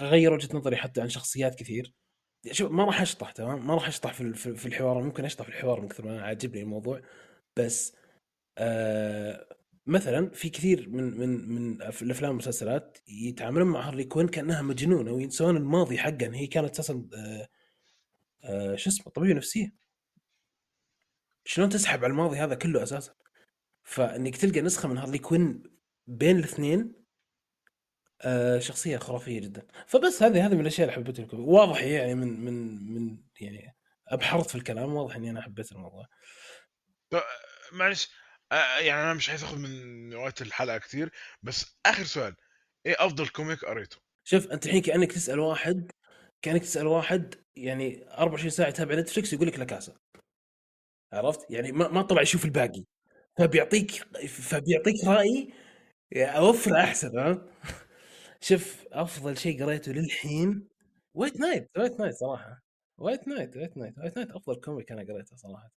غير 0.01 0.32
وجهة 0.32 0.57
نظري 0.57 0.76
حتى 0.76 1.01
عن 1.01 1.09
شخصيات 1.09 1.55
كثير. 1.55 1.95
شوف 2.53 2.72
ما 2.72 2.84
راح 2.84 3.01
أشطح 3.01 3.30
تمام؟ 3.30 3.66
ما 3.66 3.74
راح 3.74 3.89
أشطح 3.89 4.12
في 4.12 4.34
في 4.34 4.66
الحوار 4.66 5.03
ممكن 5.03 5.24
أشطح 5.24 5.45
في 5.45 5.51
الحوار 5.51 5.80
من 5.80 5.89
كثر 5.89 6.05
ما 6.05 6.14
أنا 6.14 6.22
عاجبني 6.22 6.62
الموضوع 6.62 7.03
بس 7.57 7.97
آه 8.59 9.57
مثلا 9.87 10.30
في 10.30 10.49
كثير 10.51 10.89
من 10.89 11.18
من 11.18 11.49
من 11.49 11.82
الأفلام 12.03 12.30
والمسلسلات 12.30 12.99
يتعاملون 13.09 13.68
مع 13.68 13.89
هارلي 13.89 14.05
كوين 14.05 14.28
كأنها 14.28 14.62
مجنونة 14.62 15.12
وينسون 15.12 15.57
الماضي 15.57 15.99
حقها. 15.98 16.30
هي 16.34 16.47
كانت 16.47 16.70
أساسا 16.70 17.09
آه 17.14 17.49
آه 18.45 18.76
شو 18.76 18.91
اسمه؟ 18.91 19.12
طبيبه 19.12 19.34
نفسية. 19.34 19.74
شلون 21.45 21.68
تسحب 21.68 22.05
على 22.05 22.11
الماضي 22.11 22.39
هذا 22.39 22.55
كله 22.55 22.82
أساسا؟ 22.82 23.14
فإنك 23.84 24.37
تلقى 24.37 24.61
نسخة 24.61 24.89
من 24.89 24.99
هارلي 24.99 25.18
كوين 25.18 25.62
بين 26.07 26.39
الاثنين 26.39 27.05
آه 28.22 28.58
شخصية 28.58 28.98
خرافية 28.98 29.40
جدا 29.40 29.66
فبس 29.86 30.22
هذه 30.22 30.46
هذه 30.46 30.54
من 30.54 30.60
الأشياء 30.60 30.88
اللي 30.88 30.96
حبيتها 30.96 31.22
الكوميك. 31.22 31.48
واضح 31.48 31.82
يعني 31.82 32.14
من 32.14 32.40
من 32.44 32.54
من 32.94 33.18
يعني 33.40 33.76
أبحرت 34.08 34.50
في 34.50 34.54
الكلام 34.54 34.94
واضح 34.94 35.16
إني 35.16 35.30
أنا 35.30 35.42
حبيت 35.42 35.72
الموضوع 35.72 36.06
معلش 37.72 38.10
آه، 38.52 38.78
يعني 38.78 39.02
أنا 39.02 39.14
مش 39.14 39.30
عايز 39.30 39.44
اخد 39.44 39.58
من 39.58 40.14
وقت 40.14 40.42
الحلقة 40.42 40.78
كتير 40.78 41.10
بس 41.42 41.78
آخر 41.86 42.04
سؤال 42.04 42.34
إيه 42.86 42.96
أفضل 42.98 43.28
كوميك 43.28 43.64
قريته 43.64 43.96
شوف 44.24 44.46
أنت 44.52 44.66
الحين 44.66 44.82
كأنك 44.82 45.12
تسأل 45.12 45.38
واحد 45.40 45.92
كأنك 46.42 46.62
تسأل 46.62 46.86
واحد 46.86 47.34
يعني 47.56 48.08
24 48.10 48.50
ساعة 48.50 48.68
يتابع 48.68 48.94
نتفلكس 48.94 49.32
يقول 49.32 49.48
لك 49.48 49.58
لا 49.58 49.64
كاسا 49.64 49.96
عرفت؟ 51.12 51.50
يعني 51.50 51.72
ما 51.72 51.88
ما 51.88 52.02
طلع 52.02 52.22
يشوف 52.22 52.44
الباقي 52.44 52.84
فبيعطيك 53.38 53.90
فبيعطيك 54.28 55.04
رأي 55.06 55.52
over 56.16 56.76
أحسن 56.80 57.12
فهمت؟ 57.12 57.50
شوف 58.41 58.84
أفضل 58.93 59.37
شيء 59.39 59.64
قريته 59.64 59.93
للحين 59.93 60.68
وايت 61.14 61.41
نايت 61.41 61.70
وايت 61.78 62.01
نايت 62.01 62.14
صراحة 62.14 62.62
وايت 62.99 63.28
نايت 63.28 63.57
وايت 63.57 63.76
نايت 63.76 63.99
وايت 63.99 64.16
نايت 64.16 64.30
أفضل 64.30 64.57
كوميك 64.61 64.93
أنا 64.93 65.03
قريته 65.03 65.37
صراحة. 65.37 65.70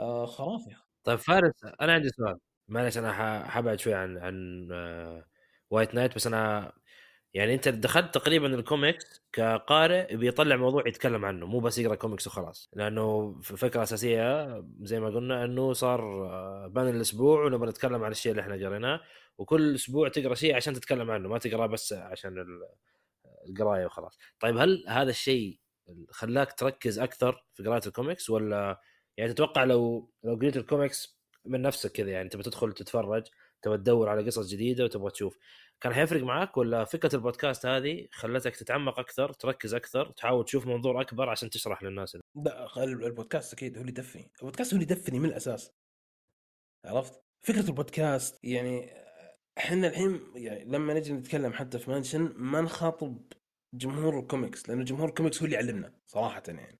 آه 0.00 0.26
خرافي. 0.26 0.76
طيب 1.04 1.18
فارس 1.18 1.52
أنا 1.80 1.92
عندي 1.94 2.08
سؤال 2.08 2.38
معلش 2.68 2.98
أنا 2.98 3.12
حبعد 3.50 3.80
شوي 3.80 3.94
عن 3.94 4.18
عن 4.18 4.68
وايت 5.70 5.94
نايت 5.94 6.14
بس 6.14 6.26
أنا 6.26 6.72
يعني 7.34 7.54
أنت 7.54 7.68
دخلت 7.68 8.14
تقريبا 8.14 8.46
الكوميكس 8.54 9.22
كقارئ 9.32 10.16
بيطلع 10.16 10.56
موضوع 10.56 10.88
يتكلم 10.88 11.24
عنه 11.24 11.46
مو 11.46 11.60
بس 11.60 11.78
يقرأ 11.78 11.94
كوميكس 11.94 12.26
وخلاص 12.26 12.70
لأنه 12.74 13.36
الفكرة 13.52 13.78
الاساسيه 13.80 14.46
زي 14.82 15.00
ما 15.00 15.08
قلنا 15.10 15.44
إنه 15.44 15.72
صار 15.72 16.00
آه، 16.26 16.66
بان 16.68 16.88
الأسبوع 16.88 17.44
ونبغى 17.44 17.70
نتكلم 17.70 18.04
عن 18.04 18.10
الشيء 18.10 18.32
اللي 18.32 18.42
إحنا 18.42 18.54
قريناه. 18.54 19.00
وكل 19.38 19.74
أسبوع 19.74 20.08
تقرأ 20.08 20.34
شيء 20.34 20.54
عشان 20.56 20.74
تتكلم 20.74 21.10
عنه 21.10 21.28
ما 21.28 21.38
تقرا 21.38 21.66
بس 21.66 21.92
عشان 21.92 22.38
ال- 22.38 22.68
القراية 23.48 23.86
وخلاص. 23.86 24.18
طيب 24.40 24.56
هل 24.56 24.84
هذا 24.88 25.10
الشيء 25.10 25.60
خلاك 26.10 26.52
تركز 26.52 26.98
أكثر 26.98 27.44
في 27.54 27.62
قراءة 27.64 27.88
الكوميكس 27.88 28.30
ولا 28.30 28.80
يعني 29.16 29.32
تتوقع 29.32 29.64
لو 29.64 30.10
لو 30.24 30.34
قريت 30.34 30.56
الكوميكس 30.56 31.18
من 31.44 31.62
نفسك 31.62 31.92
كذا 31.92 32.10
يعني 32.10 32.28
تبغى 32.28 32.42
تدخل 32.44 32.72
تتفرج 32.72 33.24
تبغى 33.62 33.76
تدور 33.78 34.08
على 34.08 34.26
قصص 34.26 34.48
جديدة 34.50 34.84
وتبغى 34.84 35.10
تشوف 35.10 35.38
كان 35.80 35.94
حيفرق 35.94 36.22
معك 36.22 36.56
ولا 36.56 36.84
فكرة 36.84 37.14
البودكاست 37.14 37.66
هذه 37.66 38.08
خلتك 38.12 38.56
تتعمق 38.56 38.98
أكثر 38.98 39.32
تركز 39.32 39.74
أكثر 39.74 40.10
تحاول 40.10 40.44
تشوف 40.44 40.66
منظور 40.66 41.00
أكبر 41.00 41.28
عشان 41.30 41.50
تشرح 41.50 41.82
للناس؟ 41.82 42.16
لا 42.34 42.84
ال- 42.84 43.04
البودكاست 43.04 43.52
أكيد 43.52 43.74
هو 43.76 43.80
اللي 43.80 43.92
يدفني. 43.92 44.30
البودكاست 44.40 44.74
هو 44.74 44.80
اللي 44.80 44.92
يدفني 44.92 45.18
من 45.18 45.28
الأساس. 45.28 45.72
عرفت؟ 46.84 47.22
فكرة 47.40 47.66
البودكاست 47.68 48.44
يعني 48.44 48.90
إحنا 49.58 49.86
الحين 49.88 50.20
يعني 50.34 50.64
لما 50.64 50.94
نجي 50.94 51.12
نتكلم 51.12 51.52
حتى 51.52 51.78
في 51.78 51.90
مانشن 51.90 52.32
ما 52.36 52.60
نخاطب 52.60 53.18
جمهور 53.74 54.18
الكوميكس 54.20 54.68
لأنه 54.68 54.84
جمهور 54.84 55.08
الكوميكس 55.08 55.38
هو 55.38 55.44
اللي 55.44 55.56
يعلمنا 55.56 55.92
صراحة 56.06 56.42
يعني. 56.48 56.78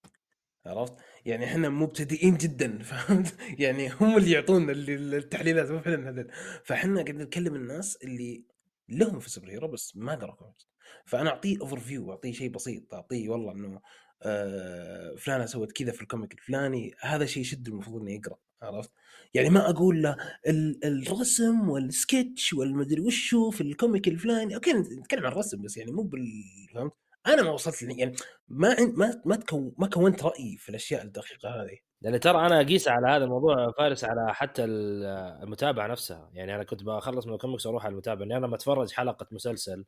عرفت؟ 0.66 0.94
يعني 1.26 1.44
إحنا 1.44 1.68
مبتدئين 1.68 2.36
جدا 2.36 2.78
فهمت؟ 2.82 3.36
يعني 3.58 3.88
هم 4.00 4.16
اللي 4.16 4.30
يعطونا 4.30 4.72
اللي- 4.72 5.16
التحليلات 5.16 5.70
مو 5.70 5.78
إحنا 5.78 6.10
هذول. 6.10 6.30
فإحنا 6.64 6.94
قاعدين 6.94 7.18
نتكلم 7.22 7.54
الناس 7.54 7.96
اللي 8.04 8.44
لهم 8.88 9.20
في 9.20 9.26
ال 9.26 9.50
superhero 9.50 9.68
بس 9.68 9.96
ما 9.96 10.14
قرأوا 10.14 10.34
كوميكس. 10.34 10.68
فأنا 11.06 11.30
أعطيه 11.30 11.58
overview 11.60 12.10
أعطيه 12.12 12.32
شيء 12.32 12.50
بسيط 12.50 12.94
أعطيه 12.94 13.28
والله 13.28 13.52
إنه 13.52 13.80
آه 14.22 15.14
فلانة 15.18 15.46
سوت 15.46 15.72
كذا 15.72 15.92
في 15.92 16.02
الكوميك 16.02 16.32
الفلاني 16.32 16.94
هذا 17.00 17.26
شيء 17.26 17.40
يشد 17.40 17.68
المفروض 17.68 18.02
إنه 18.02 18.12
يقرأ 18.12 18.36
عرفت؟ 18.62 18.90
يعني 19.34 19.50
ما 19.50 19.70
أقول 19.70 20.02
له 20.02 20.16
ال- 20.48 20.84
الرسم 20.84 21.68
والسكتش 21.70 22.52
والمدري 22.52 23.00
وشو 23.00 23.50
في 23.50 23.60
الكوميك 23.60 24.08
الفلاني. 24.08 24.54
أوكي 24.54 24.72
نتكلم 24.72 25.26
عن 25.26 25.32
الرسم 25.32 25.62
بس 25.62 25.76
يعني 25.76 25.92
مو 25.92 26.02
بال 26.02 26.26
فهمت؟ 26.74 26.92
أنا 27.26 27.42
ما 27.42 27.50
وصلت 27.50 27.82
يعني 27.82 28.16
ما 28.48 28.76
ما 28.80 29.22
ما 29.24 29.36
تكو 29.36 29.74
ما 29.78 29.86
كونت 29.88 30.22
راي 30.24 30.56
في 30.58 30.68
الأشياء 30.68 31.02
الدقيقة 31.04 31.48
هذه. 31.62 31.78
لأن 32.02 32.20
ترى 32.20 32.46
أنا 32.46 32.60
أقيس 32.60 32.88
على 32.88 33.08
هذا 33.08 33.24
الموضوع 33.24 33.72
فارس 33.78 34.04
على 34.04 34.34
حتى 34.34 34.64
ال- 34.64 35.04
المتابعة 35.42 35.86
نفسها. 35.86 36.30
يعني 36.34 36.54
أنا 36.54 36.64
كنت 36.64 36.82
بخلص 36.82 37.26
من 37.26 37.32
الكوميكس 37.32 37.66
وأروح 37.66 37.84
على 37.84 37.92
المتابعة. 37.92 38.24
اني 38.24 38.36
أنا 38.36 38.46
لما 38.46 38.56
اتفرج 38.56 38.90
حلقة 38.92 39.26
مسلسل 39.32 39.84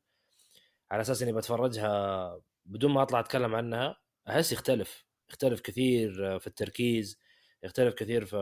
على 0.91 1.01
أساس 1.01 1.22
إني 1.22 1.32
بتفرجها 1.32 2.41
بدون 2.66 2.93
ما 2.93 3.03
أطلع 3.03 3.20
أتكلم 3.20 3.55
عنها 3.55 3.97
أحس 4.28 4.53
يختلف. 4.53 5.05
يختلف 5.30 5.61
كثير 5.61 6.39
في 6.39 6.47
التركيز 6.47 7.18
يختلف 7.62 7.95
كثير 7.95 8.24
في 8.24 8.36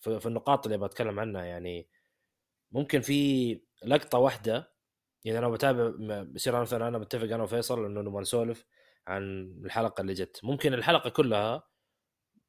في, 0.00 0.26
النقاط 0.26 0.66
اللي 0.66 0.78
بتكلم 0.78 1.20
عنها 1.20 1.44
يعني 1.44 1.88
ممكن 2.72 3.00
في 3.00 3.60
لقطة 3.84 4.18
واحدة 4.18 4.72
يعني 5.24 5.38
أنا 5.38 5.48
بتابع 5.48 5.92
بصير 6.22 6.60
مثلا 6.60 6.88
أنا 6.88 6.98
متفق 6.98 7.24
أنا 7.34 7.42
وفيصل 7.42 7.84
إنه 7.84 8.00
نبغى 8.00 8.20
نسولف 8.20 8.66
عن 9.06 9.52
الحلقة 9.64 10.00
اللي 10.00 10.14
جت. 10.14 10.40
ممكن 10.42 10.74
الحلقة 10.74 11.10
كلها 11.10 11.62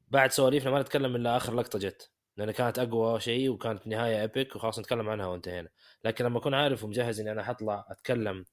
بعد 0.07 0.31
سواليفنا 0.31 0.71
ما 0.71 0.81
نتكلم 0.81 1.15
إلا 1.15 1.37
آخر 1.37 1.55
لقطة 1.55 1.79
جت 1.79 2.11
لأن 2.37 2.51
كانت 2.51 2.79
أقوى 2.79 3.19
شيء 3.19 3.49
وكانت 3.49 3.87
نهاية 3.87 4.21
ايبك 4.21 4.55
وخلاص 4.55 4.79
نتكلم 4.79 5.09
عنها 5.09 5.25
وانتهينا. 5.27 5.69
لكن 6.03 6.25
لما 6.25 6.39
أكون 6.39 6.53
عارف 6.53 6.83
ومجهز 6.83 7.19
إني 7.19 7.31
أنا 7.31 7.43
حطلع 7.43 7.85
أتكلم 7.89 8.45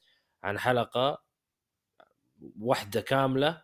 عن 0.43 0.59
حلقة 0.59 1.23
واحدة 2.61 3.01
كاملة 3.01 3.63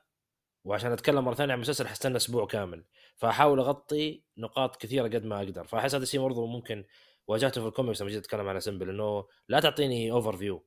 وعشان 0.64 0.92
أتكلم 0.92 1.24
مرة 1.24 1.34
ثانية 1.34 1.52
عن 1.54 1.60
مسلسل 1.60 1.88
حستنى 1.88 2.16
أسبوع 2.16 2.46
كامل. 2.46 2.84
فأحاول 3.16 3.58
أغطي 3.58 4.22
نقاط 4.38 4.76
كثيرة 4.76 5.04
قد 5.04 5.24
ما 5.24 5.38
أقدر. 5.38 5.64
فأحس 5.66 5.94
هذا 5.94 6.02
الشيء 6.02 6.20
برضه 6.20 6.46
ممكن 6.46 6.84
واجهته 7.26 7.60
في 7.60 7.66
الكوميكس 7.68 8.02
لما 8.02 8.10
جيت 8.10 8.18
أتكلم 8.24 8.48
على 8.48 8.60
Assemble 8.60 8.88
إنه 8.88 9.28
لا 9.48 9.60
تعطيني 9.60 10.10
overview 10.10 10.64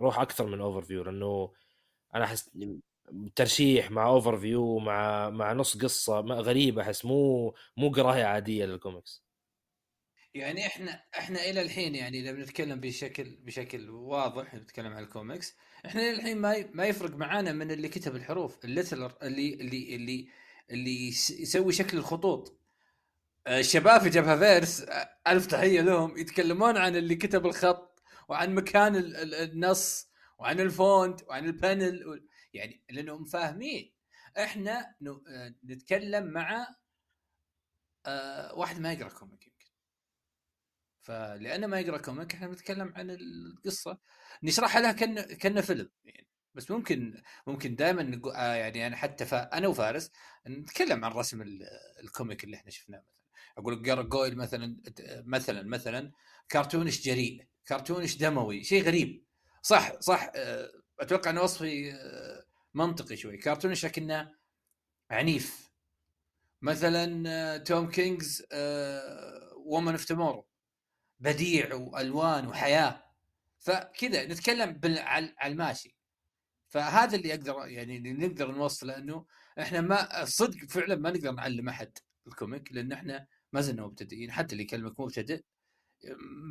روح 0.00 0.18
أكثر 0.20 0.46
من 0.46 0.60
overview 0.60 1.02
لأنه 1.04 1.52
أنا 2.14 2.24
أحس 2.24 2.50
ترشيح 3.36 3.90
مع 3.90 4.06
overview 4.06 4.78
مع 4.78 5.30
مع 5.30 5.52
نص 5.52 5.76
قصة 5.78 6.20
غريبة 6.20 6.82
أحس 6.82 7.04
مو 7.04 7.54
مو 7.76 7.90
قراية 7.90 8.24
عادية 8.24 8.64
للكوميكس. 8.66 9.21
يعني 10.34 10.66
إحنا 10.66 11.04
إحنا 11.18 11.44
إلى 11.50 11.62
الحين 11.62 11.94
يعني 11.94 12.22
لما 12.22 12.42
نتكلم 12.42 12.80
بشكل 12.80 13.36
بشكل 13.36 13.90
واضح 13.90 14.54
نتكلم 14.54 14.92
عن 14.92 15.02
الكوميكس 15.02 15.54
إحنا 15.86 16.00
إلى 16.02 16.10
الحين 16.10 16.38
ما 16.38 16.70
ما 16.74 16.84
يفرق 16.86 17.10
معانا 17.16 17.52
من 17.52 17.70
اللي 17.70 17.88
كتب 17.88 18.16
الحروف 18.16 18.64
ال 18.64 18.70
letterer 18.70 19.18
اللي 19.22 19.54
اللي 19.54 19.94
اللي 19.96 20.28
اللي 20.70 21.08
يس- 21.08 21.30
يسوي 21.30 21.72
شكل 21.72 21.98
الخطوط. 21.98 22.58
آه، 23.46 23.60
الشباب 23.60 24.00
في 24.00 24.08
جبهة 24.10 24.38
فيرس 24.38 24.80
آه، 24.80 25.18
ألف 25.26 25.46
تحية 25.46 25.80
لهم 25.80 26.18
يتكلمون 26.18 26.76
عن 26.76 26.96
اللي 26.96 27.16
كتب 27.16 27.46
الخط 27.46 28.02
وعن 28.28 28.54
مكان 28.54 28.96
ال- 28.96 29.16
ال- 29.16 29.34
النص 29.34 30.10
وعن 30.38 30.60
ال 30.60 30.72
font 30.72 31.22
وعن 31.28 31.44
ال 31.44 31.57
panel 31.57 32.22
يعني 32.54 32.84
لأنهم 32.90 33.24
فاهمين. 33.24 33.94
إحنا 34.38 34.94
آه، 35.28 35.54
نتكلم 35.64 36.26
مع 36.26 36.66
واحد 38.54 38.80
ما 38.80 38.92
يقرأ 38.92 39.08
comic 39.08 39.51
فلأنه 41.02 41.66
ما 41.66 41.80
يقرأ 41.80 41.98
comic 41.98 42.34
إحنا 42.34 42.48
بنتكلم 42.48 42.92
عن 42.96 43.10
القصة. 43.10 43.98
نشرحها 44.42 44.80
له 44.80 44.92
كأن 44.92 45.22
كأنه 45.22 45.60
فيلم 45.60 45.90
يعني. 46.04 46.28
بس 46.54 46.70
ممكن 46.70 47.22
ممكن 47.46 47.74
دائما 47.76 48.20
آه 48.34 48.54
يعني 48.54 48.86
أنا 48.86 48.96
حتى 48.96 49.24
أنا 49.36 49.68
وفارس 49.68 50.10
نتكلم 50.48 51.04
عن 51.04 51.12
رسم 51.12 51.42
ال- 51.42 51.68
ال 52.02 52.09
comic 52.09 52.44
اللي 52.44 52.56
إحنا 52.56 52.70
شفناه 52.70 52.98
مثلا. 52.98 53.12
أقول 53.58 53.74
لك 53.74 54.06
جويل 54.06 54.36
مثلا 54.36 54.76
مثلا 55.26 55.62
مثلا 55.62 56.12
cartoonish 56.50 57.02
جريء 57.02 57.46
cartoonish 57.68 58.16
دموي 58.16 58.64
شيء 58.64 58.82
غريب. 58.82 59.24
صح 59.62 60.00
صح 60.00 60.30
آه، 60.36 60.70
أتوقع 61.00 61.30
إنه 61.30 61.42
وصفي 61.42 61.92
آه، 61.92 62.44
منطقي 62.74 63.16
شوي. 63.16 63.36
cartoonish 63.36 63.86
لكنه 63.86 64.34
عنيف. 65.10 65.72
مثلا 66.62 67.58
Tom 67.58 67.90
King's 67.90 68.46
Woman 69.56 69.92
of 69.92 70.04
Tomorrow 70.04 70.46
بديع 71.22 71.74
وألوان 71.74 72.46
وحياة. 72.46 73.04
فكذا 73.58 74.26
نتكلم 74.26 74.80
على 74.84 75.34
الماشي. 75.44 75.96
فهذا 76.68 77.16
اللي 77.16 77.34
أقدر 77.34 77.66
يعني 77.66 77.96
اللي 77.96 78.12
نقدر 78.12 78.52
نوصله 78.52 78.96
إنه 78.96 79.26
إحنا 79.60 79.80
ما 79.80 80.22
الصدق 80.22 80.58
فعلا 80.68 80.96
ما 80.96 81.10
نقدر 81.10 81.32
نعلم 81.32 81.68
أحد 81.68 81.98
ال 82.26 82.34
comic 82.34 82.72
لأن 82.72 82.92
إحنا 82.92 83.26
ما 83.52 83.60
زلنا 83.60 83.82
مبتدئين. 83.86 84.32
حتى 84.32 84.52
اللي 84.52 84.62
يكلمك 84.64 85.00
مبتدئ 85.00 85.42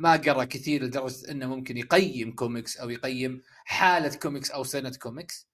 ما 0.02 0.12
قرأ 0.12 0.44
كثير 0.44 0.82
لدرجة 0.82 1.30
إنه 1.30 1.46
ممكن 1.46 1.76
يقيم 1.76 2.34
كوميكس 2.34 2.76
أو 2.76 2.90
يقيم 2.90 3.42
حالة 3.64 4.16
كوميكس 4.18 4.50
أو 4.50 4.64
سنة 4.64 4.92
كوميكس. 5.02 5.48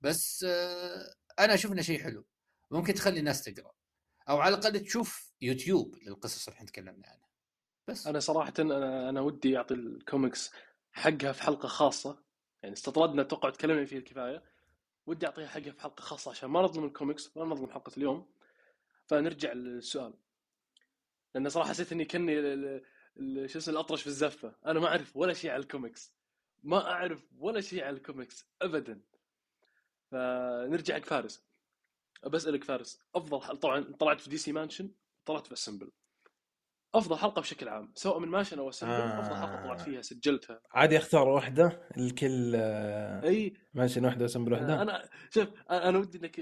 بس 0.00 0.44
آه، 0.48 1.14
أنا 1.38 1.54
أشوف 1.54 1.72
إنه 1.72 1.82
شيء 1.82 2.02
حلو. 2.02 2.26
ممكن 2.70 2.94
تخلي 2.94 3.20
الناس 3.20 3.42
تقرأ. 3.42 3.72
أو 4.28 4.40
على 4.40 4.54
الأقل 4.54 4.80
تشوف 4.80 5.32
يوتيوب 5.40 5.96
للقصص 6.02 6.48
اللي 6.48 6.56
إحنا 6.56 6.66
تكلمنا 6.66 7.08
عنها. 7.08 7.31
بس. 7.88 8.06
أنا 8.06 8.20
صراحة 8.20 8.52
أنا 8.58 9.08
أنا 9.08 9.20
ودي 9.20 9.56
أعطي 9.56 9.74
الكوميكس 9.74 10.52
حقها 10.92 11.32
في 11.32 11.42
حلقة 11.42 11.68
خاصة 11.68 12.22
يعني 12.62 12.74
استطردنا 12.74 13.22
أتوقع 13.22 13.50
تكلمنا 13.50 13.84
فيه 13.84 13.98
الكفايه 13.98 14.42
ودي 15.06 15.26
أعطيها 15.26 15.46
حقها 15.48 15.72
في 15.72 15.80
حلقة 15.80 16.00
خاصة 16.00 16.30
عشان 16.30 16.48
ما 16.48 16.62
نظلم 16.62 16.84
الكوميكس 16.84 17.36
ولا 17.36 17.48
نظلم 17.48 17.70
حلقة 17.70 17.92
اليوم. 17.96 18.32
فنرجع 19.06 19.52
للسؤال. 19.52 20.14
لأن 21.34 21.48
صراحة 21.48 21.68
حسيت 21.68 21.92
إني 21.92 22.04
كني 22.04 22.34
شو 23.48 23.58
اسمه 23.58 23.74
الأطرش 23.74 24.00
في 24.00 24.06
الزفة. 24.06 24.54
أنا 24.66 24.80
ما 24.80 24.86
أعرف 24.86 25.16
ولا 25.16 25.32
شيء 25.32 25.50
على 25.50 25.62
الكوميكس. 25.62 26.12
ما 26.62 26.90
أعرف 26.90 27.24
ولا 27.38 27.60
شيء 27.60 27.84
على 27.84 27.96
الكوميكس 27.96 28.46
ابدا. 28.62 29.00
فنرجع 30.10 30.94
حق 30.94 31.04
فارس. 31.04 31.44
بسالك 32.26 32.64
فارس 32.64 33.00
أفضل 33.14 33.40
حل... 33.42 33.56
طبعا 33.56 33.80
طلعت 34.00 34.20
في 34.20 34.30
DC 34.30 34.52
Mansion 34.52 34.90
طلعت 35.26 35.46
في 35.46 35.52
Assemble 35.52 35.90
أفضل 36.94 37.16
حلقة 37.18 37.40
بشكل 37.40 37.68
عام 37.68 37.92
سواء 37.94 38.18
من 38.18 38.28
Mansion 38.28 38.58
أو 38.58 38.68
Assemble 38.68 38.92
آه. 38.92 39.20
أفضل 39.20 39.36
حلقة 39.36 39.62
طلعت 39.64 39.80
فيها 39.80 40.02
سجلتها. 40.02 40.60
عادي 40.72 40.96
أختار 40.96 41.28
واحدة 41.28 41.88
الكل 41.98 42.52
آه، 42.56 43.24
أي. 43.24 43.52
ماشي 43.74 44.00
واحدة 44.00 44.24
وسمبل 44.24 44.52
واحدة 44.52 44.82
أنا 44.82 45.08
شوف 45.30 45.48
أنا 45.70 45.88
أنا 45.88 45.98
ودي 45.98 46.18
إنك 46.18 46.40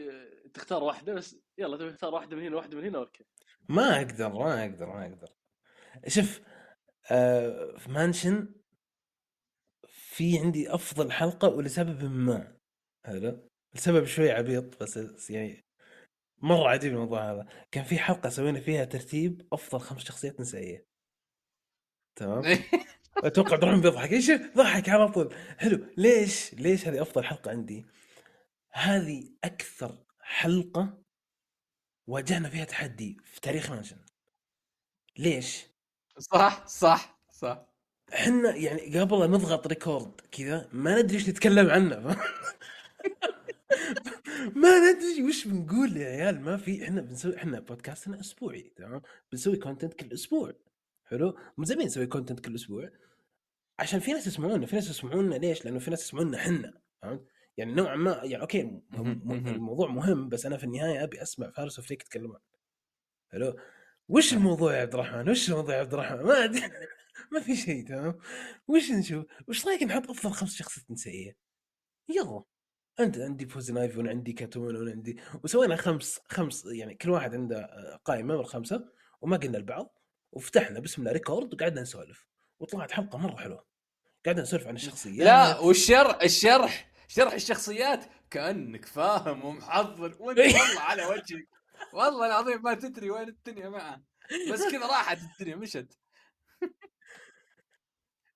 تختار 0.54 0.82
واحدة 0.84 1.14
بس 1.14 1.36
يلا 1.58 1.76
تبي 1.76 1.90
تختار 1.92 2.14
واحدة 2.14 2.36
من 2.36 2.42
هنا 2.46 2.56
واحدة 2.56 2.76
من 2.76 2.84
هنا 2.84 2.98
أوكي. 2.98 3.24
ما 3.68 3.96
أقدر 3.96 4.28
ما 4.32 4.62
أقدر 4.64 4.86
ما 4.86 5.02
أقدر. 5.06 5.28
شوف 6.08 6.40
آه 7.10 7.76
في 7.78 7.90
مانشن 7.90 8.54
في 9.88 10.38
عندي 10.38 10.74
أفضل 10.74 11.12
حلقة 11.12 11.48
ولسبب 11.48 12.04
ما. 12.04 12.56
حلو؟ 13.06 13.48
لسبب 13.74 14.04
شوي 14.04 14.30
عبيط 14.30 14.82
بس 14.82 15.30
يعني 15.30 15.64
مرة 16.40 16.68
عجيب 16.68 16.92
الموضوع 16.92 17.32
هذا. 17.32 17.46
كان 17.70 17.84
في 17.84 17.98
حلقة 17.98 18.28
سوينا 18.28 18.60
فيها 18.60 18.84
ترتيب 18.84 19.48
أفضل 19.52 19.80
خمس 19.80 20.04
شخصيات 20.04 20.40
نسائية. 20.40 20.86
تمام؟ 22.16 22.42
أتوقع 23.24 23.52
عبد 23.52 23.62
الرحمن 23.62 23.80
بيضحك. 23.80 24.12
إيش؟ 24.12 24.30
ضحك 24.56 24.88
على 24.88 25.08
طول. 25.08 25.34
حلو. 25.58 25.86
ليش؟ 25.96 26.54
ليش 26.54 26.88
هذه 26.88 27.02
أفضل 27.02 27.24
حلقة 27.24 27.50
عندي؟ 27.50 27.86
هذه 28.72 29.30
أكثر 29.44 30.04
حلقة 30.20 31.02
واجهنا 32.06 32.48
فيها 32.48 32.64
تحدي 32.64 33.16
في 33.24 33.40
تاريخ 33.40 33.70
Mansion 33.70 33.96
ليش؟ 35.18 35.66
صح 36.18 36.66
صح 36.66 37.20
صح. 37.30 37.66
إحنا 38.14 38.56
يعني 38.56 38.98
قبل 38.98 39.30
نضغط 39.30 39.66
record 39.66 40.20
كذا 40.32 40.68
ما 40.72 41.02
ندري 41.02 41.16
إيش 41.16 41.28
نتكلم 41.28 41.70
عنه. 41.70 42.16
ما 44.54 44.92
ندري 44.92 45.22
وش 45.22 45.48
بنقول 45.48 45.96
يا 45.96 46.06
عيال 46.06 46.40
ما 46.40 46.56
في 46.56 46.84
إحنا 46.84 47.00
بنسوي 47.00 47.36
إحنا 47.36 47.60
بودكاستنا 47.60 48.20
أسبوعي 48.20 48.72
تمام 48.76 49.02
بنسوي 49.32 49.56
content 49.56 49.94
كل 49.94 50.12
أسبوع 50.12 50.52
حلو 51.04 51.38
مو 51.58 51.64
زين 51.64 51.78
نسوي 51.78 52.06
content 52.06 52.40
كل 52.40 52.54
أسبوع 52.54 52.90
عشان 53.78 54.00
في 54.00 54.12
ناس 54.12 54.26
يسمعونا 54.26 54.66
في 54.66 54.76
ناس 54.76 54.90
يسمعونا 54.90 55.34
ليش؟ 55.34 55.64
لأنه 55.64 55.78
في 55.78 55.90
ناس 55.90 56.02
يسمعونا 56.02 56.38
إحنا 56.38 56.80
فهمت؟ 57.02 57.26
يعني 57.56 57.72
نوعا 57.72 57.96
ما 57.96 58.20
يعني 58.24 58.42
أوكي. 58.42 58.80
الموضوع 59.30 59.88
مهم 59.88 60.28
بس 60.28 60.46
أنا 60.46 60.56
في 60.56 60.64
النهاية 60.64 61.04
أبي 61.04 61.22
أسمع 61.22 61.50
فارس 61.50 61.78
وفريك 61.78 62.02
يتكلمون 62.02 62.38
حلو 63.32 63.56
وش 64.08 64.32
الموضوع 64.32 64.74
يا 64.76 64.80
عبد 64.80 64.94
الرحمن؟ 64.94 65.28
وش 65.30 65.50
الموضوع 65.50 65.74
يا 65.74 65.80
عبد 65.80 65.94
الرحمن؟ 65.94 66.22
ما 66.22 66.44
أدري 66.44 66.62
ما 67.32 67.40
في 67.40 67.56
شيء 67.56 67.88
تمام 67.88 68.18
وش 68.68 68.90
نشوف؟ 68.90 69.24
وش 69.48 69.66
رأيك 69.66 69.82
نحط 69.82 70.10
أفضل 70.10 70.32
خمس 70.32 70.54
شخصيات 70.56 70.90
نسائية؟ 70.90 71.36
يلا 72.08 72.42
انت 73.02 73.18
عندي 73.18 73.46
Poison 73.46 73.78
Ivy 73.78 73.98
وأنا 73.98 74.10
عندي 74.10 74.32
Catwoman 74.32 74.76
وأنا 74.76 74.90
عندي 74.90 75.20
وسوينا 75.44 75.76
خمس 75.76 76.20
خمس 76.28 76.64
يعني 76.66 76.94
كل 76.94 77.10
واحد 77.10 77.34
عنده 77.34 77.66
قائمة 78.04 78.34
من 78.34 78.40
الخمسة 78.40 78.88
وما 79.20 79.36
قلنا 79.36 79.58
البعض 79.58 79.98
وفتحنا 80.32 80.80
بسم 80.80 81.02
الله 81.02 81.12
record 81.12 81.54
وقعدنا 81.54 81.82
نسولف. 81.82 82.26
وطلعت 82.58 82.90
حلقة 82.90 83.18
مرة 83.18 83.36
حلوة. 83.36 83.66
قعدنا 84.26 84.42
نسولف 84.42 84.66
عن 84.66 84.74
الشخصيات. 84.74 85.26
لا 85.26 85.58
والشرح 85.58 86.22
الشرح 86.22 86.90
شرح 87.08 87.32
الشخصيات 87.32 88.04
كأنك 88.30 88.84
فاهم 88.84 89.44
ومحضر 89.44 90.16
وأنت 90.20 90.38
والله 90.38 90.80
على 90.80 91.06
وجهك. 91.06 91.48
والله 91.92 92.26
العظيم 92.26 92.62
ما 92.62 92.74
تدري 92.74 93.10
وين 93.10 93.28
الدنيا 93.28 93.68
معه. 93.68 94.02
بس 94.52 94.62
كذا 94.72 94.86
راحت 94.86 95.18
الدنيا 95.18 95.56
مشت. 95.56 95.98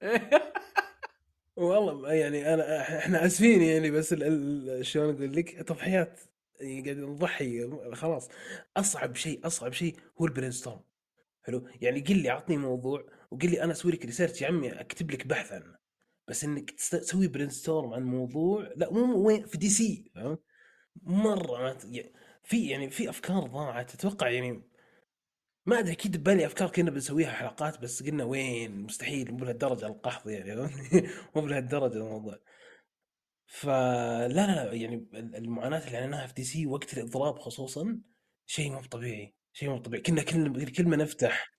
والله 1.56 2.12
يعني 2.12 2.54
أنا 2.54 2.80
إحنا 2.98 3.26
آسفين 3.26 3.62
يعني 3.62 3.90
بس 3.90 4.14
شلون 4.82 5.14
أقول 5.14 5.36
لك؟ 5.36 5.50
تضحيات 5.62 6.20
يعني 6.60 6.82
قاعد 6.82 6.96
نضحي 6.96 7.70
خلاص. 7.94 8.28
أصعب 8.76 9.16
شيء 9.16 9.46
أصعب 9.46 9.72
شيء 9.72 9.96
هو 10.20 10.26
ال 10.26 10.50
brainstorm 10.50 10.80
حلو؟ 11.42 11.66
يعني 11.80 12.00
قل 12.00 12.16
لي 12.18 12.30
أعطني 12.30 12.56
موضوع 12.56 13.04
وقل 13.30 13.50
لي 13.50 13.62
أنا 13.62 13.72
أسوي 13.72 13.92
لك 13.92 14.04
research 14.04 14.42
يا 14.42 14.46
عمي 14.46 14.72
أكتب 14.80 15.10
لك 15.10 15.26
بحث 15.26 15.52
عنه. 15.52 15.76
بس 16.28 16.44
إنك 16.44 16.70
تسوي 16.70 17.28
brainstorm 17.28 17.94
عن 17.94 18.02
موضوع 18.02 18.72
لا 18.76 18.92
مو 18.92 19.26
وين 19.26 19.46
في 19.46 19.58
DC 19.58 20.10
فهمت؟ 20.14 20.40
مرة 21.02 21.58
ما 21.62 21.76
يعني 21.84 22.12
في 22.44 22.68
يعني 22.68 22.90
في 22.90 23.08
أفكار 23.10 23.40
ضاعت 23.46 23.94
أتوقع 23.94 24.28
يعني 24.30 24.62
ما 25.66 25.78
أدري 25.78 25.92
أكيد 25.92 26.16
ببالي 26.16 26.46
أفكار 26.46 26.70
كنا 26.70 26.90
بنسويها 26.90 27.30
حلقات 27.30 27.80
بس 27.80 28.02
قلنا 28.02 28.24
وين؟ 28.24 28.82
مستحيل 28.82 29.32
مو 29.32 29.36
بهالدرجة 29.36 29.86
القحط 29.86 30.26
يعني 30.26 30.54
مو 31.36 31.42
بهالدرجة 31.42 31.92
الموضوع. 31.92 32.38
فلا 33.46 34.28
لا 34.28 34.64
لا 34.64 34.72
يعني 34.72 35.08
المعاناة 35.14 35.86
اللي 35.86 35.96
عانيناها 35.96 36.26
في 36.26 36.34
DC 36.34 36.66
وقت 36.66 36.94
الإضراب 36.98 37.38
خصوصا 37.38 38.00
شيء 38.46 38.72
مو 38.72 38.80
طبيعي 38.80 39.34
شيء 39.52 39.68
مو 39.68 39.78
طبيعي. 39.78 40.02
كنا 40.02 40.22
كل 40.22 40.72
كل 40.72 40.88
ما 40.88 40.96
نفتح. 40.96 41.52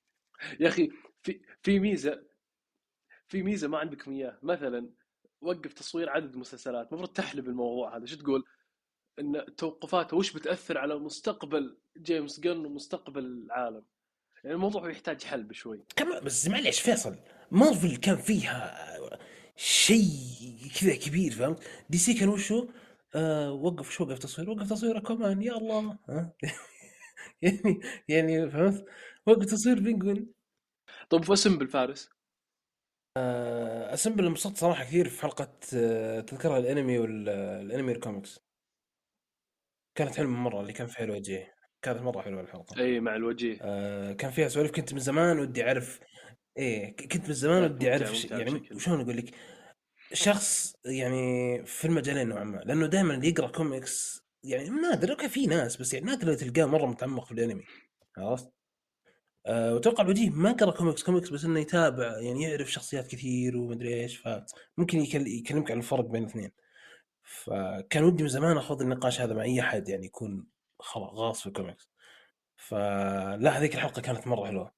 يا 0.60 0.68
أخي 0.68 0.90
في 1.24 1.42
في 1.62 1.80
ميزة 1.80 2.24
في 3.28 3.44
ميزة 3.44 3.68
ما 3.68 3.78
عندكم 3.78 4.12
إياه. 4.12 4.40
مثلا 4.44 4.90
وقف 5.42 5.74
تصوير 5.74 6.10
عدد 6.10 6.36
مسلسلات 6.36 6.88
المفروض 6.88 7.14
تحلب 7.14 7.48
الموضوع 7.48 7.98
هذا. 7.98 8.06
شو 8.06 8.18
تقول؟ 8.18 8.44
إن 9.20 9.56
توقفاته 9.58 10.18
وش 10.18 10.34
بتأثر 10.34 10.78
على 10.78 10.96
مستقبل 11.00 11.78
جيمس 11.98 12.40
جن 12.40 12.66
ومستقبل 12.66 13.26
العالم؟ 13.26 13.84
الموضوع 14.46 14.90
يحتاج 14.90 15.24
حل 15.24 15.44
بشوي 15.44 15.86
كمان 15.96 16.24
بس 16.24 16.48
معليش 16.48 16.80
فيصل 16.80 17.16
مارفل 17.52 17.96
كان 17.96 18.16
فيها 18.18 18.86
شيء 19.56 20.72
كذا 20.82 20.96
كبير 20.96 21.32
فهمت؟ 21.32 21.64
DC 21.90 22.14
كان 22.14 22.30
وشو؟ 22.30 22.68
آه 23.16 23.52
وقف 23.52 23.92
شو 23.92 24.04
وقف 24.04 24.20
تصوير؟ 24.20 24.50
وقف 24.50 24.70
تصوير 24.70 25.00
كمان 25.00 25.42
يا 25.42 25.58
الله. 25.58 25.98
ها؟ 26.10 26.34
يعني 27.42 27.80
يعني 28.10 28.50
فهمت؟ 28.50 28.86
وقف 29.28 29.46
تصوير 29.46 29.80
Penguin 29.80 30.34
طيب 31.10 31.24
فاسم 31.24 31.58
بالفارس 31.58 32.10
آه، 33.18 33.94
Assemble 33.94 34.26
انبسطت 34.26 34.58
صراحة 34.58 34.84
كثير 34.84 35.10
في 35.10 35.22
حلقة 35.22 35.58
آه، 35.76 36.22
تذكرها 36.22 36.58
الأنمي 36.58 37.00
والانمي 37.00 37.92
الكوميكس. 37.92 38.40
كانت 39.96 40.16
حلوة 40.16 40.30
مرة 40.32 40.62
اللي 40.62 40.74
كان 40.74 40.88
فيها 40.88 41.04
الوجه. 41.06 41.55
كانت 41.86 42.02
مرة 42.02 42.22
حلوة 42.22 42.42
الحلقة. 42.42 42.80
إي 42.82 43.00
مع 43.00 43.16
الوجيه. 43.16 43.58
آه، 43.62 44.12
كان 44.14 44.32
فيها 44.32 44.48
سوالف. 44.48 44.72
كنت 44.72 44.94
من 44.94 45.00
زمان 45.00 45.40
ودي 45.40 45.64
أعرف 45.68 46.00
إيه 46.58 46.96
كنت 46.96 47.28
من 47.28 47.34
زمان 47.34 47.64
ودي 47.64 47.92
أعرف 47.92 48.32
يعني. 48.32 48.70
شلون 48.80 49.02
أقول 49.02 49.18
لك؟ 49.18 49.32
شخص 50.14 50.76
يعني 50.86 51.62
في 51.66 51.86
المجالين 51.86 52.28
نوعا 52.30 52.44
ما 52.44 52.58
لأنه 52.58 52.88
دائما 52.88 53.14
اللي 53.16 53.28
يقرأ 53.30 53.48
كوميكس 53.48 54.22
يعني 54.44 54.70
نادر 54.70 55.12
أوكي 55.12 55.30
في 55.30 55.48
ناس 55.48 55.78
بس 55.78 55.94
يعني 55.94 56.06
نادر 56.06 56.24
اللي 56.24 56.36
تلقاه 56.36 56.66
مرة 56.66 56.86
متعمق 56.86 57.26
في 57.26 57.32
الأنمي. 57.32 57.64
عرفت؟ 58.18 58.50
أه 59.46 59.74
وأتوقع 59.74 60.04
الوجيه 60.04 60.30
ما 60.30 60.52
قرأ 60.52 60.72
comics 60.72 61.04
comics 61.04 61.30
بس 61.30 61.46
إنه 61.46 61.60
يتابع 61.60 62.18
يعني 62.20 62.44
يعرف 62.44 62.72
شخصيات 62.72 63.08
كثير 63.08 63.58
ومدري 63.58 63.94
إيش 64.04 64.18
فممكن 64.18 65.00
يكل- 65.00 65.28
يكلمك 65.28 65.72
عن 65.72 65.78
الفرق 65.78 66.06
بين 66.06 66.24
الاثنين. 66.24 66.52
فكان 67.24 68.04
ودي 68.04 68.24
من 68.24 68.30
زمان 68.30 68.58
اخوض 68.58 68.82
النقاش 68.82 69.22
هذا 69.22 69.34
مع 69.34 69.44
أي 69.44 69.60
أحد 69.62 69.90
يعني 69.90 70.06
يكون 70.06 70.48
غاص 70.98 71.42
في 71.42 71.48
الكوميكس 71.48 71.90
فلا 72.58 73.50
هذيك 73.58 73.76
الحلقة 73.76 74.02
كانت 74.02 74.28
مرة 74.28 74.46
حلوة 74.48 74.76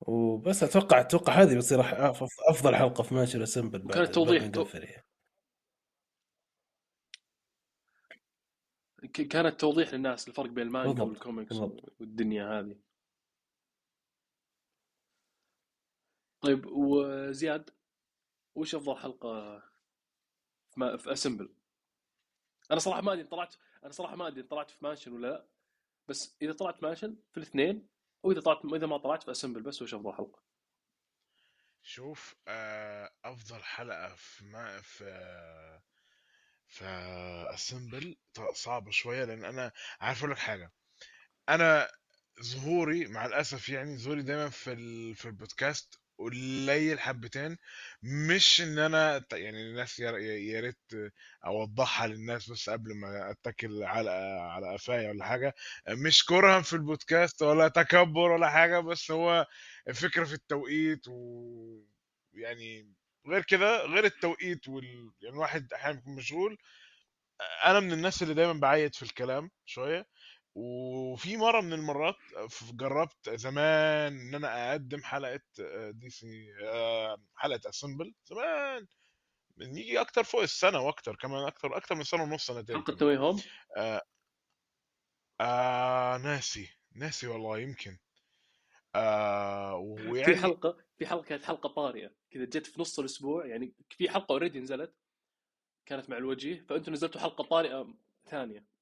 وبس 0.00 0.62
أتوقع 0.62 1.00
أتوقع 1.00 1.32
هذه 1.32 1.56
بتصير 1.56 1.80
أفضل 2.50 2.76
حلقة 2.76 3.02
في 3.02 3.14
Mansion 3.14 3.44
Assemble 3.44 3.78
بعد 3.78 3.90
وكانت 3.90 4.14
توضيح-. 4.14 4.42
ك- 9.12 9.28
كانت 9.28 9.60
توضيح 9.60 9.94
للناس 9.94 10.28
الفرق 10.28 10.50
بين 10.50 10.66
المانجا 10.66 10.88
بالضبط، 10.92 11.08
والكوميكس 11.08 11.56
بالضبط. 11.56 11.94
والدنيا 12.00 12.60
هذه 12.60 12.76
طيب 16.40 16.66
وزياد 16.66 17.70
وش 18.54 18.74
أفضل 18.74 18.96
حلقة 18.96 19.58
في, 20.74 20.98
في 20.98 21.12
Assemble 21.12 21.54
أنا 22.70 22.80
صراحة 22.80 23.00
ما 23.00 23.12
أدري 23.12 23.24
طلعت 23.24 23.54
أنا 23.84 23.92
صراحة 23.92 24.16
ما 24.16 24.26
أدري 24.26 24.42
طلعت 24.42 24.70
في 24.70 24.84
Mansion 24.84 25.12
ولا 25.12 25.26
لا 25.26 25.46
بس 26.08 26.36
إذا 26.42 26.52
طلعت 26.52 26.82
مانشن 26.82 27.16
في 27.30 27.36
الاثنين 27.36 27.88
واذا 28.22 28.40
طلعت 28.40 28.64
إذا 28.64 28.86
ما 28.86 28.98
طلعت 28.98 29.22
فأسمبل 29.22 29.62
بس 29.62 29.82
وش 29.82 29.94
افضل 29.94 30.12
حلقه 30.12 30.42
شوف 31.82 32.34
آه، 32.48 33.10
أفضل 33.24 33.62
حلقة 33.62 34.14
في 34.14 34.44
ما 34.44 34.80
في 34.80 35.04
في 36.68 36.84
أسمبل 37.54 38.16
صعبة 38.52 38.90
شوية 38.90 39.24
لأن 39.24 39.44
أنا 39.44 39.72
عارف 40.00 40.18
أقول 40.18 40.30
لك 40.30 40.38
حاجة. 40.38 40.72
أنا 41.48 41.88
ظهوري 42.42 43.06
مع 43.06 43.26
الأسف 43.26 43.68
يعني 43.68 43.98
ظهوري 43.98 44.22
دايما 44.22 44.48
في 44.50 44.72
ال... 44.72 45.14
في 45.14 45.24
البودكاست 45.24 46.00
قليل 46.18 47.00
حبتين 47.00 47.56
مش 48.02 48.60
إن 48.60 48.78
أنا 48.78 49.24
يعني 49.32 49.62
الناس 49.62 49.98
يا 50.00 50.60
ريت 50.60 50.78
أوضحها 51.46 52.06
للناس 52.06 52.50
بس 52.50 52.70
قبل 52.70 52.94
ما 52.96 53.30
أتكل 53.30 53.82
على 53.82 54.10
على 54.52 54.72
قفايا 54.72 55.10
ولا 55.10 55.24
حاجة. 55.24 55.54
مش 55.88 56.24
كرها 56.24 56.60
في 56.62 56.72
البودكاست 56.72 57.42
ولا 57.42 57.68
تكبر 57.68 58.30
ولا 58.30 58.50
حاجة 58.50 58.78
بس 58.80 59.10
هو 59.10 59.46
الفكرة 59.88 60.24
في 60.24 60.34
التوقيت 60.34 61.08
و 61.08 61.84
يعني 62.34 62.92
غير 63.28 63.42
كده 63.42 63.84
غير 63.86 64.04
التوقيت 64.04 64.68
وال 64.68 65.12
يعني 65.20 65.34
الواحد 65.34 65.72
أحيانا 65.72 65.96
بيكون 65.98 66.14
مشغول 66.16 66.58
أنا 67.64 67.80
من 67.80 67.92
الناس 67.92 68.22
اللي 68.22 68.34
دايما 68.34 68.52
بعيد 68.52 68.94
في 68.94 69.02
الكلام 69.02 69.50
شوية. 69.64 70.06
وفي 70.56 71.36
مرة 71.36 71.60
من 71.60 71.72
المرات 71.72 72.16
جربت 72.72 73.30
زمان 73.30 74.20
إن 74.20 74.34
أنا 74.34 74.70
أقدم 74.70 75.02
حلقة 75.02 75.40
آه، 75.60 75.90
دي 75.90 76.10
سي 76.10 76.52
آه، 76.64 77.16
حلقة 77.36 77.68
أسمبل 77.68 78.14
زمان 78.24 78.86
من 79.56 79.76
يجي 79.76 80.00
أكتر 80.00 80.24
فوق 80.24 80.42
السنة 80.42 80.80
وأكتر 80.80 81.16
كمان 81.16 81.46
أكتر 81.46 81.76
أكتر 81.76 81.94
من 81.94 82.04
سنة 82.04 82.22
ونص 82.22 82.46
سنتين 82.46 82.82
كمان. 82.82 82.98
نوي 83.02 83.16
هوم 83.18 83.40
آه 83.76 84.02
آه 85.40 86.18
ناسي 86.18 86.68
ناسي 86.94 87.26
والله 87.26 87.58
يمكن. 87.58 87.98
آه 88.94 89.74
في 89.96 90.08
ويعني 90.12 90.36
حلقة 90.36 90.76
في 90.98 91.06
حلقة 91.06 91.22
كانت 91.24 91.44
حلقة 91.44 91.68
طارئه 91.68 92.10
كذا 92.30 92.44
جت 92.44 92.66
في 92.66 92.80
نص 92.80 92.98
الأسبوع 92.98 93.46
يعني 93.46 93.74
في 93.90 94.10
حلقة 94.10 94.32
اوريدي 94.32 94.60
نزلت 94.60 94.94
كانت 95.86 96.10
مع 96.10 96.16
الوجيه 96.16 96.66
فأنتم 96.68 96.92
نزلتوا 96.92 97.20
حلقة 97.20 97.44
طارئة 97.44 97.94
ثانية. 98.30 98.75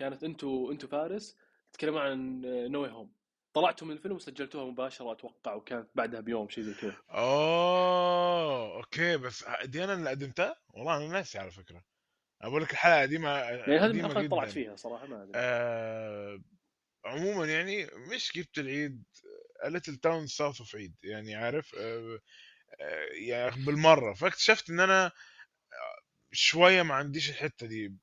كانت 0.00 0.24
أنتم 0.24 0.68
أنتم 0.70 0.88
فارس 0.88 1.36
تتكلمون 1.72 2.00
عن 2.00 2.40
نوي 2.72 2.90
هوم 2.90 3.12
طلعتوا 3.54 3.86
من 3.86 3.92
الفيلم 3.92 4.14
وسجلتوها 4.16 4.64
مباشرة 4.64 5.12
أتوقع 5.12 5.54
وكانت 5.54 5.88
بعدها 5.94 6.20
بيوم 6.20 6.48
شيء 6.48 6.64
زي 6.64 6.74
كذا. 6.74 6.96
آه 7.10 8.76
okay 8.76 9.16
بس 9.16 9.44
دي 9.64 9.84
أنا 9.84 9.94
اللي 9.94 10.10
قدمتها؟ 10.10 10.56
والله 10.68 10.96
أنا 10.96 11.08
ناسي 11.08 11.38
على 11.38 11.50
فكرة. 11.50 11.84
أنا 12.42 12.50
بقول 12.50 12.62
لك 12.62 12.70
الحلقة 12.70 13.00
قديمة 13.00 13.38
يعني 13.38 13.78
هذه 13.78 13.92
من 13.92 14.28
طلعت 14.28 14.50
فيها 14.50 14.76
صراحة 14.76 15.06
ما 15.06 15.22
أدري. 15.22 15.32
آه 15.34 16.40
عموما 17.04 17.46
يعني 17.46 17.86
مش 18.12 18.32
جبت 18.36 18.58
العيد 18.58 19.04
little 19.64 19.96
town 19.96 20.26
south 20.26 20.60
of 20.60 20.76
عيد 20.76 20.94
يعني 21.02 21.34
عارف؟ 21.34 21.74
آه 21.78 22.20
آه 22.80 23.06
يعني 23.12 23.64
بالمرة. 23.64 24.14
فاكتشفت 24.14 24.70
إن 24.70 24.80
أنا 24.80 25.12
شوية 26.32 26.82
ما 26.82 26.94
عنديش 26.94 27.30
الحتة 27.30 27.66
دي. 27.66 27.96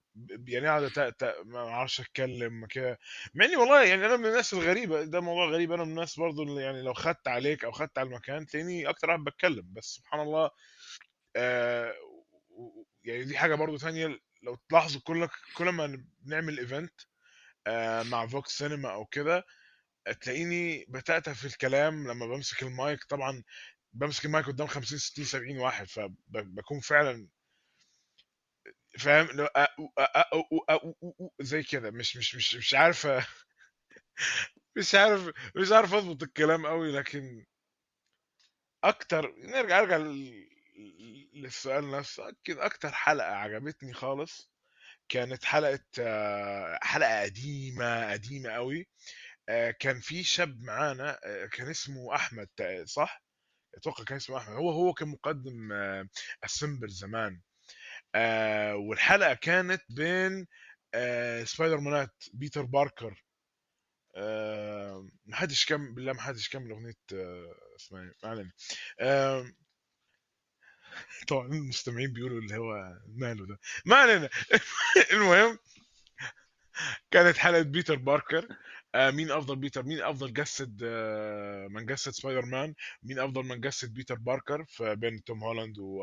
يعني 0.47 0.67
قاعد 0.67 0.89
أت- 0.89 1.13
أت- 1.23 1.45
ما 1.45 1.59
أعرفش 1.59 1.99
أتكلم 2.01 2.65
كده. 2.65 2.99
مع 3.35 3.45
إني 3.45 3.55
والله 3.55 3.83
يعني 3.85 4.05
أنا 4.05 4.17
من 4.17 4.25
الناس 4.25 4.53
الغريبة 4.53 5.03
ده 5.03 5.21
موضوع 5.21 5.45
غريب. 5.49 5.71
أنا 5.71 5.83
من 5.83 5.89
الناس 5.89 6.19
برضو 6.19 6.43
اللي 6.43 6.61
يعني 6.63 6.81
لو 6.81 6.93
خدت 6.93 7.27
عليك 7.27 7.65
أو 7.65 7.71
خدت 7.71 7.97
على 7.97 8.07
المكان 8.09 8.45
تلاقيني 8.45 8.89
أكتر 8.89 9.09
واحد 9.09 9.19
بتكلم. 9.23 9.73
بس 9.73 9.85
سبحان 9.85 10.19
الله 10.21 10.49
آه 11.37 11.93
يعني 13.03 13.23
دي 13.23 13.37
حاجة 13.37 13.55
برضو 13.55 13.77
تانية. 13.77 14.19
لو 14.43 14.57
تلاحظوا 14.69 15.01
كل 15.03 15.27
كل 15.57 15.69
ما 15.69 16.05
بنعمل 16.21 16.59
event 16.59 16.93
آه 17.67 18.03
مع 18.03 18.27
VOX 18.27 18.57
Cinema 18.57 18.93
أو 18.93 19.05
كده 19.05 19.45
تلاقيني 20.21 20.85
بتأتأ 20.89 21.33
في 21.33 21.45
الكلام 21.45 22.07
لما 22.07 22.27
بمسك 22.27 22.63
المايك. 22.63 23.03
طبعا 23.09 23.43
بمسك 23.93 24.25
المايك 24.25 24.45
قدام 24.47 24.67
50 24.67 24.97
60 24.97 25.25
70 25.25 25.59
واحد 25.59 25.87
فبكون 25.87 26.79
فعلا 26.81 27.27
فاهم 28.97 29.27
لو 29.27 29.47
زي 31.41 31.63
كده 31.63 31.91
مش 31.91 32.17
مش 32.17 32.35
مش 32.35 32.55
مش 32.55 32.73
عارف 32.73 33.07
مش 34.77 34.95
عارف 34.95 35.31
مش 35.55 35.71
عارف 35.71 35.93
اضبط 35.93 36.23
الكلام 36.23 36.65
قوي 36.67 36.91
لكن 36.91 37.45
أكتر 38.83 39.33
نرجع 39.37 39.79
ارجع 39.79 39.97
لل- 39.97 40.47
للسؤال 41.33 41.91
نفسه 41.91 42.29
أكيد 42.29 42.57
أكتر 42.59 42.91
حلقة 42.91 43.31
عجبتني 43.31 43.93
خالص 43.93 44.51
كانت 45.09 45.45
حلقة 45.45 45.79
آه، 46.01 46.79
حلقة 46.83 47.21
قديمة 47.23 48.11
قديمة 48.13 48.51
قوي 48.51 48.87
آه، 49.49 49.71
كان 49.71 50.01
في 50.01 50.23
شاب 50.23 50.61
معانا 50.63 51.19
آه، 51.25 51.45
كان 51.47 51.69
اسمه 51.69 52.15
احمد 52.15 52.49
صح 52.85 53.23
أتوقع 53.77 54.05
كان 54.05 54.17
اسمه 54.17 54.37
احمد 54.37 54.55
هو 54.57 54.71
هو 54.71 54.93
كان 54.93 55.09
مقدم 55.09 55.73
آه، 55.73 56.09
ال 56.45 56.50
Assemble 56.50 56.89
زمان 56.89 57.41
آه، 58.15 58.75
والحلقة 58.75 59.33
كانت 59.33 59.81
بين 59.89 60.47
آه، 60.93 61.43
سبايدر 61.43 61.77
مانات 61.79 62.13
بيتر 62.33 62.61
باركر 62.63 63.23
آه، 64.15 65.07
ما 65.25 65.35
حدش 65.35 65.65
كم 65.65 65.95
بالله 65.95 66.13
ما 66.13 66.21
حدش 66.21 66.49
كمل 66.49 66.71
أغنية 66.71 66.93
آه، 67.13 67.55
اسمها 67.79 68.01
إيه؟ 68.01 68.13
ما 68.23 68.29
طبعا 71.27 71.47
المستمعين 71.47 72.13
بيقولوا 72.13 72.39
اللي 72.41 72.57
هو 72.57 72.99
ماله 73.07 73.45
ده. 73.47 73.59
ما 73.85 73.95
علينا. 73.95 74.29
المهم 75.13 75.59
كانت 77.11 77.37
حلقة 77.37 77.61
بيتر 77.61 77.95
باركر 77.95 78.47
آه، 78.95 79.11
مين 79.11 79.31
أفضل 79.31 79.55
بيتر 79.55 79.83
مين 79.83 80.01
أفضل 80.01 80.33
جسد 80.33 80.81
آه، 80.85 81.67
من 81.67 81.85
جسد 81.85 82.11
سبايدر 82.11 82.45
مان 82.45 82.73
مين 83.03 83.19
أفضل 83.19 83.43
من 83.43 83.61
جسد 83.61 83.93
بيتر 83.93 84.15
باركر 84.15 84.65
فبين 84.69 85.23
توم 85.23 85.43
هولاند 85.43 85.79
و 85.79 86.01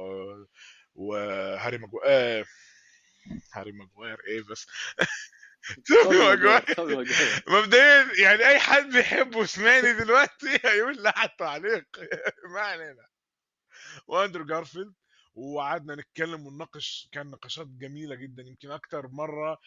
وهاري 0.94 1.78
ماجواير. 1.78 2.06
آه، 2.42 2.44
هاري 3.54 3.72
ماجواير 3.72 4.20
إيه 4.26 4.42
بس؟ 4.50 4.66
ماجواير 5.90 6.60
توبي 6.74 6.94
ماجواير. 6.96 7.44
مبدئيا 7.48 8.08
يعني 8.22 8.46
أي 8.48 8.58
حد 8.58 8.86
بيحبه 8.90 9.38
وسمعني 9.38 9.92
دلوقتي 9.92 10.46
هيقول 10.64 11.02
لا 11.02 11.18
حتى 11.18 11.34
تعليق 11.38 11.86
ما 12.54 12.60
علينا. 12.60 13.06
وأندرو 14.06 14.44
جارفيلد 14.46 14.94
وقعدنا 15.34 15.94
نتكلم 15.94 16.46
ونناقش 16.46 17.08
كان 17.12 17.30
نقاشات 17.30 17.66
جميلة 17.66 18.14
جدا. 18.14 18.42
يمكن 18.42 18.70
أكتر 18.70 19.08
مرة 19.08 19.58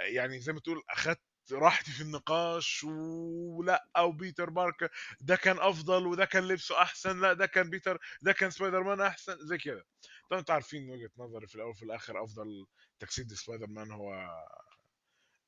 يعني 0.00 0.40
زي 0.40 0.52
ما 0.52 0.60
تقول 0.60 0.82
أخدت 0.90 1.20
راحتي 1.52 1.90
في 1.90 2.00
النقاش 2.02 2.84
ولا 2.84 3.88
أو 3.96 4.12
بيتر 4.12 4.50
باركر 4.50 4.88
ده 5.20 5.36
كان 5.36 5.58
أفضل 5.58 6.06
وده 6.06 6.24
كان 6.24 6.48
لبسه 6.48 6.82
أحسن 6.82 7.20
لا 7.20 7.32
ده 7.32 7.46
كان 7.46 7.70
بيتر 7.70 7.98
ده 8.22 8.32
كان 8.32 8.50
سبايدر 8.50 8.82
مان 8.82 9.00
أحسن 9.00 9.36
زي 9.38 9.58
كده. 9.58 9.84
طبعا 10.30 10.40
أنتوا 10.40 10.54
عارفين 10.54 10.90
وجهة 10.90 11.10
نظري 11.18 11.46
في 11.46 11.54
الأول 11.54 11.70
وفي 11.70 11.82
الآخر 11.82 12.24
أفضل 12.24 12.66
تجسيد 12.98 13.32
سبايدر 13.32 13.66
مان 13.66 13.90
هو 13.90 14.14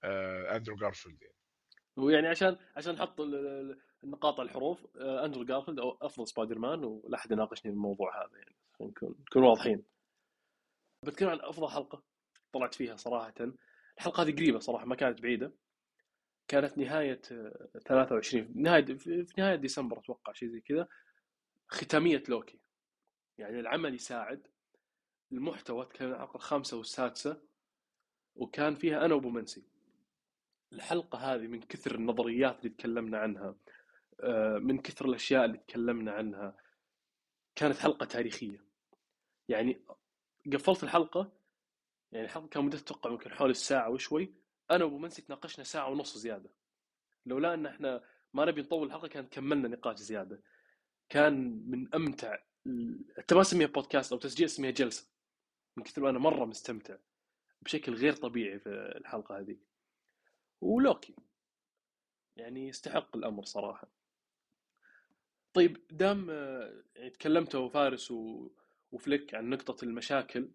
آه، 0.05 0.57
أندرو 0.57 0.77
جارفيلد 0.77 1.23
يعني. 1.23 1.35
ويعني 1.97 2.29
عشان 2.29 2.57
عشان 2.77 2.95
نحط 2.95 3.21
ال- 3.21 3.35
ال- 3.35 3.81
النقاط 4.05 4.41
على 4.41 4.49
الحروف 4.49 4.87
آه، 5.01 5.25
أندرو 5.25 5.45
جارفيلد 5.45 5.79
أفضل 6.03 6.29
سبايدر 6.29 6.59
مان 6.59 6.85
ولا 6.85 7.17
أحد 7.19 7.31
يناقشني 7.33 7.73
بالموضوع 7.73 8.23
هذا 8.25 8.39
يعني. 8.39 8.55
نكون 8.81 9.15
نكون 9.31 9.43
واضحين. 9.43 9.83
بتكلم 11.05 11.29
عن 11.29 11.41
أفضل 11.41 11.69
حلقة 11.69 12.03
طلعت 12.53 12.75
فيها 12.75 12.97
صراحة. 12.97 13.33
الحلقة 13.99 14.23
هذه 14.23 14.33
قريبة 14.37 14.59
صراحة 14.59 14.85
ما 14.85 14.95
كانت 14.95 15.21
بعيدة. 15.23 15.53
كانت 16.49 16.79
نهاية 16.79 17.21
آه، 17.33 17.69
23 17.87 18.53
نهاية 18.55 18.85
في 18.85 19.25
في 19.25 19.41
نهاية 19.41 19.57
ديسمبر 19.57 19.99
أتوقع 19.99 20.33
شيء 20.33 20.49
زي 20.49 20.61
كذا 20.61 20.89
ختامية 21.69 22.23
لوكي. 22.29 22.61
يعني 23.39 23.61
العمل 23.61 23.95
يساعد 23.95 24.47
المحتوى 25.33 25.87
تكلم 25.87 26.09
عن 26.09 26.15
الحلقة 26.15 26.37
الخامسه 26.37 26.77
والسادسة 26.77 27.43
وكان 28.35 28.75
فيها 28.75 29.05
أنا 29.05 29.15
وأبو 29.15 29.31
منسي. 29.31 29.65
الحلقة 30.73 31.19
هذه 31.19 31.47
من 31.47 31.61
كثر 31.61 31.95
النظريات 31.95 32.59
اللي 32.59 32.69
تكلمنا 32.69 33.19
عنها 33.19 33.57
آه، 34.21 34.59
من 34.59 34.79
كثر 34.79 35.05
الأشياء 35.09 35.45
اللي 35.45 35.59
تكلمنا 35.59 36.13
عنها 36.13 36.57
كانت 37.55 37.79
حلقة 37.79 38.07
تاريخية. 38.07 38.65
يعني 39.49 39.85
قفلت 40.53 40.85
الحلقة 40.85 41.33
يعني 42.13 42.27
الحلقة 42.27 42.49
كان 42.49 42.65
مدتها 42.65 42.81
أتوقع 42.81 43.11
يمكن 43.11 43.31
حول 43.31 43.51
الساعة 43.51 43.91
وشوي 43.91 44.35
أنا 44.71 44.85
وابو 44.85 44.99
منسي 44.99 45.23
تناقشنا 45.23 45.64
ساعة 45.64 45.91
ونص 45.91 46.19
زيادة. 46.19 46.51
لولا 47.27 47.55
أن 47.55 47.66
إحنا 47.66 48.05
ما 48.35 48.45
نبي 48.45 48.62
نطول 48.62 48.87
الحلقة 48.87 49.09
كان 49.09 49.27
كملنا 49.27 49.69
نقاش 49.69 49.99
زيادة. 49.99 50.43
كان 51.09 51.62
من 51.71 51.95
أمتع 51.95 52.39
أنت 53.19 53.33
ما 53.33 53.41
اسميها 53.41 53.69
بودكاست 53.69 54.12
أو 54.12 54.19
تسجيل 54.19 54.47
اسميها 54.47 54.71
جلسة. 54.71 55.09
من 55.77 55.83
كثر 55.83 56.03
ما 56.03 56.11
أنا 56.11 56.19
مرة 56.19 56.45
مستمتع 56.45 56.97
بشكل 57.62 57.95
غير 57.95 58.12
طبيعي 58.12 58.59
في 58.59 58.69
الحلقة 58.69 59.39
هذه. 59.39 59.57
ولوكي. 60.61 61.14
يعني 62.37 62.69
يستحق 62.69 63.16
الأمر 63.16 63.45
صراحة. 63.45 63.89
طيب 65.53 65.87
دام 65.91 66.31
يعني 66.97 67.11
تكلمتوا 67.11 67.69
فارس 67.69 68.11
و... 68.11 68.51
وفليك 68.93 69.35
عن 69.35 69.51
نقطة 69.51 69.85
المشاكل 69.85 70.49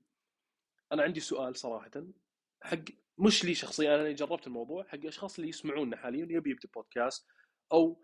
أنا 0.92 1.04
عندي 1.04 1.20
سؤال 1.20 1.56
صراحة. 1.56 1.92
حق 2.62 2.84
مش 3.24 3.46
لي 3.46 3.54
شخصيا 3.56 3.96
أنا 3.96 4.12
جربت 4.12 4.48
الموضوع 4.48 4.84
حق 4.84 4.96
الأشخاص 4.96 5.36
اللي 5.36 5.50
يسمعونا 5.50 5.98
حاليا 5.98 6.28
يبي 6.30 6.50
يبدأ 6.50 6.70
بودكاست 6.76 7.28
أو 7.72 8.04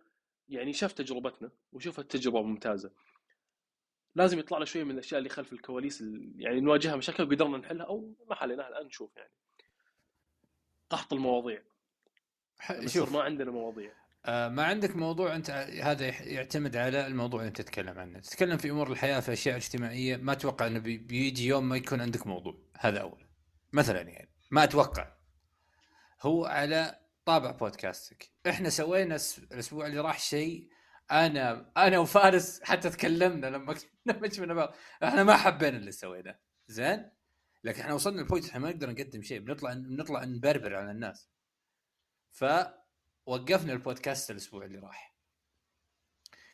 يعني 0.49 0.74
شاف 0.74 0.93
تجربتنا 0.93 1.51
وشوف 1.72 1.99
التجربة 1.99 2.41
ممتازة. 2.41 2.91
لازم 4.15 4.39
يطلع 4.39 4.57
له 4.57 4.65
شوية 4.65 4.84
من 4.84 4.91
الأشياء 4.91 5.17
اللي 5.17 5.30
خلف 5.30 5.53
الكواليس 5.53 6.01
اللي 6.01 6.43
يعني 6.43 6.61
نواجهها 6.61 6.95
مشاكل 6.95 7.24
وقدرنا 7.24 7.57
نحلها 7.57 7.86
أو 7.86 8.13
ما 8.30 8.36
حليناها 8.36 8.67
الآن 8.67 8.86
نشوف 8.86 9.17
يعني. 9.17 9.32
قحط 10.89 11.13
المواضيع. 11.13 11.61
شوف 12.86 13.11
ما 13.13 13.22
عندنا 13.22 13.51
مواضيع. 13.51 13.91
آه، 14.26 14.49
ما 14.49 14.63
عندك 14.63 14.95
موضوع 14.95 15.36
أنت 15.36 15.49
هذا 15.84 16.07
يعتمد 16.24 16.76
على 16.76 17.07
الموضوع 17.07 17.39
اللي 17.39 17.47
أنت 17.47 17.61
تتكلم 17.61 17.99
عنه، 17.99 18.20
تتكلم 18.20 18.57
في 18.57 18.70
أمور 18.70 18.91
الحياة 18.91 19.20
في 19.20 19.34
أشياء 19.34 19.57
اجتماعية 19.57 20.17
ما 20.17 20.32
أتوقع 20.32 20.67
إنه 20.67 20.80
بي- 20.80 20.97
بيجي 20.97 21.47
يوم 21.47 21.70
ما 21.70 21.78
يكون 21.78 22.01
عندك 22.01 22.28
موضوع، 22.28 22.57
هذا 22.80 22.99
أول. 23.01 23.26
مثلا 23.74 24.01
يعني. 24.01 24.30
ما 24.52 24.64
أتوقع. 24.64 25.14
هو 26.22 26.45
على 26.45 27.00
طابع 27.26 27.52
بودكاستك، 27.52 28.32
إحنا 28.50 28.70
سوينا 28.70 29.18
الأسبوع 29.52 29.88
اللي 29.88 30.00
راح 30.00 30.20
شيء 30.20 30.70
أنا 31.12 31.72
أنا 31.78 32.00
وفارس 32.00 32.64
حتى 32.64 32.89
تكلمنا 32.89 33.47
لما 33.47 33.76
لما 34.06 34.28
جبنا 34.28 34.54
بعض، 34.54 34.74
إحنا 35.04 35.24
ما 35.24 35.38
حبينا 35.38 35.78
اللي 35.78 35.91
سويناه، 35.91 36.39
زين؟ 36.68 37.12
لكن 37.64 37.82
إحنا 37.82 37.93
وصلنا 37.93 38.22
لبوينت 38.22 38.50
إحنا 38.50 38.60
ما 38.60 38.70
نقدر 38.70 38.89
نقدم 38.89 39.22
شيء، 39.22 39.39
بنطلع 39.39 39.74
بنطلع 39.74 40.24
نبربر 40.24 40.76
على 40.76 40.91
الناس. 40.91 41.30
ف 42.32 42.45
وقفنا 43.26 43.74
البودكاست 43.74 44.32
الأسبوع 44.32 44.66
اللي 44.66 44.80
راح. 44.80 45.16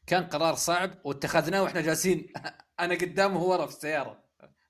كان 0.08 0.24
قرار 0.24 0.56
صعب 0.56 0.91
واتخذناه 1.04 1.64
وإحنا 1.64 1.82
جالسين 1.82 2.34
أنا 2.80 2.96
قدامه 2.96 3.43
ورا 3.43 3.66
في 3.66 3.74
السيارة. 3.74 4.24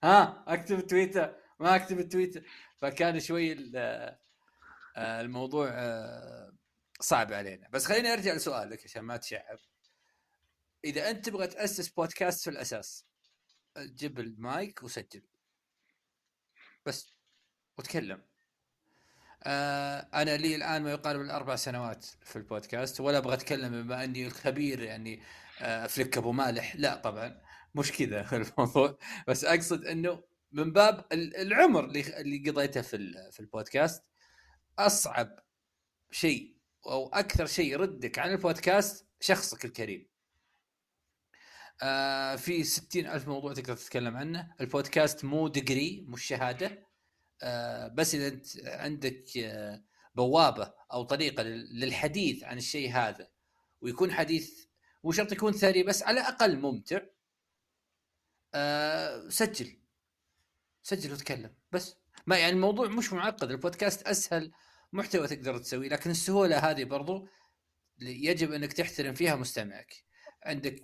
ها؟ 0.03 0.43
أكتب 0.47 0.88
تويتر. 0.88 1.36
ما 1.59 1.75
أكتب 1.75 1.99
التويتر 1.99 2.43
فكان 2.77 3.19
شوي 3.19 3.71
آه، 3.75 5.21
الموضوع 5.21 5.69
آه، 5.71 6.53
صعب 6.99 7.33
علينا. 7.33 7.69
بس 7.69 7.85
خليني 7.85 8.13
أرجع 8.13 8.33
لسؤالك 8.33 8.83
عشان 8.83 9.01
ما 9.01 9.17
تشعب. 9.17 9.57
إذا 10.85 11.09
أنت 11.09 11.25
تبغى 11.25 11.47
تأسس 11.47 11.89
بودكاست 11.89 12.43
في 12.43 12.49
الأساس 12.49 13.05
جيب 13.77 14.19
المايك 14.19 14.83
وسجل. 14.83 15.21
بس 16.85 17.15
وتكلم. 17.77 18.21
آه 19.43 20.07
أنا 20.13 20.37
لي 20.37 20.55
الآن 20.55 20.83
ما 20.83 20.91
يقارب 20.91 21.21
الأربع 21.21 21.55
سنوات 21.55 22.05
في 22.05 22.35
البودكاست 22.35 23.01
ولا 23.01 23.17
أبغى 23.17 23.33
أتكلم 23.33 23.83
بما 23.83 24.03
أني 24.03 24.27
الخبير 24.27 24.81
يعني 24.81 25.21
فليك 25.87 26.17
أبو 26.17 26.31
مالح. 26.31 26.75
لا 26.75 26.95
طبعا 26.95 27.41
مش 27.75 27.91
كذا 27.91 28.29
الموضوع. 28.37 28.97
بس 29.27 29.45
أقصد 29.45 29.85
إنه 29.85 30.23
من 30.55 30.71
باب 30.73 31.05
ال- 31.11 31.35
العمر 31.37 31.85
اللي 31.85 32.21
اللي 32.21 32.49
قضيته 32.49 32.81
في 32.81 33.13
في 33.31 33.39
البودكاست. 33.39 34.03
أصعب 34.79 35.39
شيء 36.11 36.55
أو 36.85 37.07
أكثر 37.13 37.45
شيء 37.45 37.71
يردك 37.71 38.19
عن 38.19 38.31
البودكاست 38.31 39.07
شخصك 39.19 39.65
الكريم. 39.65 40.07
آه 41.83 42.35
في 42.35 42.63
ستين 42.63 43.07
ألف 43.07 43.27
موضوع 43.27 43.53
تقدر 43.53 43.75
تتكلم 43.75 44.17
عنه. 44.17 44.55
البودكاست 44.61 45.25
مو 45.25 45.47
دقري 45.47 46.05
مش 46.07 46.23
شهادة 46.25 46.87
آه 47.43 47.87
بس 47.87 48.15
إذا 48.15 48.27
أنت 48.27 48.45
عندك 48.65 49.37
آه 49.37 49.83
بوابة 50.15 50.73
أو 50.93 51.03
طريقة 51.03 51.43
لل- 51.43 51.79
للحديث 51.79 52.43
عن 52.43 52.57
الشيء 52.57 52.91
هذا 52.91 53.29
ويكون 53.81 54.11
حديث 54.11 54.65
مو 55.03 55.11
شرط 55.11 55.31
يكون 55.31 55.53
ثري 55.53 55.83
بس 55.83 56.03
على 56.03 56.19
الأقل 56.21 56.57
ممتع 56.59 56.99
آه 58.53 59.29
سجل. 59.29 59.77
سجل 60.86 61.13
وتكلم. 61.13 61.55
بس 61.71 61.95
ما 62.27 62.38
يعني 62.38 62.51
الموضوع 62.51 62.88
مش 62.88 63.13
معقد 63.13 63.51
البودكاست 63.51 64.07
أسهل 64.07 64.51
محتوى 64.93 65.27
تقدر 65.27 65.57
تسويه 65.57 65.89
لكن 65.89 66.09
السهولة 66.09 66.57
هذه 66.57 66.83
برضو 66.83 67.27
يجب 67.99 68.51
أنك 68.51 68.73
تحترم 68.73 69.13
فيها 69.13 69.36
مستمعك. 69.36 69.93
عندك 70.43 70.81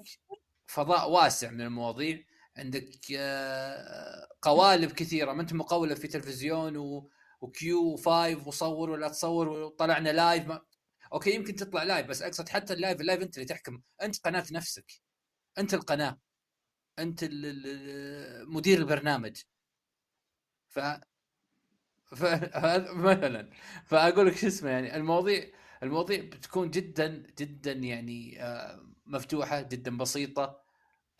فضاء 0.67 1.11
واسع 1.11 1.51
من 1.51 1.61
المواضيع 1.61 2.23
عندك 2.57 2.99
آه، 3.17 4.27
قوالب 4.41 4.91
كثيرة 4.91 5.33
ما 5.33 5.41
أنت 5.41 5.53
مقولب 5.53 5.97
في 5.97 6.07
تلفزيون 6.07 6.77
و... 6.77 7.09
وكيو 7.41 7.97
5 7.97 8.47
وصور 8.47 8.89
ولا 8.89 9.09
تصور 9.09 9.49
وطلعنا 9.49 10.09
live 10.09 10.47
ما... 10.47 10.61
okay 11.13 11.35
يمكن 11.35 11.55
تطلع 11.55 11.83
live 11.83 12.07
بس 12.07 12.21
أقصد 12.21 12.49
حتى 12.49 12.73
ال 12.73 12.79
live 12.79 13.01
ال 13.01 13.05
live 13.05 13.21
أنت 13.21 13.35
اللي 13.37 13.45
تحكم. 13.45 13.81
أنت 14.01 14.17
قناة 14.19 14.45
نفسك. 14.51 14.91
أنت 15.57 15.73
القناة. 15.73 16.19
أنت 16.99 17.29
مدير 18.47 18.79
البرنامج. 18.79 19.41
ف 20.71 20.79
ف 22.19 22.23
مثلا. 22.95 23.49
فأقول 23.85 24.27
لك 24.27 24.35
شو 24.37 24.47
اسمه 24.47 24.69
يعني 24.69 24.95
المواضيع 24.95 25.51
المواضيع 25.83 26.21
بتكون 26.21 26.69
جدا 26.71 27.23
جدا 27.39 27.71
يعني 27.71 28.43
آه، 28.43 28.85
مفتوحة 29.05 29.61
جدا 29.61 29.97
بسيطة. 29.97 30.61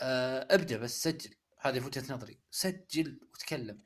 آه، 0.02 0.48
ابدأ 0.52 0.78
بس 0.78 1.04
سجل. 1.04 1.36
هذه 1.60 1.86
وجهة 1.86 2.14
نظري. 2.14 2.40
سجل 2.52 3.20
وتكلم. 3.34 3.80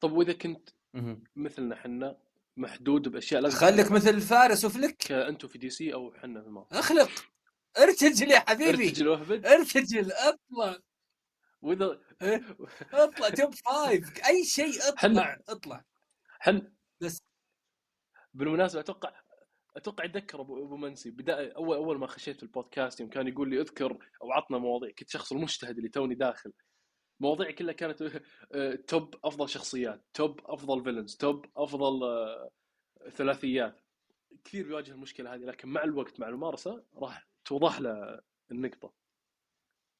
طب 0.00 0.12
وإذا 0.12 0.32
كنت. 0.32 0.68
مثلنا 1.36 1.74
إحنا 1.74 2.18
محدود 2.56 3.08
بأشياء 3.08 3.40
لازم 3.40 3.58
خليك 3.58 3.90
مثل 3.92 4.20
فارس 4.20 4.64
وفلك 4.64 5.12
أنتم 5.12 5.48
في 5.48 5.58
DC 5.58 5.94
أو 5.94 6.14
إحنا 6.16 6.40
في 6.40 6.46
المارفل 6.46 6.76
اخلق. 6.76 7.10
ارتجل 7.78 8.30
يا 8.30 8.38
حبيبي. 8.40 8.88
ارتجل 8.88 9.08
واهبد 9.08 9.46
ارتجل 9.46 10.12
اطلع 10.12 10.76
وإذا 11.62 12.00
اطلع 12.92 13.28
top 13.28 13.54
five 13.54 14.26
أي 14.26 14.44
شيء 14.44 14.88
اطلع 14.88 15.38
اطلع. 15.48 15.84
حن 16.40 16.72
بس. 17.00 17.18
بالمناسبة 18.34 18.80
أتوقع 18.80 19.20
أتوقع 19.76 20.04
اتذكر 20.04 20.40
أبو 20.40 20.64
أبو 20.64 20.76
منسي 20.76 21.10
بدايه 21.10 21.52
أول 21.56 21.76
أول 21.76 21.98
ما 21.98 22.06
خشيت 22.06 22.36
في 22.36 22.42
البودكاست 22.42 23.00
يوم 23.00 23.10
كان 23.10 23.28
يقول 23.28 23.50
لي 23.50 23.60
اذكر 23.60 23.98
أو 24.22 24.32
عطنا 24.32 24.58
مواضيع. 24.58 24.90
كنت 24.98 25.10
شخص 25.10 25.32
المجتهد 25.32 25.76
اللي 25.76 25.88
توني 25.88 26.14
داخل. 26.14 26.52
مواضيع 27.20 27.50
كلها 27.50 27.72
كانت 27.72 28.02
آه، 28.54 28.74
top 28.74 29.14
أفضل 29.24 29.48
شخصيات 29.48 30.04
top 30.14 30.40
أفضل 30.44 30.84
villains 30.84 31.16
top 31.16 31.46
أفضل 31.56 32.04
آه، 32.04 32.50
ثلاثيات. 33.10 33.80
كثير 34.44 34.66
بيواجه 34.66 34.90
المشكلة 34.92 35.34
هذه 35.34 35.40
لكن 35.40 35.68
مع 35.68 35.84
الوقت 35.84 36.20
مع 36.20 36.28
الممارسة 36.28 36.84
راح 36.94 37.28
توضح 37.44 37.80
له 37.80 38.20
النقطة. 38.50 38.92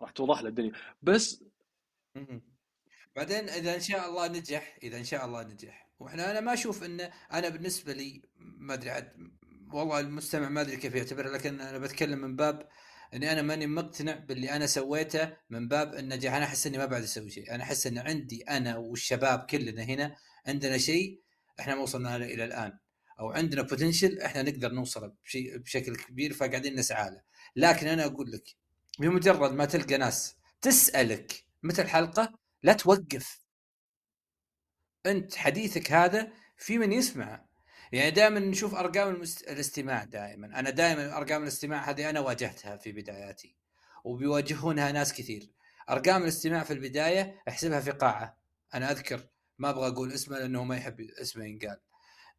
راح 0.02 0.10
توضح 0.10 0.40
له 0.42 0.48
الدنيا. 0.48 0.72
بس 1.02 1.44
بعدين 3.16 3.48
إذا 3.48 3.74
إن 3.74 3.80
شاء 3.80 4.08
الله 4.08 4.28
نجح 4.28 4.78
إذا 4.82 4.98
إن 4.98 5.04
شاء 5.04 5.24
الله 5.24 5.42
نجح. 5.42 5.90
وإحنا 6.00 6.30
أنا 6.30 6.40
ما 6.40 6.52
أشوف 6.52 6.84
إنه 6.84 7.10
أنا 7.32 7.48
بالنسبة 7.48 7.92
لي 7.92 8.22
ما 8.38 8.74
أدري 8.74 8.90
عاد 8.90 9.12
والله 9.72 10.00
المستمع 10.00 10.48
ما 10.48 10.60
أدري 10.60 10.76
كيف 10.76 10.94
يعتبرها 10.94 11.30
لكن 11.30 11.60
أنا 11.60 11.78
بتكلم 11.78 12.18
من 12.18 12.36
باب 12.36 12.68
إني 13.14 13.32
أنا 13.32 13.42
ماني 13.42 13.66
مقتنع 13.66 14.16
باللي 14.16 14.50
أنا 14.50 14.66
سويته 14.66 15.36
من 15.50 15.68
باب 15.68 15.94
النجاح 15.94 16.34
أنا 16.34 16.44
أحس 16.44 16.66
إني 16.66 16.78
ما 16.78 16.86
بعد 16.86 17.02
أسوي 17.02 17.30
شيء. 17.30 17.54
أنا 17.54 17.62
أحس 17.62 17.86
إن 17.86 17.98
عندي 17.98 18.42
أنا 18.42 18.76
والشباب 18.76 19.38
كلنا 19.38 19.82
هنا 19.82 20.16
عندنا 20.46 20.78
شيء 20.78 21.20
إحنا 21.60 21.74
ما 21.74 21.82
وصلنا 21.82 22.18
له 22.18 22.26
إلى 22.26 22.44
الآن. 22.44 22.78
أو 23.20 23.30
عندنا 23.32 23.62
بوتنشل 23.62 24.20
إحنا 24.20 24.42
نقدر 24.42 24.72
نوصل 24.72 25.12
بشيء 25.24 25.58
بشكل 25.58 25.96
كبير 25.96 26.32
فقاعدين 26.32 26.74
نسعى 26.74 27.10
له. 27.10 27.22
لكن 27.56 27.86
أنا 27.86 28.04
أقول 28.04 28.32
لك 28.32 28.44
بمجرد 28.98 29.52
ما 29.52 29.64
تلقى 29.64 29.96
ناس 29.96 30.36
تسألك 30.62 31.47
متى 31.62 31.82
الحلقة 31.82 32.38
لا 32.62 32.72
توقف. 32.72 33.40
أنت 35.06 35.34
حديثك 35.34 35.92
هذا 35.92 36.32
في 36.56 36.78
من 36.78 36.92
يسمع 36.92 37.48
يعني 37.92 38.10
دائما 38.10 38.40
نشوف 38.40 38.74
أرقام 38.74 39.14
المست... 39.14 39.48
الاستماع 39.48 40.04
دائما. 40.04 40.46
أنا 40.58 40.70
دائما 40.70 41.16
أرقام 41.16 41.42
الاستماع 41.42 41.90
هذه 41.90 42.10
أنا 42.10 42.20
واجهتها 42.20 42.76
في 42.76 42.92
بداياتي 42.92 43.56
وبيواجهونها 44.04 44.92
ناس 44.92 45.12
كثير. 45.12 45.50
أرقام 45.90 46.22
الاستماع 46.22 46.64
في 46.64 46.72
البداية 46.72 47.42
أحسبها 47.48 47.80
في 47.80 47.90
قاعه 47.90 48.38
أنا 48.74 48.90
أذكر 48.90 49.28
ما 49.58 49.70
أبغى 49.70 49.88
أقول 49.88 50.12
اسمه 50.12 50.38
لأنه 50.38 50.64
ما 50.64 50.76
يحب 50.76 51.00
اسمه 51.00 51.44
ينقال. 51.44 51.80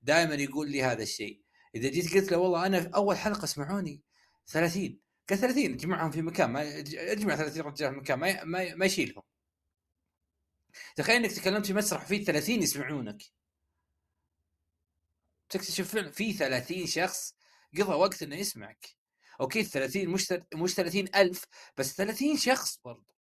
دائما 0.02 0.36
يقول 0.36 0.72
لي 0.72 0.84
هذا 0.84 1.04
الشيء. 1.04 1.42
إذا 1.76 1.90
جيت 1.90 2.14
قلت 2.14 2.32
له 2.32 2.38
والله 2.38 2.66
أنا 2.66 2.82
في 2.82 2.90
أول 2.96 3.18
حلقة 3.18 3.44
اسمعوني 3.44 4.04
30 4.48 5.00
قال 5.30 5.38
30 5.40 5.74
اجمعهم 5.74 6.12
في 6.12 6.22
مكان 6.22 6.52
ما 6.52 6.80
اجمع 6.80 7.36
30 7.36 7.62
رجال 7.62 7.94
في 7.94 8.00
مكان 8.00 8.20
ما 8.20 8.44
ما, 8.44 8.76
ما 8.76 8.86
يشيلهم. 8.86 9.24
تخيل 10.96 11.16
إنك 11.16 11.32
تكلمت 11.32 11.66
في 11.66 11.74
مسرح 11.74 12.06
في 12.06 12.26
30 12.26 12.64
يسمعونك. 12.64 13.24
تكتشف 15.50 15.94
فعلا 15.94 16.12
في 16.12 16.34
30 16.34 16.88
شخص 16.88 17.36
قضى 17.78 17.94
وقت 17.94 18.24
إنه 18.24 18.36
يسمعك. 18.36 18.88
أوكي 19.42 19.64
30 19.64 20.10
مش 20.10 20.34
مش 20.56 20.76
30 20.76 21.08
ألف 21.16 21.46
بس 21.78 21.96
30 21.96 22.38
شخص 22.38 22.80
برضو. 22.86 23.16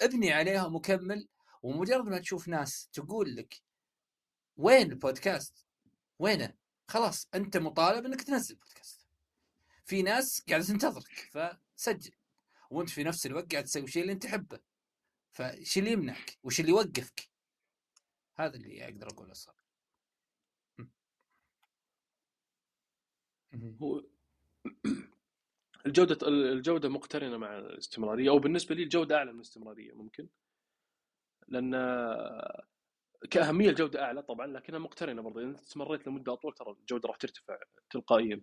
ابني 0.00 0.32
عليها 0.32 0.68
مكمل 0.68 1.28
ومجرد 1.62 2.04
ما 2.04 2.18
تشوف 2.18 2.48
ناس 2.48 2.88
تقول 2.92 3.36
لك 3.36 3.62
وين 4.56 4.90
البودكاست؟ 4.92 5.66
وينه؟ 6.18 6.54
خلاص 6.88 7.28
أنت 7.34 7.56
مطالب 7.56 8.06
إنك 8.06 8.22
تنزل 8.22 8.54
بودكاست 8.54 8.95
في 9.86 10.02
ناس 10.02 10.44
قاعدة 10.48 10.64
تنتظرك 10.64 11.30
فسجل. 11.76 12.14
وانت 12.70 12.90
في 12.90 13.04
نفس 13.04 13.26
الوقت 13.26 13.52
قاعد 13.52 13.64
تسوي 13.64 13.82
الشيء 13.82 14.02
اللي 14.02 14.12
انت 14.12 14.22
تحبه. 14.22 14.60
فايش 15.32 15.78
اللي 15.78 15.92
يمنعك 15.92 16.38
وش 16.42 16.60
اللي 16.60 16.70
يوقفك. 16.70 17.30
هذا 18.36 18.56
اللي 18.56 18.84
أقدر 18.84 19.06
أقوله 19.06 19.32
صار. 19.32 19.54
هو 23.82 24.04
الجودة 25.86 26.28
الجودة 26.28 26.88
مقترنة 26.88 27.36
مع 27.36 27.58
الاستمرارية 27.58 28.30
أو 28.30 28.38
بالنسبة 28.38 28.74
لي 28.74 28.82
الجودة 28.82 29.16
أعلى 29.16 29.32
من 29.32 29.36
الاستمرارية 29.36 29.92
ممكن. 29.92 30.28
لأن 31.48 31.72
كأهمية 33.30 33.70
الجودة 33.70 34.02
أعلى 34.02 34.22
طبعا 34.22 34.46
لكنها 34.46 34.78
مقترنة 34.78 35.22
برضه. 35.22 35.42
أنت 35.42 35.58
استمريت 35.58 36.06
لمدة 36.06 36.32
أطول 36.32 36.54
ترى 36.54 36.70
الجودة 36.70 37.08
راح 37.08 37.16
ترتفع 37.16 37.58
تلقائيا. 37.90 38.42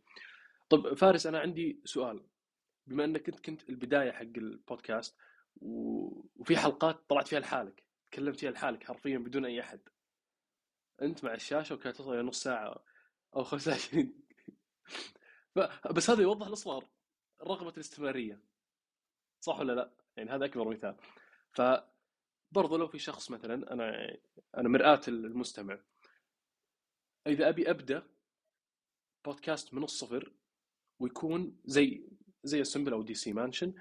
طب 0.74 0.94
فارس 0.94 1.28
أنا 1.28 1.40
عندي 1.40 1.82
سؤال. 1.86 2.26
بما 2.88 3.04
إنك 3.06 3.22
كنت 3.30 3.40
كنت 3.40 3.70
البداية 3.70 4.12
حق 4.12 4.22
البودكاست 4.22 5.18
وفي 5.62 6.58
حلقات 6.58 7.10
طلعت 7.10 7.28
فيها 7.28 7.40
لحالك 7.40 7.84
تكلمت 8.12 8.40
فيها 8.40 8.52
لحالك 8.52 8.84
حرفيا 8.84 9.18
بدون 9.18 9.46
أي 9.46 9.62
أحد. 9.62 9.82
أنت 11.02 11.24
مع 11.24 11.34
الشاشة 11.34 11.76
وكانت 11.76 12.02
إلى 12.02 12.22
نص 12.22 12.44
ساعة 12.44 12.84
أو 13.36 13.44
25 13.44 14.14
ف- 15.56 15.88
بس 15.88 16.10
هذا 16.10 16.22
يوضح 16.22 16.48
الإصرار 16.48 16.90
رغبة 17.42 17.70
الاستمرارية. 17.70 18.42
صح 19.42 19.60
ولا 19.60 19.74
لا؟ 19.74 19.92
يعني 20.18 20.30
هذا 20.32 20.46
أكبر 20.46 20.70
مثال. 20.70 20.96
ف 21.52 21.62
برضو 22.52 22.78
لو 22.78 22.88
في 22.88 23.00
شخص 23.00 23.32
مثلا 23.32 23.74
أنا 23.74 24.18
أنا 24.58 24.70
مرآة 24.70 25.02
المستمع 25.08 25.80
إذا 27.28 27.50
أبي 27.50 27.70
أبدأ 27.70 28.08
بودكاست 29.26 29.74
من 29.74 29.84
الصفر 29.84 30.34
ويكون 31.04 31.58
زي 31.66 32.08
زي 32.44 32.62
ال 32.62 32.65
Assemble 32.65 32.94
أو 32.94 33.02
DC 33.02 33.34
Mansion 33.34 33.74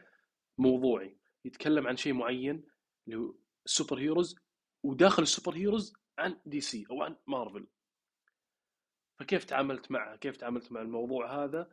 موضوعي 0.58 1.18
يتكلم 1.44 1.86
عن 1.86 1.96
شيء 1.96 2.12
معين 2.12 2.64
اللي 3.06 3.18
هو 3.18 3.34
ال 3.66 3.72
super 3.72 3.98
heroes 3.98 4.36
وداخل 4.82 5.22
ال 5.22 5.28
super 5.28 5.56
heroes 5.56 5.92
عن 6.18 6.40
DC 6.46 6.86
أو 6.90 7.02
عن 7.02 7.16
مارفل. 7.26 7.66
فكيف 9.20 9.44
تعاملت 9.44 9.90
معها 9.90 10.16
كيف 10.16 10.36
تعاملت 10.36 10.72
مع 10.72 10.82
الموضوع 10.82 11.44
هذا؟ 11.44 11.70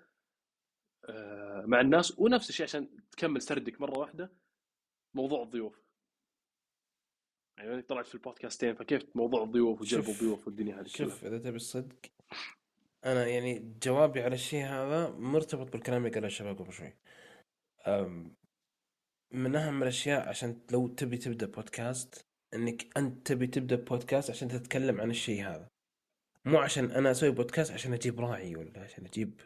آه، 1.10 1.66
مع 1.66 1.82
الناس 1.82 2.20
ونفس 2.20 2.50
الشيء 2.50 2.66
عشان 2.66 3.06
تكمل 3.12 3.42
سردك 3.42 3.82
مرة 3.82 4.00
واحدة 4.00 4.34
موضوع 5.14 5.44
الضيوف. 5.44 5.82
يعني 7.58 7.82
طلعت 7.82 8.08
في 8.08 8.16
البودكاستين 8.16 8.76
فكيف 8.76 9.16
موضوع 9.16 9.44
الضيوف 9.44 9.82
وجلب 9.82 10.10
الضيوف 10.10 10.48
والدنيا 10.48 10.76
هذه 10.76 10.92
كلها؟ 10.96 11.10
شوف 11.10 11.26
إذا 11.26 11.38
تبي 11.38 11.56
الصدق 11.56 12.06
أنا 13.06 13.28
يعني 13.28 13.78
جوابي 13.84 14.22
على 14.22 14.36
الشيء 14.36 14.66
هذا 14.66 15.10
مرتبط 15.10 15.72
بالكلام 15.74 16.06
اللي 16.06 16.14
قاله 16.16 16.28
الشباب 16.28 16.58
قبل 16.62 16.74
شوي. 16.74 16.94
من 19.32 19.56
أهم 19.56 19.84
الأشياء 19.84 20.30
عشان 20.30 20.62
لو 20.72 20.88
تبي 20.88 21.18
تبدأ 21.18 21.46
بودكاست 21.46 22.28
إنك 22.54 22.98
أنت 22.98 23.28
تبي 23.28 23.48
تبدأ 23.48 23.76
بودكاست 23.76 24.30
عشان 24.30 24.48
تتكلم 24.48 25.02
عن 25.02 25.10
الشيء 25.10 25.44
هذا. 25.44 25.70
مو 26.46 26.58
عشان 26.58 26.92
أنا 26.92 27.12
أسوي 27.12 27.32
بودكاست 27.32 27.72
عشان 27.72 27.94
أجيب 27.94 28.20
راعي 28.20 28.56
ولا 28.56 28.84
عشان 28.84 29.06
أجيب 29.06 29.42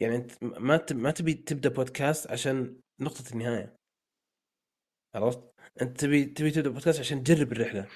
يعني 0.00 0.16
أنت 0.16 0.42
ما 0.42 0.76
تب- 0.76 0.96
ما 0.96 1.10
تبي 1.10 1.34
تبدأ 1.34 1.68
بودكاست 1.68 2.30
عشان 2.30 2.80
نقطة 3.00 3.32
النهاية. 3.32 3.76
عرفت؟ 5.14 5.52
أنت 5.82 6.00
تبي 6.00 6.24
تبي 6.24 6.50
تبدأ 6.50 6.70
بودكاست 6.70 7.00
عشان 7.00 7.22
تجرب 7.22 7.52
الرحلة 7.52 7.88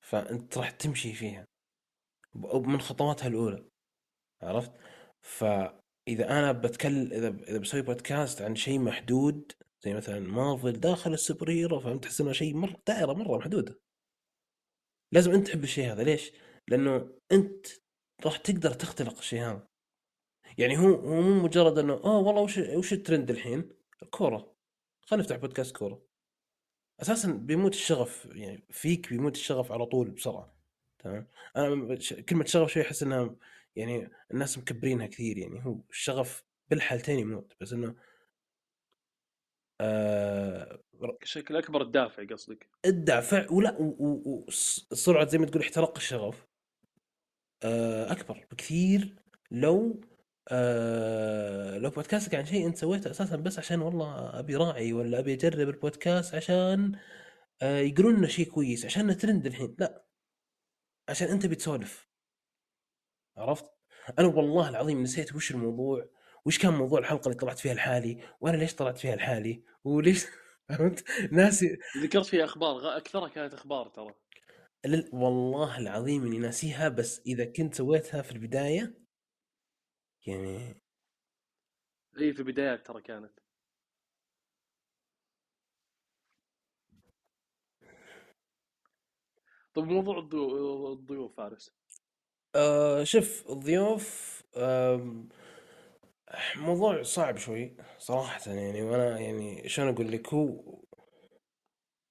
فأنت 0.00 0.58
راح 0.58 0.70
تمشي 0.70 1.12
فيها. 1.12 1.46
من 2.54 2.80
خطواتها 2.80 3.28
الأولى. 3.28 3.68
عرفت؟ 4.42 4.72
فإذا 5.20 6.30
أنا 6.30 6.52
بتكلم 6.52 7.12
إذا 7.12 7.28
إذا 7.28 7.58
بسوي 7.58 7.82
بودكاست 7.82 8.42
عن 8.42 8.56
شيء 8.56 8.78
محدود 8.78 9.52
زي 9.84 9.94
مثلا 9.94 10.20
مارفل 10.20 10.72
داخل 10.72 11.12
ال 11.12 11.18
super 11.18 11.50
hero 11.50 11.80
فهمت؟ 11.80 12.04
تحس 12.04 12.20
إنه 12.20 12.32
شيء 12.32 12.54
مره 12.54 12.82
دائرة 12.86 13.12
مرة 13.12 13.38
محدودة. 13.38 13.80
لازم 15.12 15.32
أنت 15.32 15.46
تحب 15.46 15.64
الشيء 15.64 15.92
هذا. 15.92 16.02
ليش؟ 16.02 16.32
لأنه 16.68 17.10
أنت 17.32 17.66
راح 18.24 18.36
تقدر 18.36 18.70
تختلق 18.72 19.18
الشيء 19.18 19.40
هذا. 19.40 19.68
يعني 20.58 20.78
هو 20.78 20.94
هو 20.94 21.20
مو 21.20 21.42
مجرد 21.42 21.78
إنه 21.78 21.92
آه 21.92 22.18
والله 22.18 22.42
وش 22.42 22.58
وش 22.58 22.92
الترند 22.92 23.30
الحين؟ 23.30 23.68
الكوره 24.02 24.54
خلينا 25.00 25.24
نفتح 25.24 25.36
بودكاست 25.36 25.76
كورة. 25.76 26.02
أساسا 27.02 27.32
بيموت 27.32 27.74
الشغف 27.74 28.28
يعني 28.32 28.66
فيك 28.70 29.08
بيموت 29.08 29.36
الشغف 29.36 29.72
على 29.72 29.86
طول 29.86 30.10
بسرعة. 30.10 30.56
تمام؟ 30.98 31.28
أنا 31.56 31.98
كلمة 32.28 32.44
شغف 32.44 32.70
شوي 32.72 32.82
أحس 32.82 33.02
إنها 33.02 33.36
يعني 33.78 34.10
الناس 34.30 34.58
مكبرينها 34.58 35.06
كثير 35.06 35.38
يعني 35.38 35.64
هو 35.66 35.80
الشغف 35.90 36.44
بالحالتين 36.70 37.18
يموت 37.18 37.52
بس 37.60 37.72
إنه 37.72 37.94
آه 39.80 40.78
بشكل 41.22 41.56
أكبر 41.56 41.82
الدافع 41.82 42.24
قصدك. 42.26 42.70
الدافع 42.86 43.46
ولا 43.50 43.76
وسرعه 43.80 45.26
زي 45.28 45.38
ما 45.38 45.46
تقول 45.46 45.62
احتراق 45.62 45.96
الشغف 45.96 46.46
آه 47.64 48.12
أكبر 48.12 48.46
بكثير 48.52 49.16
لو 49.50 50.00
آه 50.48 51.78
لو 51.78 51.90
بودكاستك 51.90 52.34
عن 52.34 52.44
شيء 52.46 52.66
أنت 52.66 52.76
سويته 52.76 53.10
أساسا 53.10 53.36
بس 53.36 53.58
عشان 53.58 53.80
والله 53.80 54.38
أبي 54.38 54.56
راعي 54.56 54.92
ولا 54.92 55.18
أبي 55.18 55.34
أجرب 55.34 55.68
البودكاست 55.68 56.34
عشان 56.34 56.98
آه 57.62 57.78
يقولون 57.78 58.16
لنا 58.16 58.26
شيء 58.28 58.50
كويس 58.50 58.84
عشان 58.84 59.16
ترند 59.16 59.46
الحين 59.46 59.76
لا. 59.78 60.04
عشان 61.08 61.28
أنت 61.28 61.46
بتسولف. 61.46 62.07
عرفت؟ 63.38 63.64
أنا 64.18 64.28
والله 64.28 64.68
العظيم 64.68 65.02
نسيت 65.02 65.34
وش 65.34 65.50
الموضوع 65.50 66.08
وش 66.44 66.58
كان 66.58 66.72
موضوع 66.74 66.98
الحلقة 66.98 67.26
اللي 67.28 67.38
طلعت 67.38 67.58
فيها 67.58 67.74
لحالي 67.74 68.22
وأنا 68.40 68.56
ليش 68.56 68.74
طلعت 68.74 68.98
فيها 68.98 69.16
لحالي؟ 69.16 69.64
وليش؟ 69.84 70.26
فهمت؟ 70.68 71.04
ناسي. 71.32 71.78
ذكرت 71.98 72.26
فيها 72.26 72.44
أخبار 72.44 72.96
أكثرها 72.96 73.28
كانت 73.28 73.54
أخبار 73.54 73.88
ترى. 73.88 74.14
لل- 74.86 75.10
والله 75.12 75.78
العظيم 75.78 76.26
إني 76.26 76.38
ناسيها 76.38 76.88
بس 76.88 77.20
إذا 77.26 77.44
كنت 77.44 77.74
سويتها 77.74 78.22
في 78.22 78.32
البداية 78.32 78.98
يعني 80.26 80.80
هي 82.18 82.32
في 82.32 82.40
البدايات 82.40 82.86
ترى 82.86 83.02
كانت. 83.02 83.32
طيب 89.74 89.84
موضوع 89.84 90.18
الضيو- 90.18 90.92
الضيوف 90.92 91.36
فارس. 91.36 91.70
آه 92.54 93.04
شوف 93.04 93.44
الضيوف 93.50 94.42
آم، 94.56 95.28
موضوع 96.56 97.02
صعب 97.02 97.36
شوي 97.36 97.76
صراحة 97.98 98.40
يعني 98.52 98.82
وأنا 98.82 99.18
يعني 99.20 99.68
شلون 99.68 99.88
أقول 99.88 100.12
لك 100.12 100.34
هو 100.34 100.78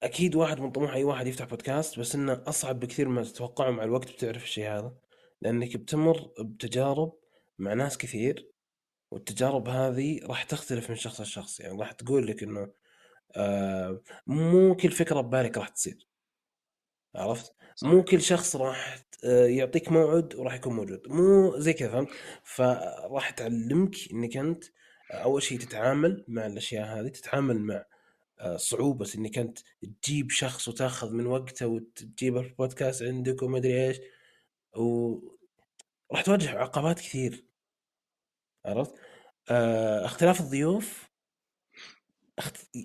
أكيد 0.03 0.35
واحد 0.35 0.59
من 0.59 0.71
طموح 0.71 0.93
أي 0.93 1.03
واحد 1.03 1.27
يفتح 1.27 1.45
بودكاست 1.45 1.99
بس 1.99 2.15
إنه 2.15 2.43
أصعب 2.47 2.79
بكثير 2.79 3.07
ما 3.09 3.23
تتوقعه 3.23 3.71
مع 3.71 3.83
الوقت 3.83 4.11
بتعرف 4.11 4.43
الشيء 4.43 4.67
هذا 4.69 4.93
لأنك 5.41 5.77
بتمر 5.77 6.31
بتجارب 6.39 7.13
مع 7.59 7.73
ناس 7.73 7.97
كثير 7.97 8.51
والتجارب 9.11 9.69
هذه 9.69 10.19
راح 10.27 10.43
تختلف 10.43 10.89
من 10.89 10.95
شخص 10.95 11.21
لشخص 11.21 11.59
يعني 11.59 11.79
راح 11.79 11.91
تقول 11.91 12.27
لك 12.27 12.43
إنه 12.43 12.71
آه 13.35 14.01
مو 14.27 14.75
كل 14.75 14.91
فكرة 14.91 15.21
ببالك 15.21 15.57
راح 15.57 15.69
تصير. 15.69 16.07
عرفت؟ 17.17 17.55
صح. 17.75 17.87
مو 17.87 18.03
كل 18.03 18.21
شخص 18.21 18.55
راح 18.55 18.99
آه، 19.25 19.45
يعطيك 19.45 19.91
موعد 19.91 20.35
وراح 20.35 20.53
يكون 20.53 20.75
موجود 20.75 21.01
مو 21.07 21.59
زي 21.59 21.73
كذا 21.73 21.89
فهمت 21.89 22.09
فراح 22.43 23.29
تعلمك 23.29 23.95
إنك 24.13 24.37
أنت 24.37 24.63
أول 25.11 25.43
شيء 25.43 25.59
تتعامل 25.59 26.25
مع 26.27 26.45
الأشياء 26.45 26.99
هذه 26.99 27.07
تتعامل 27.07 27.59
مع 27.59 27.85
آه، 28.39 28.57
صعوبة 28.57 29.07
إنك 29.15 29.37
أنت 29.37 29.59
تجيب 30.03 30.31
شخص 30.31 30.67
وتأخذ 30.67 31.13
من 31.13 31.25
وقته 31.27 31.67
وتجيبه 31.67 32.41
في 32.41 32.47
البودكاست 32.47 33.03
عندك 33.03 33.43
وما 33.43 33.57
أدري 33.57 33.87
إيش 33.87 33.97
و 34.75 35.17
راح 36.11 36.21
تواجه 36.21 36.49
عقبات 36.59 36.99
كثير 36.99 37.45
عرفت؟ 38.65 38.95
آه، 39.49 40.05
اختلاف 40.05 40.41
الضيوف. 40.41 41.07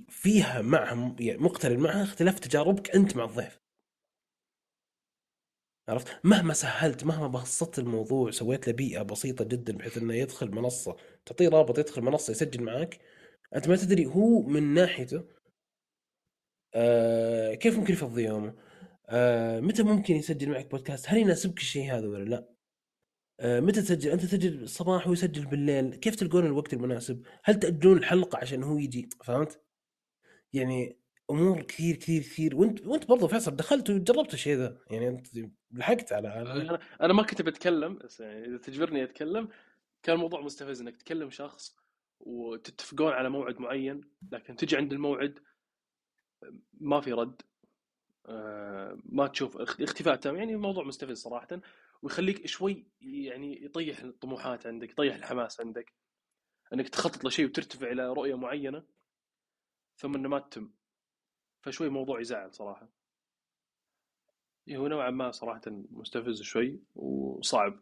فيها 0.08 0.62
معها 0.62 1.16
يعني 1.20 1.38
مقترن 1.38 1.80
معها 1.80 2.02
اختلاف 2.02 2.38
تجاربك 2.38 2.90
أنت 2.90 3.16
مع 3.16 3.24
الضيف 3.24 3.61
عرفت؟ 5.88 6.20
مهما 6.24 6.54
سهلت 6.54 7.04
مهما 7.04 7.26
بسطت 7.28 7.78
الموضوع 7.78 8.30
سويت 8.30 8.66
له 8.68 8.72
بيئة 8.72 9.02
بسيطة 9.02 9.44
جدا 9.44 9.76
بحيث 9.76 9.98
إنه 9.98 10.14
يدخل 10.14 10.50
منصة 10.50 10.96
تعطيه 11.26 11.48
رابط 11.48 11.78
يدخل 11.78 12.02
منصة 12.02 12.30
يسجل 12.30 12.62
معك 12.62 13.00
أنت 13.56 13.68
ما 13.68 13.76
تدري 13.76 14.06
هو 14.06 14.42
من 14.42 14.74
ناحيته 14.74 15.24
آه 16.74 17.54
كيف 17.54 17.78
ممكن 17.78 17.92
يفضي 17.94 18.24
يومه؟ 18.24 18.54
آه 19.08 19.60
متى 19.60 19.82
ممكن 19.82 20.16
يسجل 20.16 20.50
معك 20.50 20.70
بودكاست؟ 20.70 21.06
هل 21.08 21.18
يناسبك 21.18 21.58
الشيء 21.58 21.92
هذا 21.92 22.08
ولا 22.08 22.24
لا؟ 22.24 22.48
آه 23.40 23.60
متى 23.60 23.82
تسجل؟ 23.82 24.10
أنت 24.10 24.22
تسجل 24.22 24.62
الصباح 24.62 25.08
ويسجل 25.08 25.46
بالليل. 25.46 25.94
كيف 25.96 26.14
تلقون 26.16 26.46
الوقت 26.46 26.72
المناسب؟ 26.74 27.22
هل 27.44 27.58
تأجلون 27.58 27.98
الحلقة 27.98 28.38
عشان 28.38 28.62
هو 28.62 28.78
يجي؟ 28.78 29.08
فهمت؟ 29.24 29.60
يعني 30.52 31.01
أمور 31.32 31.62
كثير 31.62 31.96
كثير 31.96 32.22
كثير. 32.22 32.56
وأنت 32.56 32.86
وأنت 32.86 33.08
برضه 33.08 33.26
فيصل 33.28 33.56
دخلت 33.56 33.90
وجربت 33.90 34.34
الشيء 34.34 34.56
ذا 34.56 34.78
يعني 34.90 35.08
أنت 35.08 35.26
لحقت 35.70 36.12
على 36.12 36.28
أنا 36.42 36.78
أنا 37.00 37.12
ما 37.12 37.22
كنت 37.22 37.42
بتكلم 37.42 37.94
بس 37.98 38.20
يعني 38.20 38.46
إذا 38.46 38.56
تجبرني 38.58 39.04
أتكلم 39.04 39.48
كان 40.02 40.14
الموضوع 40.16 40.40
مستفز 40.40 40.80
إنك 40.80 40.96
تكلم 40.96 41.30
شخص 41.30 41.76
وتتفقون 42.20 43.12
على 43.12 43.28
موعد 43.30 43.60
معين 43.60 44.00
لكن 44.32 44.56
تجي 44.56 44.76
عند 44.76 44.92
الموعد 44.92 45.38
ما 46.72 47.00
في 47.00 47.12
رد 47.12 47.42
آه، 48.26 48.98
ما 49.04 49.26
تشوف 49.26 49.56
اخ- 49.56 49.80
اختفاء 49.80 50.16
تام. 50.16 50.36
يعني 50.36 50.52
الموضوع 50.54 50.84
مستفز 50.84 51.18
صراحة 51.22 51.48
ويخليك 52.02 52.46
شوي 52.46 52.86
يعني 53.00 53.64
يطيح 53.64 53.98
الطموحات 54.00 54.66
عندك 54.66 54.90
يطيح 54.90 55.14
الحماس 55.14 55.60
عندك. 55.60 55.92
إنك 56.72 56.88
تخطط 56.88 57.24
لشيء 57.24 57.46
وترتفع 57.46 57.92
إلى 57.92 58.08
رؤية 58.08 58.34
معينة 58.34 58.84
ثم 59.96 60.14
إنه 60.14 60.28
ما 60.28 60.38
تتم. 60.38 60.70
فشوي 61.62 61.88
موضوع 61.88 62.20
يزعل 62.20 62.54
صراحة. 62.54 62.88
إيه، 64.68 64.76
هو 64.76 64.88
نوعا 64.88 65.10
ما 65.10 65.30
صراحة 65.30 65.60
مستفز 65.66 66.42
شوي 66.42 66.80
وصعب. 66.94 67.80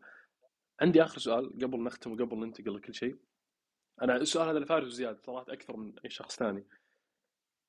عندي 0.80 1.02
آخر 1.02 1.18
سؤال 1.18 1.58
قبل 1.62 1.82
نختم 1.82 2.12
وقبل 2.12 2.38
ننتقل 2.38 2.76
لكل 2.76 2.94
شيء. 2.94 3.16
أنا 4.02 4.16
السؤال 4.16 4.48
هذا 4.48 4.58
لفارس 4.58 4.86
وزياد 4.86 5.20
صراحة 5.26 5.52
أكثر 5.52 5.76
من 5.76 5.98
أي 5.98 6.10
شخص 6.10 6.36
ثاني. 6.36 6.64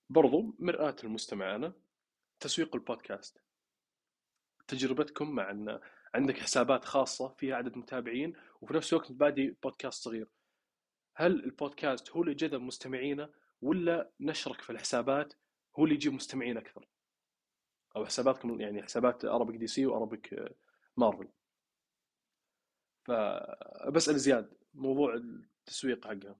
برضو 0.09 0.55
مرآة 0.59 0.95
المستمع 1.03 1.55
أنا 1.55 1.74
تسويق 2.39 2.76
البودكاست. 2.76 3.41
تجربتكم 4.68 5.32
مع 5.32 5.51
إن 5.51 5.80
عندك 6.14 6.38
حسابات 6.38 6.86
خاصة 6.86 7.28
فيها 7.28 7.55
عدد 7.55 7.78
متابعين 7.78 8.34
وفي 8.62 8.74
نفس 8.74 8.93
الوقت 8.93 9.12
بادي 9.12 9.57
بودكاست 9.64 10.03
صغير. 10.03 10.28
هل 11.16 11.43
البودكاست 11.43 12.12
هو 12.12 12.22
اللي 12.22 12.34
جذب 12.34 12.62
مستمعينه 12.62 13.30
ولا 13.62 14.12
نشرك 14.20 14.62
في 14.62 14.70
الحسابات؟ 14.70 15.34
هو 15.80 15.84
اللي 15.84 15.95
يجيب 15.95 16.13
مستمعين 16.13 16.57
أكثر. 16.57 16.88
أو 17.95 18.05
حساباتكم 18.05 18.61
يعني 18.61 18.84
حسابات 18.84 19.26
Arabic 19.25 19.55
DC 19.55 19.67
و 19.67 19.86
Arabic 19.86 20.36
Marvel 20.97 21.27
فبسأل 23.07 24.19
زياد 24.19 24.53
موضوع 24.74 25.13
التسويق 25.13 26.07
حقها. 26.07 26.36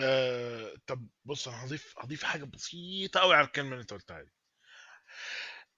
آه، 0.00 0.74
طب 0.86 1.08
بص 1.24 1.48
أنا 1.48 1.64
هضيف 1.66 1.94
هضيف 1.98 2.22
حاجة 2.22 2.44
بسيطة 2.44 3.20
قوي 3.20 3.34
على 3.34 3.46
الكلمة 3.46 3.70
اللي 3.70 3.80
أنت 3.82 3.92
قلتها 3.92 4.22
دي. 4.22 4.32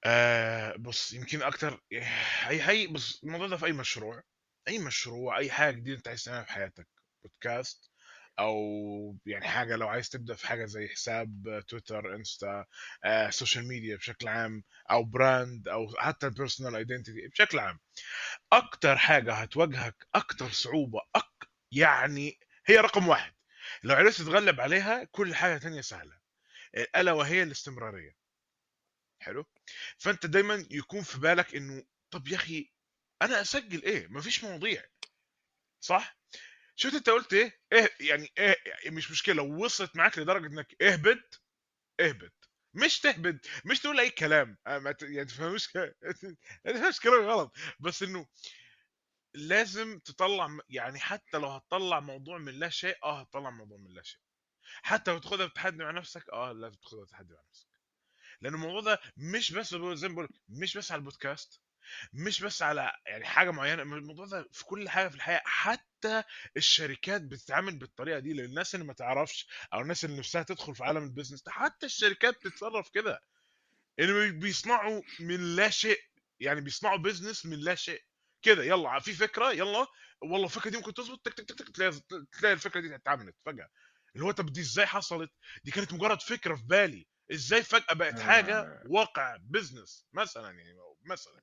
آه 0.05 0.77
بص 0.77 1.13
يمكن 1.13 1.43
أكتر 1.43 1.83
هي 1.93 2.63
هي 2.63 2.87
بص 2.87 3.25
الموضوع 3.25 3.47
ده 3.49 3.57
في 3.57 3.67
أي 3.67 3.73
مشروع 3.73 4.23
أي 4.69 4.79
مشروع 4.79 5.39
أي 5.39 5.51
حاجة 5.51 5.75
جديدة 5.75 5.97
أنت 5.97 6.09
عايز 6.09 6.25
تعملها 6.25 6.45
في 6.45 6.53
حياتك 6.53 6.89
بودكاست 7.25 7.91
أو 8.39 9.17
يعني 9.27 9.49
حاجة 9.49 9.77
لو 9.77 9.89
عايز 9.89 10.09
تبدأ 10.11 10.35
في 10.35 10.47
حاجة 10.49 10.65
زي 10.65 10.89
حساب 10.89 11.63
تويتر 11.69 12.15
Insta 12.15 12.65
آه 13.05 13.31
social 13.31 13.69
media 13.69 13.97
بشكل 13.97 14.29
عام 14.29 14.65
أو 14.91 15.05
brand 15.05 15.69
أو 15.69 15.89
حتى 15.99 16.27
ال 16.27 16.33
personal 16.33 16.77
identity 16.77 17.29
بشكل 17.29 17.59
عام. 17.59 17.79
أكتر 18.53 18.97
حاجة 18.97 19.35
هتواجهك 19.35 20.07
أكتر 20.15 20.51
صعوبة 20.51 21.01
أك 21.17 21.49
يعني 21.73 22.39
هي 22.67 22.77
رقم 22.77 23.09
واحد. 23.09 23.35
لو 23.83 23.95
عرفت 23.95 24.19
تتغلب 24.23 24.61
عليها 24.61 25.05
كل 25.05 25.35
حاجة 25.35 25.59
تانية 25.59 25.81
سهلة. 25.81 26.19
الا 26.97 27.13
وهي 27.13 27.43
الاستمرارية. 27.43 28.17
حلو؟ 29.23 29.47
فأنت 29.99 30.27
دايما 30.27 30.67
يكون 30.71 31.03
في 31.03 31.21
بالك 31.21 31.55
إنه 31.55 31.85
طب 32.11 32.29
يا 32.29 32.37
أخي 32.37 32.71
أنا 33.23 33.41
أسجل 33.41 33.83
إيه؟ 33.83 34.07
مفيش 34.09 34.45
مواضيع. 34.45 34.85
صح؟ 35.81 36.19
شفت 36.77 36.95
انت 36.95 37.11
قلت 37.11 37.33
إيه؟ 37.33 37.61
إيه 37.73 37.89
يعني 38.01 38.29
إيه 38.39 38.57
يعني 38.67 38.97
مش 38.97 39.11
مشكلة 39.11 39.35
لو 39.35 39.65
وصلت 39.65 39.97
معاك 39.97 40.19
لدرجة 40.19 40.47
انك 40.47 40.83
اهبط 40.83 41.43
اهبط 42.01 42.51
مش 42.75 43.01
تهبط 43.01 43.37
مش 43.67 43.81
تقول 43.81 44.01
أي 44.01 44.11
كلام. 44.11 44.59
آه، 44.67 44.79
ما 44.79 44.95
يعني 45.03 45.25
تفهموش 45.27 45.69
ك- 45.73 45.97
تفهمش 46.67 47.01
كلام 47.01 47.27
غلط. 47.31 47.53
بس 47.81 48.05
إنه 48.05 48.27
لازم 49.35 49.99
تطلع 49.99 50.59
يعني 50.69 50.99
حتى 50.99 51.39
لو 51.39 51.49
هتطلع 51.49 52.01
موضوع 52.01 52.39
من 52.39 52.55
لا 52.55 52.69
شيء 52.69 52.97
آه 53.05 53.21
هتطلع 53.21 53.51
موضوع 53.51 53.79
من 53.79 53.91
لا 53.95 54.03
شيء. 54.03 54.21
حتى 54.83 55.11
لو 55.11 55.19
تاخدها 55.19 55.47
بتحدي 55.47 55.79
مع 55.85 55.91
نفسك 55.91 56.31
آه 56.33 56.53
لازم 56.53 56.77
تاخدها 56.81 57.05
بتحدي 57.05 57.35
مع 57.35 57.41
نفسك. 57.51 57.69
لأن 58.43 58.55
الموضوع 58.55 58.81
ده 58.81 59.01
مش 59.17 59.53
بس 59.53 59.77
زي 59.95 60.09
ما 60.09 60.15
بقول 60.15 60.29
مش 60.49 60.79
بس 60.79 60.93
على 60.93 61.01
البودكاست. 61.01 61.63
مش 62.13 62.41
بس 62.43 62.63
على 62.63 62.93
يعني 63.07 63.25
حاجة 63.25 63.51
معينة 63.51 63.83
الموضوع 63.83 64.27
ده 64.27 64.49
في 64.53 64.65
كل 64.65 64.89
حاجة 64.89 65.09
في 65.09 65.15
الحياة 65.15 65.43
حتى 65.45 66.23
الشركات 66.57 67.23
بتتعامل 67.23 67.79
بالطريقة 67.79 68.19
دي 68.19 68.33
للناس 68.33 68.75
اللي 68.75 68.87
ما 68.87 68.93
تعرفش 68.93 69.49
أو 69.73 69.81
الناس 69.81 70.05
اللي 70.05 70.19
نفسها 70.19 70.43
تدخل 70.43 70.75
في 70.75 70.85
عالم 70.85 71.05
البيزنس 71.05 71.43
ده 71.43 71.53
حتى 71.53 71.87
الشركات 71.87 72.35
بتتصرف 72.47 72.89
كده. 72.91 73.21
ان 74.01 74.39
بيصنعوا 74.39 75.03
من 75.21 75.57
لا 75.57 75.71
شيء 75.71 76.01
يعني 76.41 76.61
بيصنعوا 76.61 76.97
business 76.99 77.47
من 77.47 77.59
لا 77.59 77.75
شيء. 77.75 78.03
كده 78.43 78.65
يلا 78.65 78.99
في 78.99 79.13
فكرة 79.13 79.53
يلا 79.53 79.87
والله 80.23 80.45
الفكرة 80.47 80.71
دي 80.71 80.77
ممكن 80.77 80.95
تظبط 80.95 81.21
تك 81.25 81.33
تك 81.35 81.45
تك 81.49 81.59
تك 81.59 81.77
تلاقي 81.77 82.01
تلاقي 82.33 82.53
الفكرة 82.53 82.81
دي 82.81 82.95
اتعملت 82.95 83.37
فجأة. 83.47 83.69
اللي 84.15 84.27
هو 84.27 84.31
طب 84.31 84.53
دي 84.53 84.61
إزاي 84.61 84.87
حصلت؟ 84.87 85.31
دي 85.65 85.71
كانت 85.71 85.93
مجرد 85.93 86.23
فكرة 86.23 86.55
في 86.55 86.63
بالي. 86.65 87.07
إزاي 87.33 87.63
فجأة 87.63 87.95
بقت 87.95 88.21
حاجة 88.21 88.83
واقع 88.89 89.37
business 89.41 90.07
مثلا 90.13 90.51
يعني 90.59 90.75
مثلا. 91.05 91.41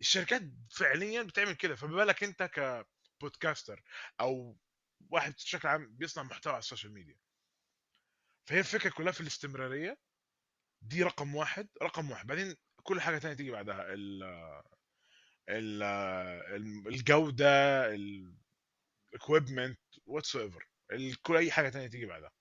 الشركات 0.00 0.42
فعليا 0.70 1.22
بتعمل 1.22 1.52
كده. 1.52 1.76
فما 1.76 1.96
بالك 1.96 2.24
أنت 2.24 2.42
ك 3.20 3.26
podcaster 3.26 3.82
أو 4.20 4.56
واحد 5.10 5.32
بشكل 5.32 5.68
عام 5.68 5.96
بيصنع 5.96 6.24
محتوى 6.24 6.52
على 6.52 6.60
ال 6.60 6.65
social 6.65 6.92
media. 6.92 7.16
فهي 8.48 8.58
الفكرة 8.58 8.90
كلها 8.90 9.12
في 9.12 9.20
الاستمرارية. 9.20 9.98
دي 10.82 11.02
رقم 11.02 11.34
واحد. 11.34 11.68
رقم 11.82 12.10
واحد. 12.10 12.26
بعدين 12.26 12.56
كل 12.82 13.00
حاجة 13.00 13.18
تانية 13.18 13.34
تيجي 13.34 13.50
بعدها. 13.50 13.94
ال 13.94 14.22
ال 15.48 15.82
الجودة 16.88 17.86
ال 19.14 19.80
equipment 20.06 20.36
whatever 20.36 20.68
كل 21.22 21.36
أي 21.36 21.50
حاجة 21.50 21.68
تانية 21.68 21.86
تيجي 21.86 22.06
بعدها. 22.06 22.32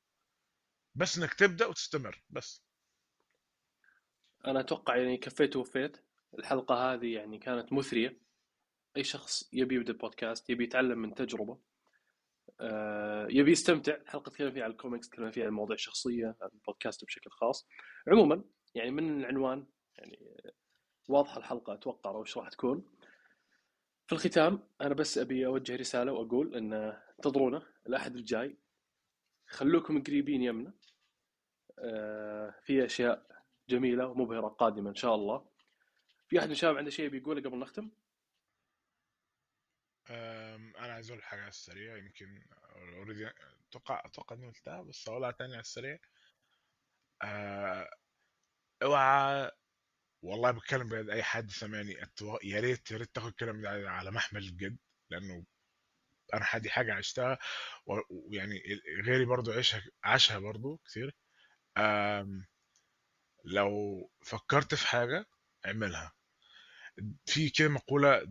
بس 0.95 1.18
إنك 1.18 1.34
تبدأ 1.34 1.66
وتستمر. 1.66 2.24
بس. 2.30 2.64
أنا 4.45 4.60
أتوقع 4.60 4.95
يعني 4.95 5.18
كفيت 5.18 5.55
ووفيت. 5.55 6.07
الحلقة 6.39 6.93
هذه 6.93 7.13
يعني 7.13 7.38
كانت 7.38 7.73
مثرية. 7.73 8.19
أي 8.97 9.03
شخص 9.03 9.49
يبي 9.53 9.75
يبدأ 9.75 9.93
بودكاست 9.93 10.49
يبي 10.49 10.63
يتعلم 10.63 10.99
من 10.99 11.13
تجربة 11.13 11.59
آه، 12.59 13.28
يبي 13.30 13.51
يستمتع. 13.51 13.95
الحلقة 13.95 14.30
تكلم 14.30 14.51
فيها 14.51 14.63
عن 14.63 14.71
الكوميكس 14.71 15.09
تكلم 15.09 15.32
فيها 15.32 15.45
عن 15.45 15.51
مواضيع 15.51 15.75
شخصية 15.78 16.36
عن 16.41 16.49
البودكاست 16.53 17.05
بشكل 17.05 17.30
خاص. 17.30 17.67
عموما 18.07 18.43
يعني 18.75 18.91
من 18.91 19.19
العنوان 19.19 19.67
يعني 19.97 20.41
واضحه 21.09 21.38
الحلقة 21.38 21.73
أتوقع 21.73 22.09
أو 22.09 22.21
إيش 22.21 22.38
راح 22.38 22.49
تكون. 22.49 22.86
في 24.07 24.13
الختام 24.15 24.59
أنا 24.82 24.93
بس 24.93 25.17
أبي 25.17 25.45
أوجه 25.45 25.75
رسالة 25.75 26.11
وأقول 26.11 26.55
إن 26.55 26.73
انتظرونا 27.17 27.61
الأحد 27.88 28.15
الجاي. 28.15 28.57
خلوكم 29.47 30.03
قريبين 30.03 30.43
يمنا. 30.43 30.73
آه، 31.80 32.55
في 32.63 32.86
أشياء 32.86 33.28
جميلة 33.69 34.07
ومبهرة 34.07 34.47
قادمة 34.47 34.89
إن 34.89 34.95
شاء 34.95 35.15
الله. 35.15 35.57
في 36.28 36.39
احد 36.39 36.45
من 36.45 36.51
الشباب 36.51 36.78
عنده 36.78 36.91
شيء 36.91 37.09
بيقوله 37.09 37.41
قبل 37.41 37.59
نختم؟ 37.59 37.91
أنا 40.80 40.93
عايز 40.93 41.09
أقول 41.11 41.23
حاجة 41.23 41.39
على 41.39 41.49
السريع 41.49 41.97
يمكن 41.97 42.45
already 42.95 43.30
أتوقع 43.69 44.01
أتوقع 44.05 44.36
إني 44.36 44.47
قلتها 44.47 44.82
بس 44.82 45.09
هقولها 45.09 45.32
تاني 45.32 45.53
على 45.53 45.61
السريع. 45.61 45.99
أه، 47.23 47.89
أوعى 48.84 49.51
والله 50.21 50.51
بتكلم 50.51 50.89
بجد 50.89 51.09
أي 51.09 51.23
حد 51.23 51.49
سامعني 51.51 51.95
أتو- 52.05 52.39
يا 52.43 52.59
ريت 52.59 52.91
يا 52.91 52.97
ريت 52.97 53.15
تاخد 53.15 53.28
الكلام 53.28 53.61
ده 53.61 53.69
على 53.91 54.11
محمل 54.11 54.43
الجد 54.43 54.78
لأنه 55.09 55.45
أنا 56.34 56.43
حدي 56.45 56.69
حاجة 56.69 56.93
عشتها 56.93 57.39
و- 57.86 58.01
ويعني 58.30 58.61
غيري 59.05 59.25
برضو 59.25 59.51
عيشها 59.51 59.84
عاشها 60.03 60.39
برضو 60.39 60.78
كتير. 60.78 61.15
أم، 61.78 62.45
لو 63.45 63.71
فكرت 64.21 64.75
في 64.75 64.88
حاجة 64.88 65.25
اعملها. 65.65 66.13
في 67.26 67.50
كده 67.50 67.70
مقولة 67.70 68.28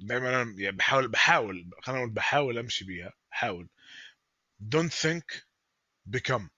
دايما 0.00 0.42
أنا 0.42 0.54
يعني 0.58 0.76
بحاول 0.76 1.08
بحاول 1.08 1.70
خلينا 1.82 2.00
نقول 2.00 2.14
بحاول 2.14 2.58
أمشي 2.58 2.84
بيها 2.84 3.12
بحاول. 3.30 3.68
Don't 4.74 4.92
think 4.92 5.42
become. 6.16 6.48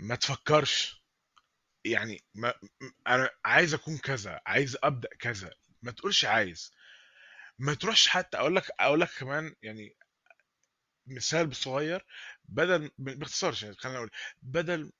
ما 0.00 0.14
تفكرش. 0.14 1.02
يعني 1.84 2.24
ما 2.34 2.54
أنا 3.06 3.30
عايز 3.44 3.74
أكون 3.74 3.98
كذا 3.98 4.40
عايز 4.46 4.76
أبدأ 4.82 5.08
كذا. 5.18 5.50
ما 5.82 5.92
تقولش 5.92 6.24
عايز. 6.24 6.72
ما 7.58 7.74
تروحش 7.74 8.08
حتى 8.08 8.36
أقول 8.38 8.56
لك 8.56 8.70
أقول 8.80 9.00
لك 9.00 9.10
كمان 9.18 9.54
يعني 9.62 9.96
مثال 11.06 11.56
صغير. 11.56 12.04
بدل 12.44 12.90
باختصار 12.98 13.58
يعني 13.62 13.74
خلينا 13.74 13.98
نقول. 13.98 14.10
بدل 14.42 14.92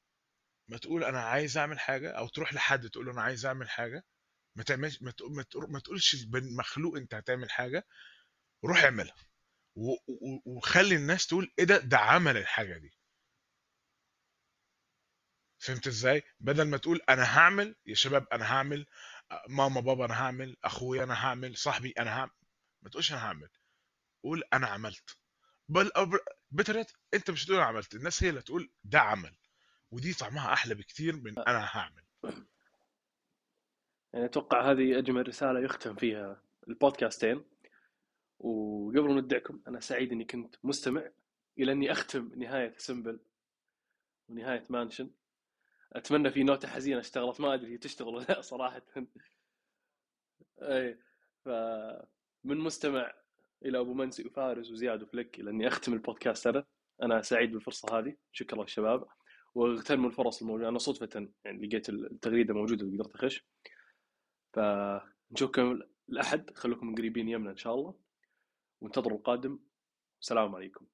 ما 0.69 0.79
تقول 0.79 1.05
أنا 1.05 1.21
عايز 1.21 1.59
أعمل 1.59 1.81
حاجة 1.81 2.11
أو 2.11 2.29
تروح 2.29 2.55
لحد 2.55 2.89
تقول 2.89 3.07
له 3.07 3.13
أنا 3.13 3.23
عايز 3.23 3.47
أعمل 3.47 3.71
حاجة 3.71 4.05
ما 4.57 4.63
تعملش 4.63 5.03
ما 5.03 5.13
ما 5.31 5.43
تقول- 5.43 5.71
ما 5.73 5.79
تقولش 5.81 6.15
بالمخلوق 6.25 6.97
انت 6.97 7.15
هتعمل 7.15 7.51
حاجة 7.51 7.87
روح 8.65 8.85
اعملها. 8.85 9.15
وخلي 10.47 10.95
الناس 10.97 11.27
تقول 11.27 11.53
إيه 11.59 11.65
ده؟ 11.65 11.79
ده 11.79 11.99
عمل 11.99 12.37
الحاجة 12.37 12.79
دي. 12.79 12.93
فهمت 15.59 15.87
إزاي؟ 15.87 16.23
بدل 16.41 16.63
ما 16.69 16.77
تقول 16.77 17.01
أنا 17.09 17.39
هعمل 17.39 17.77
يا 17.87 17.95
شباب 17.95 18.27
أنا 18.33 18.45
هعمل 18.53 18.87
ماما 19.49 19.81
بابا 19.81 20.05
أنا 20.05 20.15
هعمل 20.15 20.57
اخويا 20.65 21.05
أنا 21.05 21.15
هعمل 21.27 21.57
صاحبي 21.57 21.95
أنا 21.99 22.11
هعمل 22.19 22.31
ما 22.83 22.91
تقولش 22.91 23.13
أنا 23.13 23.21
هعمل. 23.25 23.49
قول 24.23 24.43
أنا 24.53 24.67
عملت. 24.67 25.17
بل 25.69 25.91
أبر... 25.97 26.19
بترت 26.51 26.93
انت 27.15 27.31
مش 27.31 27.45
هتقول 27.45 27.57
أنا 27.59 27.67
عملت. 27.67 27.95
الناس 27.95 28.23
هي 28.23 28.29
اللي 28.31 28.43
تقول 28.43 28.71
ده 28.85 29.01
عمل. 29.01 29.37
ودي 29.91 30.15
طعمها 30.15 30.53
أحلى 30.53 30.75
بكتير 30.75 31.17
من 31.17 31.39
أنا 31.39 31.65
هعمل. 31.73 32.05
يعني 34.17 34.29
أتوقع 34.29 34.71
هذه 34.71 34.99
أجمل 34.99 35.29
رسالة 35.29 35.61
يختم 35.61 35.95
فيها 35.95 36.43
البودكاستين. 36.69 37.45
وقبل 38.39 39.09
ما 39.09 39.15
نودعكم 39.15 39.61
أنا 39.69 39.81
سعيد 39.81 40.13
إني 40.13 40.25
كنت 40.25 40.57
مستمع 40.65 41.11
إلى 41.59 41.73
أني 41.73 41.93
أختم 41.93 42.33
نهاية 42.37 42.75
سمبل 42.77 43.21
ونهاية 44.29 44.65
مانشن 44.71 45.11
أتمنى 45.93 46.31
في 46.31 46.43
نوتة 46.43 46.69
حزينة 46.69 47.01
اشتغلت 47.01 47.41
ما 47.41 47.55
أدري 47.55 47.73
هي 47.73 47.79
تشتغل 47.79 48.15
ولا 48.15 48.25
لا 48.25 48.41
صراحة. 48.41 48.83
أي 50.63 50.99
ف 51.45 51.49
من 52.45 52.59
مستمع 52.59 53.13
إلى 53.65 53.79
أبو 53.79 53.95
منسي 53.95 54.27
وفارس 54.27 54.71
وزياد 54.71 55.03
وفلك 55.03 55.41
إلى 55.41 55.51
أني 55.51 55.69
أختم 55.69 55.93
البودكاست 55.93 56.47
هذا. 56.47 56.65
أنا 57.03 57.23
سعيد 57.23 57.53
بالفرصة 57.53 57.99
هذه. 57.99 58.17
شكرا 58.33 58.63
للشباب. 58.63 59.07
واغتنموا 59.55 60.11
الفرص 60.11 60.43
الموجودة. 60.43 60.69
أنا 60.69 60.79
صدفة 60.79 61.29
يعني 61.45 61.67
لقيت 61.67 61.89
التغريدة 61.89 62.55
موجودة 62.55 62.87
وقدرت 62.87 63.15
أخش. 63.15 63.45
فنشوفكم 64.57 65.81
الأحد 66.09 66.51
خلوكم 66.51 66.95
قريبين 66.95 67.29
يمنا 67.29 67.51
إن 67.51 67.57
شاء 67.57 67.75
الله. 67.75 67.95
وانتظروا 68.81 69.19
القادم. 69.19 69.59
السلام 70.21 70.55
عليكم. 70.55 70.87